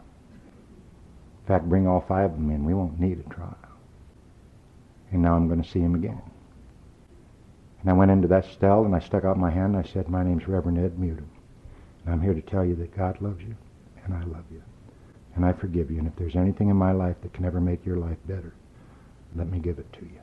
In 1.46 1.48
fact, 1.48 1.70
bring 1.70 1.88
all 1.88 2.02
five 2.02 2.32
of 2.32 2.38
them 2.38 2.50
in, 2.50 2.66
we 2.66 2.74
won't 2.74 3.00
need 3.00 3.20
a 3.20 3.30
trial. 3.30 3.56
And 5.12 5.22
now 5.22 5.36
I'm 5.36 5.48
going 5.48 5.62
to 5.62 5.70
see 5.70 5.80
him 5.80 5.94
again. 5.94 6.22
And 7.82 7.90
I 7.92 7.94
went 7.94 8.10
into 8.10 8.28
that 8.30 8.48
cell 8.60 8.84
and 8.84 8.96
I 8.96 9.00
stuck 9.00 9.26
out 9.26 9.38
my 9.38 9.52
hand 9.52 9.76
and 9.76 9.86
I 9.86 9.88
said, 9.88 10.10
My 10.10 10.24
name's 10.24 10.48
Reverend 10.48 10.80
Ed 10.80 10.98
Mutum. 10.98 11.28
And 12.04 12.14
I'm 12.14 12.22
here 12.22 12.34
to 12.34 12.42
tell 12.42 12.66
you 12.66 12.76
that 12.78 12.98
God 12.98 13.22
loves 13.22 13.44
you 13.44 13.56
and 14.04 14.16
I 14.16 14.24
love 14.24 14.46
you 14.52 14.64
and 15.36 15.46
I 15.46 15.54
forgive 15.54 15.92
you. 15.92 16.00
And 16.00 16.08
if 16.08 16.16
there's 16.16 16.36
anything 16.36 16.70
in 16.70 16.78
my 16.78 16.92
life 16.92 17.18
that 17.22 17.34
can 17.34 17.46
ever 17.46 17.62
make 17.62 17.86
your 17.86 17.98
life 17.98 18.18
better, 18.26 18.54
let 19.36 19.52
me 19.52 19.60
give 19.60 19.78
it 19.78 19.92
to 19.94 20.02
you. 20.02 20.20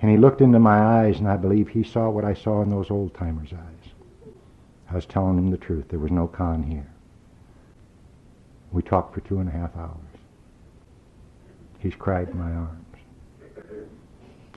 And 0.00 0.10
he 0.10 0.16
looked 0.16 0.40
into 0.40 0.58
my 0.58 0.78
eyes, 0.78 1.18
and 1.18 1.28
I 1.28 1.36
believe 1.36 1.68
he 1.68 1.82
saw 1.82 2.08
what 2.10 2.24
I 2.24 2.34
saw 2.34 2.62
in 2.62 2.70
those 2.70 2.90
old 2.90 3.14
timers' 3.14 3.52
eyes. 3.52 3.92
I 4.90 4.94
was 4.94 5.06
telling 5.06 5.38
him 5.38 5.50
the 5.50 5.56
truth. 5.56 5.88
There 5.88 5.98
was 5.98 6.12
no 6.12 6.26
con 6.26 6.62
here. 6.62 6.86
We 8.72 8.82
talked 8.82 9.14
for 9.14 9.20
two 9.20 9.38
and 9.38 9.48
a 9.48 9.52
half 9.52 9.76
hours. 9.76 9.96
He's 11.78 11.94
cried 11.94 12.28
in 12.30 12.38
my 12.38 12.52
arms. 12.52 12.82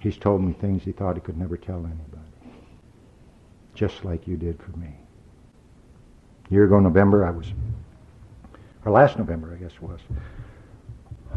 He's 0.02 0.18
told 0.18 0.42
me 0.42 0.54
things 0.54 0.84
he 0.84 0.92
thought 0.92 1.16
he 1.16 1.22
could 1.22 1.38
never 1.38 1.58
tell 1.58 1.78
anybody. 1.78 2.56
Just 3.76 4.06
like 4.06 4.28
you 4.28 4.38
did 4.38 4.62
for 4.62 4.72
me. 4.78 4.94
A 6.50 6.54
year 6.54 6.66
ago, 6.66 6.80
November, 6.80 7.26
I 7.26 7.32
was 7.32 7.48
or 8.86 8.92
last 8.92 9.18
November, 9.18 9.54
I 9.54 9.58
guess 9.62 9.74
it 9.74 9.82
was. 9.82 10.00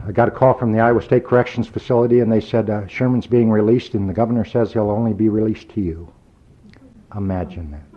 I 0.07 0.13
got 0.13 0.29
a 0.29 0.31
call 0.31 0.55
from 0.55 0.73
the 0.73 0.81
Iowa 0.81 1.03
State 1.03 1.25
Corrections 1.25 1.69
Facility, 1.69 2.21
and 2.21 2.33
they 2.33 2.41
said 2.41 2.71
uh, 2.71 2.87
Sherman's 2.87 3.27
being 3.27 3.51
released, 3.51 3.95
and 3.95 4.09
the 4.09 4.15
governor 4.15 4.45
says 4.45 4.73
he'll 4.73 4.91
only 4.91 5.13
be 5.13 5.29
released 5.29 5.69
to 5.71 5.81
you. 5.81 6.13
Imagine 7.15 7.71
that. 7.73 7.92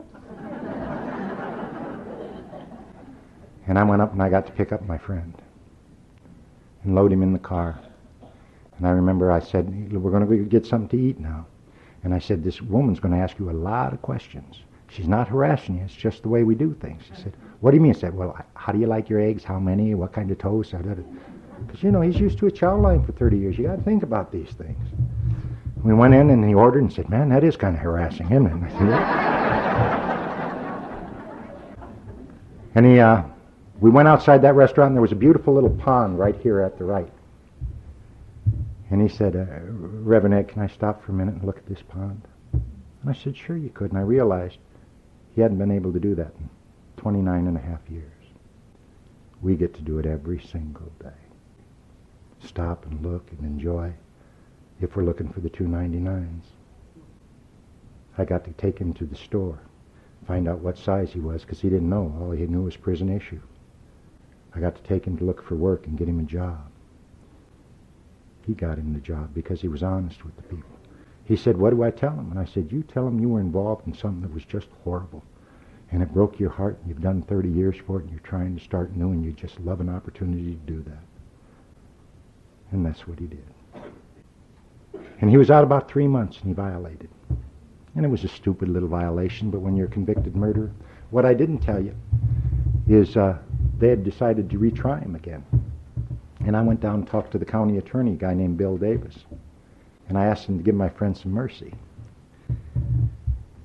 And 3.67 3.79
I 3.79 3.83
went 3.83 4.01
up 4.01 4.13
and 4.13 4.21
I 4.21 4.29
got 4.29 4.45
to 4.47 4.51
pick 4.51 4.71
up 4.71 4.85
my 4.85 4.97
friend 4.97 5.33
and 6.83 6.95
load 6.95 7.11
him 7.11 7.23
in 7.23 7.33
the 7.33 7.39
car. 7.39 7.79
And 8.77 8.87
I 8.87 8.91
remember 8.91 9.31
I 9.31 9.39
said, 9.39 9.93
We're 9.93 10.11
going 10.11 10.27
to 10.27 10.37
get 10.45 10.65
something 10.65 10.97
to 10.97 11.05
eat 11.05 11.19
now. 11.19 11.45
And 12.03 12.13
I 12.13 12.19
said, 12.19 12.43
This 12.43 12.61
woman's 12.61 12.99
going 12.99 13.13
to 13.13 13.19
ask 13.19 13.39
you 13.39 13.49
a 13.49 13.51
lot 13.51 13.93
of 13.93 14.01
questions. 14.01 14.61
She's 14.89 15.07
not 15.07 15.27
harassing 15.27 15.77
you, 15.77 15.83
it's 15.83 15.93
just 15.93 16.23
the 16.23 16.29
way 16.29 16.43
we 16.43 16.55
do 16.55 16.73
things. 16.79 17.03
He 17.13 17.21
said, 17.21 17.35
what 17.59 17.71
do 17.71 17.77
you 17.77 17.81
mean? 17.81 17.93
I 17.95 17.99
said, 17.99 18.15
well, 18.15 18.37
how 18.53 18.71
do 18.71 18.79
you 18.79 18.87
like 18.87 19.09
your 19.09 19.19
eggs? 19.19 19.43
How 19.43 19.59
many? 19.59 19.93
What 19.95 20.13
kind 20.13 20.31
of 20.31 20.37
toast? 20.37 20.71
Because, 20.71 21.83
you 21.83 21.91
know, 21.91 21.99
he's 22.01 22.19
used 22.19 22.37
to 22.39 22.47
a 22.47 22.51
chow 22.51 22.77
line 22.77 23.03
for 23.03 23.11
30 23.11 23.37
years. 23.37 23.57
You 23.57 23.65
got 23.65 23.75
to 23.77 23.81
think 23.81 24.03
about 24.03 24.31
these 24.31 24.51
things. 24.51 24.87
We 25.83 25.93
went 25.93 26.13
in 26.13 26.29
and 26.29 26.47
he 26.47 26.53
ordered 26.53 26.83
and 26.83 26.93
said, 26.93 27.09
man, 27.09 27.27
that 27.29 27.43
is 27.43 27.57
kind 27.57 27.75
of 27.75 27.81
harassing, 27.81 28.27
isn't 28.27 28.45
it? 28.45 28.71
and 32.75 32.85
he, 32.85 32.99
uh, 32.99 33.23
we 33.79 33.89
went 33.89 34.07
outside 34.07 34.41
that 34.43 34.55
restaurant 34.55 34.89
and 34.89 34.95
there 34.95 35.01
was 35.01 35.11
a 35.11 35.15
beautiful 35.15 35.53
little 35.53 35.69
pond 35.69 36.17
right 36.17 36.35
here 36.41 36.61
at 36.61 36.77
the 36.77 36.83
right. 36.83 37.11
And 38.89 39.01
he 39.01 39.09
said, 39.09 39.35
uh, 39.35 39.45
Reverend 39.69 40.35
Ed, 40.35 40.47
can 40.47 40.61
I 40.61 40.67
stop 40.67 41.03
for 41.03 41.11
a 41.11 41.15
minute 41.15 41.35
and 41.35 41.43
look 41.43 41.57
at 41.57 41.65
this 41.65 41.81
pond? 41.81 42.21
And 42.53 43.09
I 43.09 43.13
said, 43.13 43.35
sure 43.35 43.57
you 43.57 43.69
could. 43.69 43.91
And 43.91 43.97
I 43.97 44.03
realized 44.03 44.57
he 45.33 45.41
hadn't 45.41 45.57
been 45.57 45.71
able 45.71 45.91
to 45.91 45.99
do 45.99 46.15
that 46.15 46.33
in 46.39 46.49
29 46.97 47.47
and 47.47 47.57
a 47.57 47.61
half 47.61 47.81
years. 47.89 48.11
We 49.41 49.55
get 49.55 49.73
to 49.75 49.81
do 49.81 49.99
it 49.99 50.05
every 50.05 50.39
single 50.39 50.91
day. 51.01 51.09
Stop 52.39 52.85
and 52.85 53.05
look 53.05 53.29
and 53.31 53.45
enjoy 53.45 53.93
if 54.79 54.95
we're 54.95 55.03
looking 55.03 55.29
for 55.29 55.41
the 55.41 55.49
299s. 55.49 56.43
I 58.17 58.23
got 58.23 58.45
to 58.45 58.51
take 58.51 58.77
him 58.79 58.93
to 58.93 59.05
the 59.05 59.15
store. 59.15 59.59
find 60.25 60.47
out 60.47 60.59
what 60.59 60.77
size 60.77 61.11
he 61.11 61.19
was 61.19 61.41
because 61.41 61.59
he 61.59 61.69
didn't 61.69 61.89
know. 61.89 62.15
All 62.19 62.31
he 62.31 62.47
knew 62.47 62.63
was 62.63 62.77
prison 62.77 63.09
issue. 63.09 63.41
I 64.55 64.59
got 64.59 64.75
to 64.75 64.83
take 64.83 65.05
him 65.05 65.17
to 65.17 65.23
look 65.23 65.43
for 65.43 65.55
work 65.55 65.85
and 65.85 65.97
get 65.97 66.07
him 66.07 66.19
a 66.19 66.23
job. 66.23 66.69
He 68.45 68.53
got 68.53 68.77
him 68.77 68.93
the 68.93 68.99
job 68.99 69.33
because 69.33 69.61
he 69.61 69.67
was 69.67 69.83
honest 69.83 70.23
with 70.23 70.35
the 70.37 70.43
people. 70.43 70.69
He 71.25 71.35
said, 71.35 71.57
what 71.57 71.71
do 71.71 71.83
I 71.83 71.91
tell 71.91 72.11
him? 72.11 72.29
And 72.31 72.39
I 72.39 72.45
said, 72.45 72.71
you 72.71 72.83
tell 72.83 73.07
him 73.07 73.19
you 73.19 73.29
were 73.29 73.39
involved 73.39 73.87
in 73.87 73.95
something 73.95 74.21
that 74.21 74.33
was 74.33 74.45
just 74.45 74.67
horrible. 74.83 75.23
And 75.91 76.01
it 76.01 76.13
broke 76.13 76.39
your 76.39 76.51
heart 76.51 76.77
and 76.79 76.89
you've 76.89 77.01
done 77.01 77.23
30 77.23 77.49
years 77.49 77.75
for 77.85 77.99
it 77.99 78.03
and 78.03 78.11
you're 78.11 78.19
trying 78.19 78.55
to 78.55 78.63
start 78.63 78.95
new 78.95 79.11
and 79.11 79.25
you 79.25 79.31
just 79.31 79.59
love 79.59 79.81
an 79.81 79.89
opportunity 79.89 80.51
to 80.55 80.71
do 80.71 80.83
that. 80.83 81.03
And 82.71 82.85
that's 82.85 83.07
what 83.07 83.19
he 83.19 83.25
did. 83.25 83.45
And 85.21 85.29
he 85.29 85.37
was 85.37 85.49
out 85.49 85.63
about 85.63 85.89
three 85.89 86.07
months 86.07 86.37
and 86.37 86.47
he 86.47 86.53
violated. 86.53 87.09
And 87.95 88.05
it 88.05 88.09
was 88.09 88.23
a 88.23 88.27
stupid 88.27 88.69
little 88.69 88.89
violation, 88.89 89.49
but 89.49 89.61
when 89.61 89.75
you're 89.75 89.87
a 89.87 89.91
convicted 89.91 90.35
murderer, 90.35 90.71
what 91.11 91.25
I 91.25 91.33
didn't 91.33 91.59
tell 91.59 91.81
you 91.81 91.95
is 92.87 93.15
uh, 93.15 93.37
they 93.77 93.89
had 93.89 94.03
decided 94.03 94.49
to 94.49 94.59
retry 94.59 95.01
him 95.01 95.15
again. 95.15 95.43
And 96.45 96.55
I 96.55 96.61
went 96.61 96.79
down 96.79 96.95
and 96.95 97.07
talked 97.07 97.31
to 97.31 97.37
the 97.37 97.45
county 97.45 97.77
attorney, 97.77 98.13
a 98.13 98.15
guy 98.15 98.33
named 98.33 98.57
Bill 98.57 98.77
Davis. 98.77 99.15
And 100.07 100.17
I 100.17 100.25
asked 100.25 100.47
him 100.47 100.57
to 100.57 100.63
give 100.63 100.75
my 100.75 100.89
friend 100.89 101.17
some 101.17 101.31
mercy. 101.31 101.73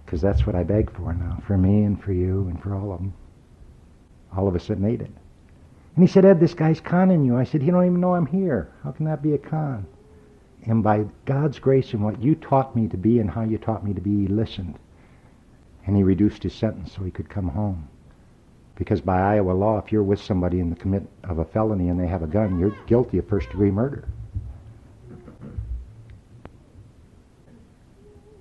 Because 0.05 0.21
that's 0.21 0.47
what 0.47 0.57
I 0.57 0.63
beg 0.63 0.91
for 0.97 1.13
now, 1.13 1.43
for 1.47 1.57
me 1.57 1.85
and 1.85 2.03
for 2.03 2.13
you 2.13 2.49
and 2.49 2.61
for 2.63 2.75
all 2.75 2.93
of 2.93 2.99
them. 3.01 3.13
All 4.37 4.49
of 4.49 4.57
us 4.57 4.67
that 4.69 4.79
made 4.79 5.03
it. 5.03 5.11
And 5.97 6.09
he 6.09 6.13
said, 6.13 6.25
Ed, 6.25 6.41
this 6.41 6.55
guy's 6.55 6.81
conning 6.81 7.25
you. 7.25 7.37
I 7.37 7.45
said, 7.45 7.63
he 7.63 7.71
don't 7.71 7.85
even 7.85 8.01
know 8.01 8.15
I'm 8.15 8.27
here. 8.27 8.73
How 8.83 8.93
can 8.93 9.05
that 9.07 9.23
be 9.23 9.35
a 9.35 9.39
con? 9.39 9.87
And 10.65 10.83
by 10.83 11.05
God's 11.25 11.59
grace 11.59 11.93
and 11.93 12.03
what 12.03 12.23
you 12.23 12.35
taught 12.35 12.75
me 12.77 12.89
to 12.89 12.97
be 12.97 13.19
and 13.19 13.31
how 13.31 13.43
you 13.43 13.59
taught 13.59 13.85
me 13.85 13.93
to 13.95 14.01
be, 14.01 14.23
he 14.23 14.27
listened. 14.27 14.79
And 15.87 15.97
he 15.97 16.03
reduced 16.03 16.43
his 16.43 16.55
sentence 16.55 16.93
so 16.93 17.03
he 17.03 17.11
could 17.11 17.29
come 17.29 17.49
home. 17.49 17.89
Because 18.81 19.03
by 19.03 19.35
Iowa 19.35 19.53
law, 19.53 19.77
if 19.77 19.93
you're 19.93 20.03
with 20.03 20.23
somebody 20.23 20.59
in 20.59 20.71
the 20.71 20.75
commit 20.75 21.03
of 21.25 21.39
a 21.39 21.45
felony 21.45 21.91
and 21.91 22.01
they 22.01 22.07
have 22.07 22.23
a 22.23 22.27
gun, 22.27 22.59
you're 22.59 22.75
guilty 22.87 23.19
of 23.19 23.29
first 23.29 23.51
degree 23.51 23.71
murder. 23.71 24.09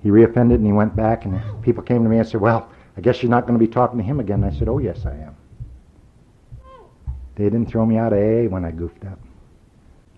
He 0.02 0.08
reoffended 0.08 0.56
and 0.56 0.66
he 0.66 0.72
went 0.72 0.96
back 0.96 1.26
and 1.26 1.42
people 1.62 1.84
came 1.84 2.04
to 2.04 2.10
me 2.10 2.20
and 2.20 2.26
said, 2.26 2.40
well, 2.40 2.72
I 2.96 3.02
guess 3.02 3.22
you're 3.22 3.30
not 3.30 3.48
going 3.48 3.60
to 3.60 3.66
be 3.66 3.70
talking 3.70 3.98
to 3.98 4.04
him 4.04 4.22
again. 4.22 4.42
And 4.42 4.56
I 4.56 4.58
said, 4.58 4.70
oh, 4.70 4.78
yes, 4.78 5.06
I 5.06 5.12
am. 5.12 5.36
They 7.36 7.44
didn't 7.44 7.66
throw 7.66 7.86
me 7.86 7.98
out 7.98 8.14
of 8.14 8.20
AA 8.20 8.50
when 8.50 8.64
I 8.64 8.72
goofed 8.72 9.04
up. 9.04 9.20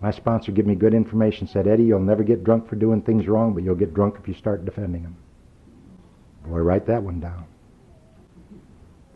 My 0.01 0.11
sponsor 0.11 0.51
gave 0.51 0.67
me 0.67 0.75
good 0.75 0.93
information, 0.93 1.47
said, 1.47 1.67
Eddie, 1.67 1.85
you'll 1.85 1.99
never 1.99 2.21
get 2.21 2.43
drunk 2.43 2.69
for 2.69 2.75
doing 2.75 3.01
things 3.01 3.27
wrong, 3.27 3.55
but 3.55 3.63
you'll 3.63 3.73
get 3.73 3.95
drunk 3.95 4.17
if 4.19 4.27
you 4.27 4.35
start 4.35 4.65
defending 4.65 5.01
them. 5.01 5.17
Boy, 6.45 6.59
write 6.59 6.85
that 6.85 7.01
one 7.01 7.19
down. 7.19 7.47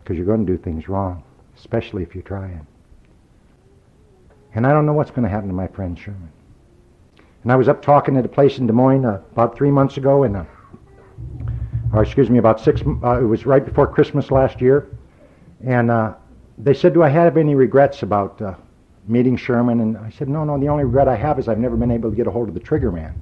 Because 0.05 0.17
you're 0.17 0.27
going 0.27 0.45
to 0.45 0.51
do 0.51 0.57
things 0.59 0.87
wrong, 0.87 1.23
especially 1.57 2.03
if 2.03 2.13
you're 2.13 2.21
trying. 2.21 2.67
And 4.53 4.67
I 4.67 4.71
don't 4.71 4.85
know 4.85 4.93
what's 4.93 5.09
going 5.09 5.23
to 5.23 5.29
happen 5.29 5.47
to 5.47 5.55
my 5.55 5.65
friend 5.65 5.97
Sherman. 5.97 6.31
And 7.41 7.51
I 7.51 7.55
was 7.55 7.67
up 7.67 7.81
talking 7.81 8.15
at 8.15 8.23
a 8.23 8.29
place 8.29 8.59
in 8.59 8.67
Des 8.67 8.73
Moines 8.73 9.03
uh, 9.03 9.19
about 9.31 9.57
three 9.57 9.71
months 9.71 9.97
ago, 9.97 10.21
and 10.21 10.37
uh, 10.37 10.45
or 11.91 12.03
excuse 12.03 12.29
me, 12.29 12.37
about 12.37 12.59
six. 12.59 12.83
Uh, 13.03 13.19
it 13.19 13.25
was 13.25 13.47
right 13.47 13.65
before 13.65 13.87
Christmas 13.87 14.29
last 14.29 14.61
year, 14.61 14.87
and 15.65 15.89
uh, 15.89 16.13
they 16.59 16.75
said, 16.75 16.93
"Do 16.93 17.01
I 17.01 17.09
have 17.09 17.35
any 17.35 17.55
regrets 17.55 18.03
about 18.03 18.39
uh, 18.43 18.53
meeting 19.07 19.37
Sherman?" 19.37 19.79
And 19.79 19.97
I 19.97 20.11
said, 20.11 20.29
"No, 20.29 20.43
no. 20.43 20.59
The 20.59 20.67
only 20.67 20.83
regret 20.83 21.07
I 21.07 21.15
have 21.15 21.39
is 21.39 21.47
I've 21.47 21.57
never 21.57 21.75
been 21.75 21.91
able 21.91 22.11
to 22.11 22.15
get 22.15 22.27
a 22.27 22.31
hold 22.31 22.47
of 22.47 22.53
the 22.53 22.59
trigger 22.59 22.91
man." 22.91 23.19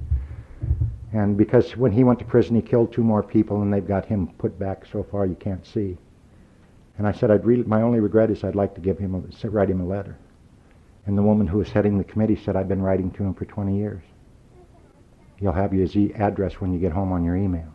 And 1.14 1.36
because 1.36 1.76
when 1.78 1.92
he 1.92 2.04
went 2.04 2.18
to 2.18 2.26
prison, 2.26 2.56
he 2.56 2.62
killed 2.62 2.92
two 2.92 3.02
more 3.02 3.22
people, 3.22 3.62
and 3.62 3.72
they've 3.72 3.86
got 3.86 4.04
him 4.04 4.26
put 4.36 4.58
back 4.58 4.84
so 4.90 5.02
far 5.02 5.24
you 5.24 5.36
can't 5.36 5.64
see. 5.66 5.96
And 6.96 7.06
I 7.06 7.12
said, 7.12 7.30
I'd 7.30 7.44
really, 7.44 7.64
my 7.64 7.82
only 7.82 8.00
regret 8.00 8.30
is 8.30 8.44
I'd 8.44 8.54
like 8.54 8.74
to 8.76 8.80
give 8.80 8.98
him 8.98 9.14
a, 9.14 9.48
write 9.48 9.70
him 9.70 9.80
a 9.80 9.86
letter. 9.86 10.16
And 11.06 11.18
the 11.18 11.22
woman 11.22 11.46
who 11.46 11.58
was 11.58 11.70
heading 11.70 11.98
the 11.98 12.04
committee 12.04 12.36
said, 12.36 12.56
I've 12.56 12.68
been 12.68 12.82
writing 12.82 13.10
to 13.12 13.24
him 13.24 13.34
for 13.34 13.44
20 13.44 13.76
years. 13.76 14.02
He'll 15.36 15.52
have 15.52 15.72
his 15.72 15.96
e- 15.96 16.14
address 16.14 16.60
when 16.60 16.72
you 16.72 16.78
get 16.78 16.92
home 16.92 17.12
on 17.12 17.24
your 17.24 17.36
email. 17.36 17.74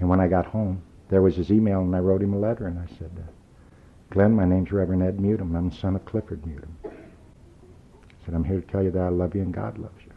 And 0.00 0.08
when 0.08 0.20
I 0.20 0.26
got 0.26 0.46
home, 0.46 0.82
there 1.10 1.22
was 1.22 1.36
his 1.36 1.50
email, 1.52 1.80
and 1.80 1.94
I 1.94 1.98
wrote 1.98 2.22
him 2.22 2.32
a 2.32 2.38
letter, 2.38 2.66
and 2.66 2.78
I 2.78 2.86
said, 2.98 3.10
uh, 3.18 3.30
Glenn, 4.10 4.34
my 4.34 4.46
name's 4.46 4.72
Reverend 4.72 5.02
Ed 5.02 5.18
Mutum. 5.18 5.54
I'm 5.54 5.70
the 5.70 5.76
son 5.76 5.94
of 5.94 6.04
Clifford 6.04 6.42
Mutum. 6.42 6.70
I 6.84 8.24
said, 8.24 8.34
I'm 8.34 8.44
here 8.44 8.60
to 8.60 8.66
tell 8.66 8.82
you 8.82 8.90
that 8.90 9.02
I 9.02 9.08
love 9.10 9.34
you 9.34 9.42
and 9.42 9.52
God 9.52 9.78
loves 9.78 10.02
you. 10.04 10.12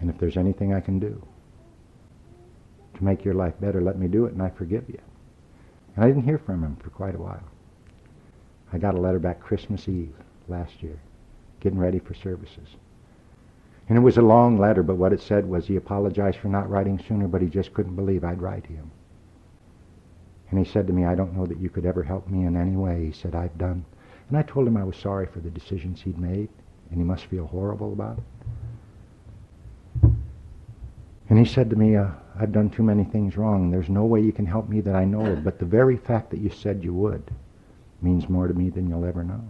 And 0.00 0.10
if 0.10 0.18
there's 0.18 0.36
anything 0.36 0.74
I 0.74 0.80
can 0.80 0.98
do 0.98 1.26
to 2.94 3.04
make 3.04 3.24
your 3.24 3.34
life 3.34 3.54
better, 3.60 3.80
let 3.80 3.98
me 3.98 4.08
do 4.08 4.26
it, 4.26 4.32
and 4.32 4.42
I 4.42 4.50
forgive 4.50 4.84
you. 4.88 5.00
And 5.96 6.04
I 6.04 6.08
didn't 6.08 6.24
hear 6.24 6.38
from 6.38 6.62
him 6.62 6.76
for 6.76 6.90
quite 6.90 7.14
a 7.14 7.18
while. 7.18 7.42
I 8.72 8.78
got 8.78 8.94
a 8.94 9.00
letter 9.00 9.18
back 9.18 9.40
Christmas 9.40 9.88
Eve 9.88 10.14
last 10.46 10.82
year, 10.82 11.00
getting 11.60 11.78
ready 11.78 11.98
for 11.98 12.14
services. 12.14 12.68
And 13.88 13.96
it 13.96 14.02
was 14.02 14.18
a 14.18 14.22
long 14.22 14.58
letter, 14.58 14.82
but 14.82 14.96
what 14.96 15.12
it 15.12 15.20
said 15.20 15.48
was 15.48 15.66
he 15.66 15.76
apologized 15.76 16.38
for 16.38 16.48
not 16.48 16.68
writing 16.68 16.98
sooner, 16.98 17.28
but 17.28 17.40
he 17.40 17.48
just 17.48 17.72
couldn't 17.72 17.96
believe 17.96 18.24
I'd 18.24 18.42
write 18.42 18.64
to 18.64 18.72
him. 18.72 18.90
And 20.50 20.58
he 20.58 20.70
said 20.70 20.86
to 20.86 20.92
me, 20.92 21.04
I 21.04 21.14
don't 21.14 21.36
know 21.36 21.46
that 21.46 21.60
you 21.60 21.70
could 21.70 21.86
ever 21.86 22.02
help 22.02 22.28
me 22.28 22.44
in 22.44 22.56
any 22.56 22.76
way. 22.76 23.06
He 23.06 23.12
said, 23.12 23.34
I've 23.34 23.56
done. 23.56 23.84
And 24.28 24.36
I 24.36 24.42
told 24.42 24.66
him 24.66 24.76
I 24.76 24.84
was 24.84 24.96
sorry 24.96 25.26
for 25.26 25.40
the 25.40 25.50
decisions 25.50 26.02
he'd 26.02 26.18
made, 26.18 26.48
and 26.90 26.98
he 26.98 27.04
must 27.04 27.26
feel 27.26 27.46
horrible 27.46 27.92
about 27.92 28.18
it. 28.18 28.24
And 31.28 31.38
he 31.38 31.44
said 31.44 31.70
to 31.70 31.76
me, 31.76 31.96
uh, 31.96 32.08
I've 32.38 32.52
done 32.52 32.70
too 32.70 32.82
many 32.82 33.04
things 33.04 33.36
wrong. 33.36 33.70
There's 33.70 33.88
no 33.88 34.04
way 34.04 34.20
you 34.20 34.32
can 34.32 34.46
help 34.46 34.68
me 34.68 34.80
that 34.82 34.94
I 34.94 35.04
know 35.04 35.26
of, 35.26 35.42
but 35.42 35.58
the 35.58 35.64
very 35.64 35.96
fact 35.96 36.30
that 36.30 36.40
you 36.40 36.50
said 36.50 36.84
you 36.84 36.94
would 36.94 37.30
means 38.00 38.28
more 38.28 38.46
to 38.46 38.54
me 38.54 38.70
than 38.70 38.88
you'll 38.88 39.04
ever 39.04 39.24
know. 39.24 39.42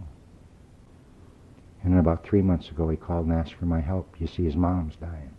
And 1.83 1.99
about 1.99 2.23
three 2.23 2.41
months 2.41 2.69
ago, 2.69 2.89
he 2.89 2.97
called 2.97 3.27
and 3.27 3.33
asked 3.33 3.53
for 3.53 3.65
my 3.65 3.79
help. 3.79 4.15
You 4.19 4.27
see, 4.27 4.43
his 4.43 4.55
mom's 4.55 4.95
dying. 4.95 5.33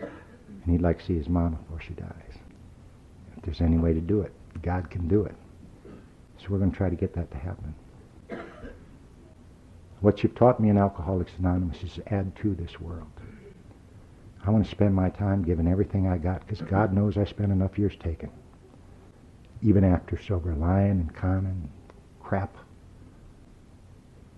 And 0.00 0.72
he'd 0.72 0.82
like 0.82 0.98
to 0.98 1.04
see 1.04 1.16
his 1.16 1.28
mom 1.28 1.54
before 1.54 1.80
she 1.80 1.94
dies. 1.94 2.38
If 3.36 3.42
there's 3.44 3.60
any 3.60 3.78
way 3.78 3.92
to 3.92 4.00
do 4.00 4.20
it, 4.20 4.32
God 4.62 4.90
can 4.90 5.08
do 5.08 5.24
it. 5.24 5.34
So 6.38 6.46
we're 6.50 6.58
going 6.58 6.70
to 6.70 6.76
try 6.76 6.90
to 6.90 6.96
get 6.96 7.14
that 7.14 7.30
to 7.30 7.38
happen. 7.38 7.74
What 10.00 10.22
you've 10.22 10.34
taught 10.34 10.60
me 10.60 10.68
in 10.68 10.76
Alcoholics 10.76 11.32
Anonymous 11.38 11.82
is 11.82 11.98
add 12.08 12.36
to 12.36 12.54
this 12.54 12.78
world. 12.80 13.08
I 14.46 14.50
want 14.50 14.64
to 14.64 14.70
spend 14.70 14.94
my 14.94 15.08
time 15.08 15.42
giving 15.42 15.66
everything 15.66 16.06
I 16.06 16.18
got 16.18 16.40
because 16.46 16.60
God 16.60 16.92
knows 16.92 17.16
I 17.16 17.24
spent 17.24 17.50
enough 17.50 17.78
years 17.78 17.94
taking. 17.98 18.30
Even 19.62 19.84
after 19.84 20.20
sober, 20.20 20.54
lying 20.54 20.90
and 20.90 21.14
conning 21.14 21.46
and 21.46 21.68
crap. 22.20 22.54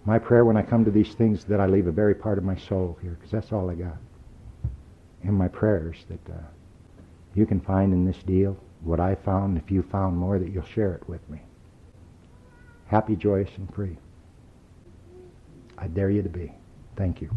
My 0.05 0.21
prayer 0.21 0.45
when 0.45 0.57
I 0.57 0.63
come 0.63 0.85
to 0.85 0.91
these 0.93 1.15
things 1.15 1.45
that 1.47 1.61
I 1.61 1.67
leave 1.67 1.89
a 1.89 1.93
very 1.93 2.15
part 2.15 2.39
of 2.39 2.45
my 2.45 2.57
soul 2.57 2.97
here 3.03 3.17
because 3.19 3.33
that's 3.33 3.53
all 3.53 3.69
I 3.69 3.75
got. 3.75 3.97
In 5.25 5.35
my 5.35 5.49
prayers 5.49 5.97
that 6.09 6.33
uh, 6.33 6.39
you 7.35 7.45
can 7.45 7.61
find 7.61 7.93
in 7.93 8.05
this 8.05 8.23
deal 8.23 8.57
what 8.83 9.01
I 9.01 9.17
found. 9.17 9.59
If 9.59 9.73
you 9.73 9.83
found 9.83 10.17
more, 10.17 10.39
that 10.39 10.53
you'll 10.53 10.65
share 10.65 10.95
it 10.95 11.09
with 11.09 11.29
me. 11.29 11.41
Happy, 12.87 13.17
joyous, 13.17 13.51
and 13.57 13.73
free. 13.75 13.97
I 15.77 15.89
dare 15.89 16.11
you 16.11 16.23
to 16.23 16.29
be. 16.29 16.53
Thank 16.95 17.21
you. 17.21 17.31